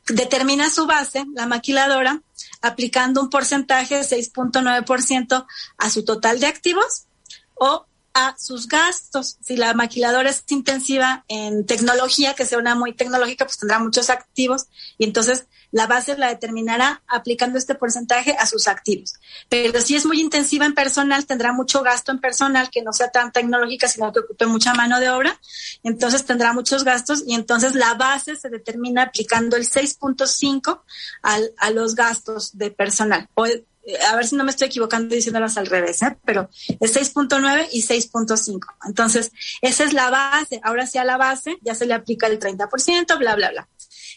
determina 0.09 0.71
su 0.71 0.87
base, 0.87 1.25
la 1.35 1.47
maquiladora, 1.47 2.21
aplicando 2.63 3.21
un 3.21 3.31
porcentaje 3.31 3.97
de 3.97 4.03
6.9% 4.03 5.47
a 5.79 5.91
su 5.91 6.05
total 6.05 6.41
de 6.41 6.47
activos 6.47 7.07
o 7.55 7.87
a 8.15 8.37
sus 8.39 8.67
gastos. 8.67 9.39
Si 9.41 9.57
la 9.57 9.75
maquiladora 9.75 10.31
es 10.31 10.45
intensiva 10.49 11.25
en 11.29 11.67
tecnología, 11.67 12.35
que 12.35 12.47
sea 12.47 12.59
una 12.59 12.75
muy 12.75 12.95
tecnológica, 12.95 13.45
pues 13.45 13.59
tendrá 13.59 13.79
muchos 13.79 14.11
activos 14.11 14.67
y 14.99 15.05
entonces 15.05 15.47
la 15.71 15.87
base 15.87 16.17
la 16.17 16.29
determinará 16.29 17.03
aplicando 17.07 17.59
este 17.59 17.75
porcentaje 17.75 18.37
a 18.39 18.47
sus 18.47 18.69
activos. 18.69 19.15
Pero 19.49 19.81
si 19.81 19.97
es 19.97 20.07
muy 20.07 20.21
intensiva 20.21 20.67
en 20.67 20.75
personal, 20.75 21.27
tendrá 21.27 21.53
mucho 21.53 21.83
gasto 21.83 22.13
en 22.13 22.21
personal 22.21 22.71
que 22.71 22.83
no 22.83 22.93
sea 22.93 23.11
tan 23.11 23.33
tecnológica, 23.33 23.89
sino 23.89 24.13
que 24.13 24.21
ocupe 24.21 24.47
mucha 24.47 24.75
mano 24.75 25.01
de 25.01 25.11
obra, 25.11 25.39
entonces 25.83 26.25
tendrá 26.25 26.53
muchos 26.53 26.85
gastos 26.85 27.23
y 27.27 27.35
entonces 27.35 27.75
la 27.75 27.95
base 27.95 28.37
se 28.37 28.49
determina 28.49 29.03
aplicando 29.03 29.57
el 29.57 29.69
6.5 29.69 30.83
a 31.23 31.71
los 31.71 31.95
gastos 31.95 32.57
de 32.57 32.71
personal. 32.71 33.29
O, 33.35 33.47
eh, 33.89 33.99
a 34.07 34.17
ver 34.17 34.27
si 34.27 34.37
no 34.37 34.45
me 34.45 34.51
estoy 34.51 34.69
equivocando 34.69 35.15
diciéndolas 35.15 35.57
al 35.57 35.67
revés, 35.67 36.03
¿eh? 36.03 36.19
pero 36.23 36.51
es 36.79 36.95
6.9 36.95 37.69
y 37.73 37.83
6.5. 37.83 38.61
Entonces, 38.87 39.33
esa 39.63 39.85
es 39.85 39.95
la 39.95 40.11
base. 40.11 40.61
Ahora 40.63 40.87
sí 40.87 40.99
a 40.99 41.05
la 41.05 41.17
base 41.17 41.57
ya 41.63 41.75
se 41.75 41.87
le 41.87 41.95
aplica 41.95 42.27
el 42.27 42.39
30%, 42.39 43.19
bla, 43.19 43.35
bla, 43.35 43.51
bla. 43.51 43.69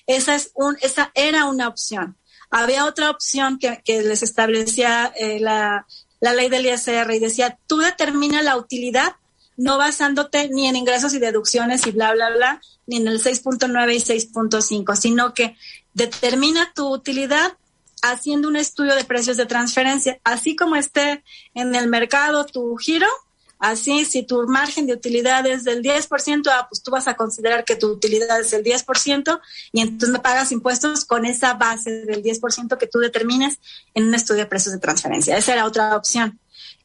Esa, 0.07 0.35
es 0.35 0.51
un, 0.55 0.77
esa 0.81 1.11
era 1.15 1.45
una 1.45 1.67
opción. 1.67 2.17
Había 2.49 2.85
otra 2.85 3.09
opción 3.09 3.59
que, 3.59 3.81
que 3.83 4.01
les 4.01 4.23
establecía 4.23 5.11
eh, 5.15 5.39
la, 5.39 5.85
la 6.19 6.33
ley 6.33 6.49
del 6.49 6.65
ISR 6.65 7.11
y 7.13 7.19
decía, 7.19 7.57
tú 7.67 7.77
determina 7.77 8.41
la 8.41 8.57
utilidad 8.57 9.15
no 9.57 9.77
basándote 9.77 10.49
ni 10.49 10.67
en 10.67 10.75
ingresos 10.75 11.13
y 11.13 11.19
deducciones 11.19 11.85
y 11.85 11.91
bla, 11.91 12.13
bla, 12.13 12.31
bla, 12.31 12.61
ni 12.87 12.97
en 12.97 13.07
el 13.07 13.21
6.9 13.21 13.93
y 13.93 13.99
6.5, 13.99 14.95
sino 14.95 15.33
que 15.33 15.55
determina 15.93 16.71
tu 16.73 16.91
utilidad 16.91 17.53
haciendo 18.01 18.47
un 18.47 18.55
estudio 18.55 18.95
de 18.95 19.03
precios 19.03 19.37
de 19.37 19.45
transferencia, 19.45 20.19
así 20.23 20.55
como 20.55 20.75
esté 20.75 21.23
en 21.53 21.75
el 21.75 21.87
mercado 21.87 22.45
tu 22.45 22.75
giro, 22.77 23.07
Así, 23.61 24.05
si 24.05 24.23
tu 24.23 24.47
margen 24.47 24.87
de 24.87 24.93
utilidad 24.93 25.45
es 25.45 25.63
del 25.63 25.83
10%, 25.83 26.49
ah, 26.51 26.65
pues 26.67 26.81
tú 26.81 26.89
vas 26.89 27.07
a 27.07 27.13
considerar 27.13 27.63
que 27.63 27.75
tu 27.75 27.91
utilidad 27.91 28.41
es 28.41 28.51
el 28.53 28.63
10% 28.63 29.39
y 29.71 29.81
entonces 29.81 30.19
pagas 30.19 30.51
impuestos 30.51 31.05
con 31.05 31.27
esa 31.27 31.53
base 31.53 32.05
del 32.07 32.23
10% 32.23 32.79
que 32.79 32.87
tú 32.87 32.97
determines 32.97 33.59
en 33.93 34.07
un 34.07 34.15
estudio 34.15 34.39
de 34.39 34.45
precios 34.47 34.73
de 34.73 34.79
transferencia. 34.79 35.37
Esa 35.37 35.53
era 35.53 35.65
otra 35.65 35.95
opción. 35.95 36.39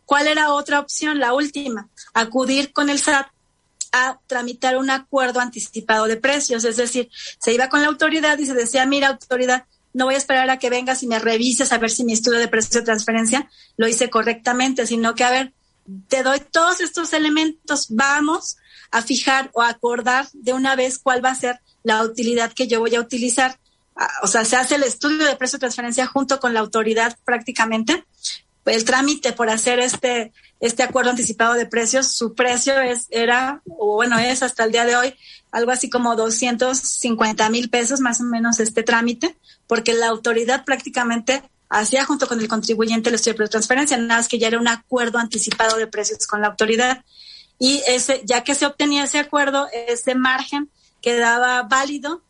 ¿Cuál 0.05 0.29
era 0.29 0.53
otra 0.53 0.79
opción? 0.81 1.19
La 1.19 1.33
última, 1.33 1.89
acudir 2.13 2.75
con 2.75 2.91
el 2.91 2.99
SAT 2.99 3.27
a 3.93 4.21
tramitar 4.27 4.77
un 4.77 4.91
acuerdo 4.91 5.41
anticipado 5.41 6.05
de 6.05 6.19
precios. 6.19 6.63
Es 6.65 6.77
decir, 6.77 7.09
se 7.39 7.55
iba 7.55 7.71
con 7.71 7.81
la 7.81 7.89
autoridad 7.89 8.39
y 8.39 8.45
se 8.45 8.53
decía, 8.53 8.85
mira, 8.85 9.09
autoridad, 9.09 9.65
no 9.95 10.05
voy 10.05 10.15
a 10.15 10.19
esperar 10.19 10.51
a 10.51 10.59
que 10.59 10.69
vengas 10.69 11.03
y 11.03 11.07
me 11.07 11.19
revises 11.19 11.73
a 11.73 11.79
ver 11.79 11.91
si 11.91 12.05
mi 12.05 12.13
estudio 12.13 12.39
de 12.39 12.49
precio 12.49 12.81
de 12.81 12.85
transferencia 12.85 13.49
lo 13.79 13.89
hice 13.89 14.11
correctamente, 14.11 14.87
sino 14.87 15.15
que, 15.15 15.25
a 15.25 15.31
ver, 15.31 15.55
te 16.09 16.23
doy 16.23 16.41
todos 16.41 16.81
estos 16.81 17.13
elementos, 17.13 17.87
vamos 17.91 18.57
a 18.91 19.03
fijar 19.03 19.51
o 19.53 19.63
acordar 19.63 20.29
de 20.33 20.53
una 20.53 20.77
vez 20.77 20.99
cuál 20.99 21.25
va 21.25 21.31
a 21.31 21.35
ser 21.35 21.61
la 21.83 22.03
utilidad 22.03 22.53
que 22.53 22.67
yo 22.67 22.81
voy 22.81 22.95
a 22.95 23.01
utilizar. 23.01 23.59
Ah, 23.95 24.11
o 24.23 24.27
sea, 24.27 24.45
se 24.45 24.57
hace 24.57 24.77
el 24.77 24.83
estudio 24.83 25.27
de 25.27 25.37
precio 25.37 25.57
de 25.57 25.61
transferencia 25.61 26.07
junto 26.07 26.41
con 26.41 26.55
la 26.55 26.61
autoridad 26.61 27.17
prácticamente. 27.25 28.05
El 28.65 28.85
trámite 28.85 29.33
por 29.33 29.49
hacer 29.49 29.79
este, 29.79 30.33
este 30.59 30.83
acuerdo 30.83 31.11
anticipado 31.11 31.55
de 31.55 31.67
precios, 31.67 32.13
su 32.13 32.35
precio 32.35 32.81
es, 32.81 33.07
era, 33.11 33.63
o 33.67 33.95
bueno, 33.95 34.19
es 34.19 34.43
hasta 34.43 34.65
el 34.65 34.73
día 34.73 34.85
de 34.85 34.97
hoy, 34.97 35.15
algo 35.53 35.71
así 35.71 35.89
como 35.89 36.17
250 36.17 37.49
mil 37.51 37.71
pesos 37.71 38.01
más 38.01 38.21
o 38.21 38.25
menos 38.25 38.59
este 38.59 38.83
trámite, 38.83 39.37
porque 39.69 39.95
la 39.95 40.09
autoridad 40.09 40.65
prácticamente 40.65 41.45
hacía 41.69 42.05
junto 42.05 42.27
con 42.27 42.41
el 42.41 42.49
contribuyente 42.49 43.09
el 43.09 43.17
estudio 43.17 43.39
de 43.39 43.49
transferencia, 43.49 43.97
nada 43.97 44.21
más 44.21 44.29
que 44.29 44.39
ya 44.39 44.49
era 44.49 44.59
un 44.59 44.69
acuerdo 44.69 45.19
anticipado 45.19 45.77
de 45.77 45.87
precios 45.87 46.27
con 46.27 46.41
la 46.41 46.49
autoridad. 46.49 47.05
Y 47.59 47.83
ese, 47.87 48.23
ya 48.25 48.45
que 48.45 48.55
se 48.55 48.67
obtenía 48.67 49.05
ese 49.05 49.19
acuerdo, 49.19 49.69
ese 49.73 50.15
margen 50.15 50.71
quedaba 51.01 51.63
válido 51.63 52.23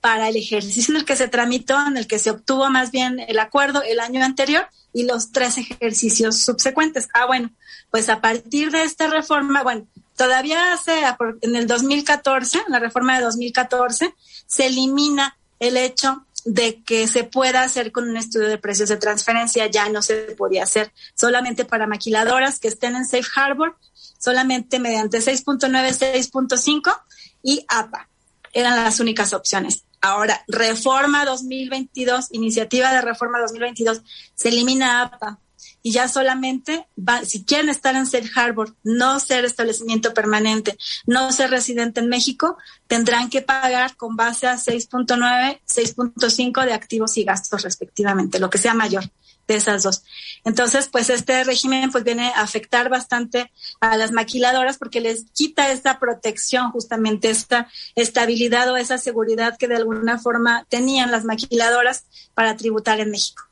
para 0.00 0.28
el 0.28 0.36
ejercicio 0.36 0.92
en 0.92 1.00
el 1.00 1.06
que 1.06 1.16
se 1.16 1.28
tramitó, 1.28 1.78
en 1.86 1.96
el 1.96 2.08
que 2.08 2.18
se 2.18 2.30
obtuvo 2.30 2.68
más 2.70 2.90
bien 2.90 3.20
el 3.20 3.38
acuerdo 3.38 3.82
el 3.82 4.00
año 4.00 4.24
anterior 4.24 4.66
y 4.92 5.04
los 5.04 5.30
tres 5.30 5.58
ejercicios 5.58 6.38
subsecuentes. 6.38 7.08
Ah, 7.14 7.26
bueno, 7.26 7.50
pues 7.90 8.08
a 8.08 8.20
partir 8.20 8.72
de 8.72 8.82
esta 8.82 9.06
reforma, 9.06 9.62
bueno, 9.62 9.86
todavía 10.16 10.72
hace, 10.72 11.02
en 11.42 11.54
el 11.54 11.66
2014, 11.66 12.62
en 12.66 12.72
la 12.72 12.80
reforma 12.80 13.16
de 13.16 13.24
2014, 13.24 14.12
se 14.46 14.66
elimina 14.66 15.36
el 15.60 15.76
hecho 15.76 16.26
de 16.44 16.82
que 16.82 17.06
se 17.06 17.24
pueda 17.24 17.62
hacer 17.62 17.92
con 17.92 18.08
un 18.08 18.16
estudio 18.16 18.48
de 18.48 18.58
precios 18.58 18.88
de 18.88 18.96
transferencia, 18.96 19.66
ya 19.66 19.88
no 19.88 20.02
se 20.02 20.14
podía 20.36 20.64
hacer 20.64 20.92
solamente 21.14 21.64
para 21.64 21.86
maquiladoras 21.86 22.58
que 22.58 22.68
estén 22.68 22.96
en 22.96 23.04
Safe 23.04 23.28
Harbor, 23.36 23.76
solamente 24.18 24.78
mediante 24.78 25.18
6.9, 25.18 25.68
6.5 25.70 27.00
y 27.42 27.64
APA. 27.68 28.08
Eran 28.52 28.76
las 28.76 29.00
únicas 29.00 29.32
opciones. 29.32 29.84
Ahora, 30.00 30.44
reforma 30.48 31.24
2022, 31.24 32.28
iniciativa 32.32 32.92
de 32.92 33.02
reforma 33.02 33.40
2022, 33.40 34.02
se 34.34 34.48
elimina 34.48 35.02
APA 35.02 35.38
y 35.82 35.92
ya 35.92 36.08
solamente 36.08 36.86
si 37.24 37.44
quieren 37.44 37.68
estar 37.68 37.96
en 37.96 38.06
Safe 38.06 38.30
Harbor, 38.34 38.74
no 38.84 39.18
ser 39.20 39.44
establecimiento 39.44 40.14
permanente, 40.14 40.78
no 41.06 41.32
ser 41.32 41.50
residente 41.50 42.00
en 42.00 42.08
México, 42.08 42.56
tendrán 42.86 43.30
que 43.30 43.42
pagar 43.42 43.96
con 43.96 44.16
base 44.16 44.46
a 44.46 44.54
6.9, 44.54 45.60
6.5 45.66 46.64
de 46.64 46.72
activos 46.72 47.16
y 47.16 47.24
gastos 47.24 47.62
respectivamente, 47.62 48.38
lo 48.38 48.50
que 48.50 48.58
sea 48.58 48.74
mayor 48.74 49.04
de 49.48 49.56
esas 49.56 49.82
dos. 49.82 50.04
Entonces, 50.44 50.88
pues 50.88 51.10
este 51.10 51.42
régimen 51.42 51.90
pues 51.90 52.04
viene 52.04 52.28
a 52.28 52.42
afectar 52.42 52.88
bastante 52.88 53.50
a 53.80 53.96
las 53.96 54.12
maquiladoras 54.12 54.78
porque 54.78 55.00
les 55.00 55.24
quita 55.32 55.72
esta 55.72 55.98
protección, 55.98 56.70
justamente 56.70 57.30
esta 57.30 57.68
estabilidad 57.96 58.70
o 58.70 58.76
esa 58.76 58.98
seguridad 58.98 59.56
que 59.58 59.68
de 59.68 59.76
alguna 59.76 60.18
forma 60.18 60.64
tenían 60.68 61.10
las 61.10 61.24
maquiladoras 61.24 62.04
para 62.34 62.56
tributar 62.56 63.00
en 63.00 63.10
México. 63.10 63.42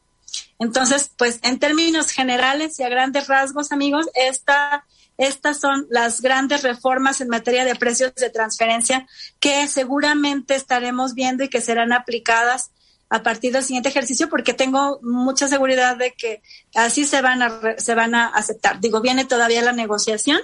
Entonces, 0.59 1.11
pues 1.17 1.39
en 1.43 1.59
términos 1.59 2.11
generales 2.11 2.79
y 2.79 2.83
a 2.83 2.89
grandes 2.89 3.29
rasgos, 3.29 3.73
amigos, 3.73 4.07
esta, 4.15 4.85
estas 5.17 5.59
son 5.59 5.87
las 5.91 6.21
grandes 6.21 6.63
reformas 6.63 7.21
en 7.21 7.29
materia 7.29 7.65
de 7.65 7.75
precios 7.75 8.15
de 8.15 8.31
transferencia 8.31 9.07
que 9.39 9.67
seguramente 9.69 10.55
estaremos 10.55 11.15
viendo 11.15 11.45
y 11.45 11.49
que 11.49 11.61
serán 11.61 11.93
aplicadas 11.93 12.71
a 13.11 13.23
partir 13.23 13.53
del 13.53 13.65
siguiente 13.65 13.89
ejercicio 13.89 14.29
porque 14.29 14.55
tengo 14.55 15.01
mucha 15.03 15.49
seguridad 15.49 15.97
de 15.97 16.13
que 16.13 16.43
así 16.75 17.05
se 17.05 17.21
van 17.21 17.43
a 17.43 17.61
se 17.77 17.95
van 17.95 18.15
a 18.15 18.29
aceptar. 18.29 18.81
Digo, 18.81 19.01
viene 19.01 19.25
todavía 19.25 19.63
la 19.63 19.73
negociación, 19.73 20.41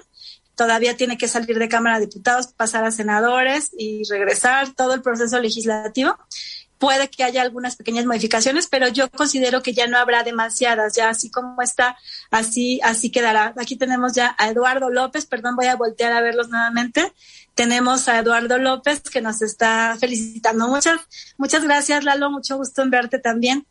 todavía 0.56 0.96
tiene 0.96 1.16
que 1.16 1.28
salir 1.28 1.58
de 1.58 1.68
Cámara 1.68 2.00
de 2.00 2.06
Diputados, 2.06 2.48
pasar 2.48 2.84
a 2.84 2.90
senadores 2.90 3.70
y 3.78 4.02
regresar 4.10 4.74
todo 4.74 4.94
el 4.94 5.02
proceso 5.02 5.38
legislativo 5.38 6.16
puede 6.78 7.08
que 7.08 7.24
haya 7.24 7.42
algunas 7.42 7.76
pequeñas 7.76 8.06
modificaciones, 8.06 8.66
pero 8.66 8.88
yo 8.88 9.10
considero 9.10 9.62
que 9.62 9.72
ya 9.72 9.86
no 9.86 9.98
habrá 9.98 10.22
demasiadas, 10.22 10.94
ya 10.94 11.08
así 11.08 11.30
como 11.30 11.60
está, 11.62 11.96
así, 12.30 12.80
así 12.82 13.10
quedará. 13.10 13.54
Aquí 13.56 13.76
tenemos 13.76 14.14
ya 14.14 14.34
a 14.38 14.48
Eduardo 14.48 14.90
López, 14.90 15.26
perdón, 15.26 15.56
voy 15.56 15.66
a 15.66 15.76
voltear 15.76 16.12
a 16.12 16.20
verlos 16.20 16.48
nuevamente. 16.48 17.12
Tenemos 17.54 18.08
a 18.08 18.18
Eduardo 18.18 18.58
López 18.58 19.00
que 19.00 19.22
nos 19.22 19.40
está 19.42 19.96
felicitando. 19.98 20.68
Muchas, 20.68 21.00
muchas 21.38 21.64
gracias, 21.64 22.04
Lalo, 22.04 22.30
mucho 22.30 22.56
gusto 22.56 22.82
en 22.82 22.90
verte 22.90 23.18
también. 23.18 23.66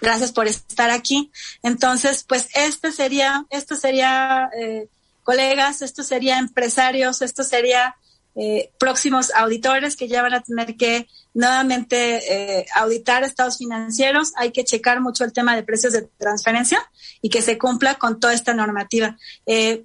Gracias 0.00 0.32
por 0.32 0.46
estar 0.46 0.90
aquí. 0.90 1.30
Entonces, 1.62 2.24
pues 2.24 2.48
este 2.54 2.92
sería, 2.92 3.44
esto 3.50 3.76
sería, 3.76 4.48
eh, 4.58 4.88
colegas, 5.22 5.82
esto 5.82 6.02
sería 6.02 6.38
empresarios, 6.38 7.22
esto 7.22 7.44
sería 7.44 7.96
eh, 8.34 8.70
próximos 8.78 9.30
auditores 9.34 9.96
que 9.96 10.08
ya 10.08 10.22
van 10.22 10.34
a 10.34 10.42
tener 10.42 10.76
que 10.76 11.06
nuevamente 11.34 12.60
eh, 12.60 12.66
auditar 12.74 13.24
estados 13.24 13.58
financieros. 13.58 14.32
Hay 14.36 14.52
que 14.52 14.64
checar 14.64 15.00
mucho 15.00 15.24
el 15.24 15.32
tema 15.32 15.54
de 15.54 15.62
precios 15.62 15.92
de 15.92 16.08
transferencia 16.18 16.78
y 17.20 17.28
que 17.28 17.42
se 17.42 17.58
cumpla 17.58 17.96
con 17.96 18.20
toda 18.20 18.34
esta 18.34 18.54
normativa. 18.54 19.18
Eh, 19.46 19.84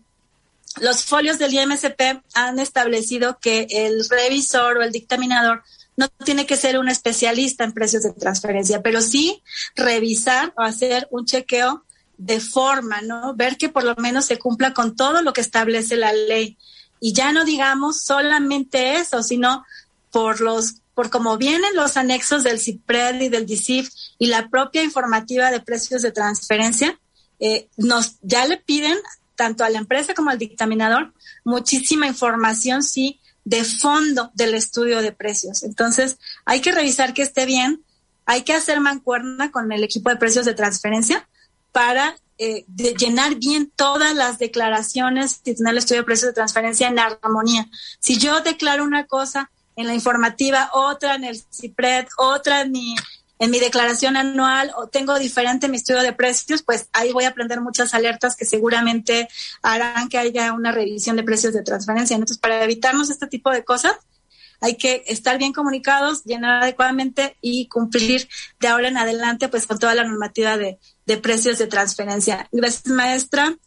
los 0.79 1.03
folios 1.03 1.39
del 1.39 1.53
IMSP 1.53 2.21
han 2.33 2.59
establecido 2.59 3.39
que 3.39 3.67
el 3.69 4.07
revisor 4.09 4.77
o 4.77 4.83
el 4.83 4.91
dictaminador 4.91 5.63
no 5.95 6.07
tiene 6.09 6.45
que 6.45 6.55
ser 6.55 6.77
un 6.77 6.89
especialista 6.89 7.63
en 7.63 7.73
precios 7.73 8.03
de 8.03 8.13
transferencia, 8.13 8.81
pero 8.83 9.01
sí 9.01 9.41
revisar 9.75 10.53
o 10.55 10.61
hacer 10.61 11.07
un 11.09 11.25
chequeo 11.25 11.83
de 12.17 12.39
forma, 12.39 13.01
¿no? 13.01 13.35
Ver 13.35 13.57
que 13.57 13.69
por 13.69 13.83
lo 13.83 13.95
menos 13.95 14.25
se 14.25 14.37
cumpla 14.37 14.73
con 14.73 14.95
todo 14.95 15.21
lo 15.21 15.33
que 15.33 15.41
establece 15.41 15.97
la 15.97 16.13
ley. 16.13 16.57
Y 16.99 17.13
ya 17.13 17.31
no 17.31 17.45
digamos 17.45 18.01
solamente 18.01 18.95
eso, 18.97 19.23
sino 19.23 19.65
por 20.11 20.41
los 20.41 20.75
por 20.97 21.11
cómo 21.11 21.37
vienen 21.37 21.75
los 21.75 21.95
anexos 21.95 22.43
del 22.43 22.59
CIPRED 22.59 23.21
y 23.21 23.29
del 23.29 23.45
DICIF 23.45 23.87
y 24.17 24.25
la 24.25 24.49
propia 24.49 24.81
informativa 24.81 25.51
de 25.51 25.59
precios 25.59 26.01
de 26.01 26.11
transferencia, 26.11 26.99
eh, 27.39 27.69
nos 27.77 28.15
ya 28.23 28.47
le 28.47 28.57
piden 28.57 28.97
tanto 29.35 29.63
a 29.63 29.69
la 29.69 29.77
empresa 29.77 30.15
como 30.15 30.31
al 30.31 30.39
dictaminador 30.39 31.13
muchísima 31.43 32.07
información, 32.07 32.81
sí, 32.81 33.19
de 33.45 33.63
fondo 33.63 34.31
del 34.33 34.55
estudio 34.55 35.03
de 35.03 35.11
precios. 35.11 35.61
Entonces, 35.61 36.17
hay 36.45 36.61
que 36.61 36.71
revisar 36.71 37.13
que 37.13 37.21
esté 37.21 37.45
bien, 37.45 37.83
hay 38.25 38.41
que 38.41 38.53
hacer 38.53 38.81
mancuerna 38.81 39.51
con 39.51 39.71
el 39.71 39.83
equipo 39.83 40.09
de 40.09 40.17
precios 40.17 40.45
de 40.45 40.55
transferencia 40.55 41.29
para 41.71 42.17
eh, 42.39 42.65
de 42.67 42.93
llenar 42.93 43.35
bien 43.35 43.71
todas 43.75 44.13
las 44.13 44.37
declaraciones 44.37 45.41
y 45.43 45.55
tener 45.55 45.71
el 45.71 45.79
estudio 45.79 46.01
de 46.01 46.05
precios 46.05 46.27
de 46.27 46.33
transferencia 46.33 46.87
en 46.87 46.99
armonía. 46.99 47.67
Si 47.99 48.19
yo 48.19 48.41
declaro 48.41 48.83
una 48.83 49.07
cosa 49.07 49.49
en 49.75 49.87
la 49.87 49.95
informativa, 49.95 50.69
otra 50.73 51.15
en 51.15 51.23
el 51.23 51.41
CIPRED, 51.51 52.05
otra 52.17 52.61
en 52.61 52.71
mi, 52.71 52.95
en 53.39 53.49
mi 53.49 53.59
declaración 53.59 54.17
anual, 54.17 54.71
o 54.75 54.87
tengo 54.87 55.17
diferente 55.17 55.67
mi 55.67 55.77
estudio 55.77 56.01
de 56.01 56.13
precios, 56.13 56.61
pues 56.61 56.89
ahí 56.93 57.11
voy 57.11 57.23
a 57.23 57.29
aprender 57.29 57.59
muchas 57.59 57.95
alertas 57.95 58.35
que 58.35 58.45
seguramente 58.45 59.27
harán 59.63 60.07
que 60.07 60.19
haya 60.19 60.53
una 60.53 60.71
revisión 60.71 61.15
de 61.15 61.23
precios 61.23 61.53
de 61.53 61.63
transferencia. 61.63 62.13
Entonces, 62.13 62.37
para 62.37 62.63
evitarnos 62.63 63.09
este 63.09 63.25
tipo 63.25 63.49
de 63.49 63.63
cosas, 63.63 63.93
hay 64.61 64.75
que 64.75 65.03
estar 65.07 65.39
bien 65.39 65.53
comunicados, 65.53 66.23
llenar 66.23 66.61
adecuadamente 66.61 67.35
y 67.41 67.67
cumplir 67.67 68.27
de 68.59 68.67
ahora 68.67 68.87
en 68.89 68.97
adelante 68.97 69.49
pues 69.49 69.65
con 69.65 69.79
toda 69.79 69.95
la 69.95 70.03
normativa 70.03 70.57
de, 70.57 70.79
de 71.07 71.17
precios 71.17 71.57
de 71.57 71.65
transferencia. 71.65 72.47
Gracias, 72.51 72.87
maestra, 72.87 73.57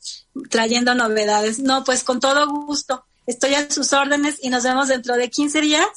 trayendo 0.49 0.95
novedades. 0.95 1.59
No, 1.59 1.83
pues 1.83 2.05
con 2.05 2.21
todo 2.21 2.49
gusto. 2.49 3.05
Estoy 3.27 3.55
a 3.55 3.69
sus 3.71 3.93
órdenes 3.93 4.39
y 4.41 4.51
nos 4.51 4.63
vemos 4.63 4.89
dentro 4.89 5.17
de 5.17 5.29
15 5.29 5.61
días 5.61 5.89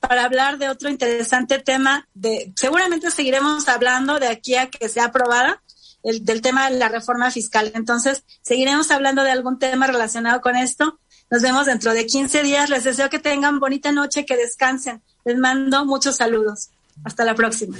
para 0.00 0.24
hablar 0.24 0.58
de 0.58 0.68
otro 0.68 0.90
interesante 0.90 1.58
tema. 1.58 2.06
De, 2.14 2.52
seguramente 2.56 3.10
seguiremos 3.10 3.68
hablando 3.68 4.18
de 4.18 4.28
aquí 4.28 4.56
a 4.56 4.68
que 4.68 4.88
sea 4.88 5.06
aprobada 5.06 5.62
el, 6.02 6.24
del 6.24 6.42
tema 6.42 6.68
de 6.68 6.76
la 6.76 6.88
reforma 6.88 7.30
fiscal. 7.30 7.72
Entonces, 7.74 8.24
seguiremos 8.42 8.90
hablando 8.90 9.24
de 9.24 9.30
algún 9.30 9.58
tema 9.58 9.86
relacionado 9.86 10.40
con 10.42 10.56
esto 10.56 10.98
nos 11.30 11.42
vemos 11.42 11.66
dentro 11.66 11.92
de 11.92 12.06
15 12.06 12.42
días. 12.42 12.70
Les 12.70 12.84
deseo 12.84 13.10
que 13.10 13.18
tengan 13.18 13.60
bonita 13.60 13.92
noche, 13.92 14.24
que 14.24 14.36
descansen. 14.36 15.02
Les 15.24 15.36
mando 15.36 15.84
muchos 15.84 16.16
saludos. 16.16 16.70
Hasta 17.04 17.24
la 17.24 17.34
próxima. 17.34 17.76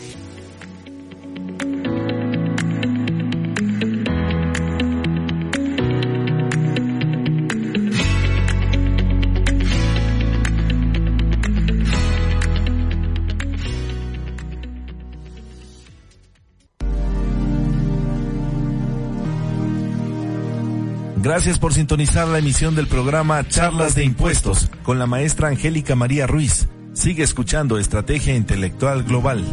Gracias 21.29 21.59
por 21.59 21.75
sintonizar 21.75 22.27
la 22.27 22.39
emisión 22.39 22.75
del 22.75 22.87
programa 22.87 23.47
Charlas 23.47 23.95
de 23.95 24.03
Impuestos 24.03 24.71
con 24.83 24.99
la 24.99 25.05
maestra 25.05 25.49
Angélica 25.49 25.95
María 25.95 26.27
Ruiz. 26.27 26.69
Sigue 26.95 27.23
escuchando 27.23 27.77
Estrategia 27.77 28.35
Intelectual 28.35 29.03
Global. 29.03 29.45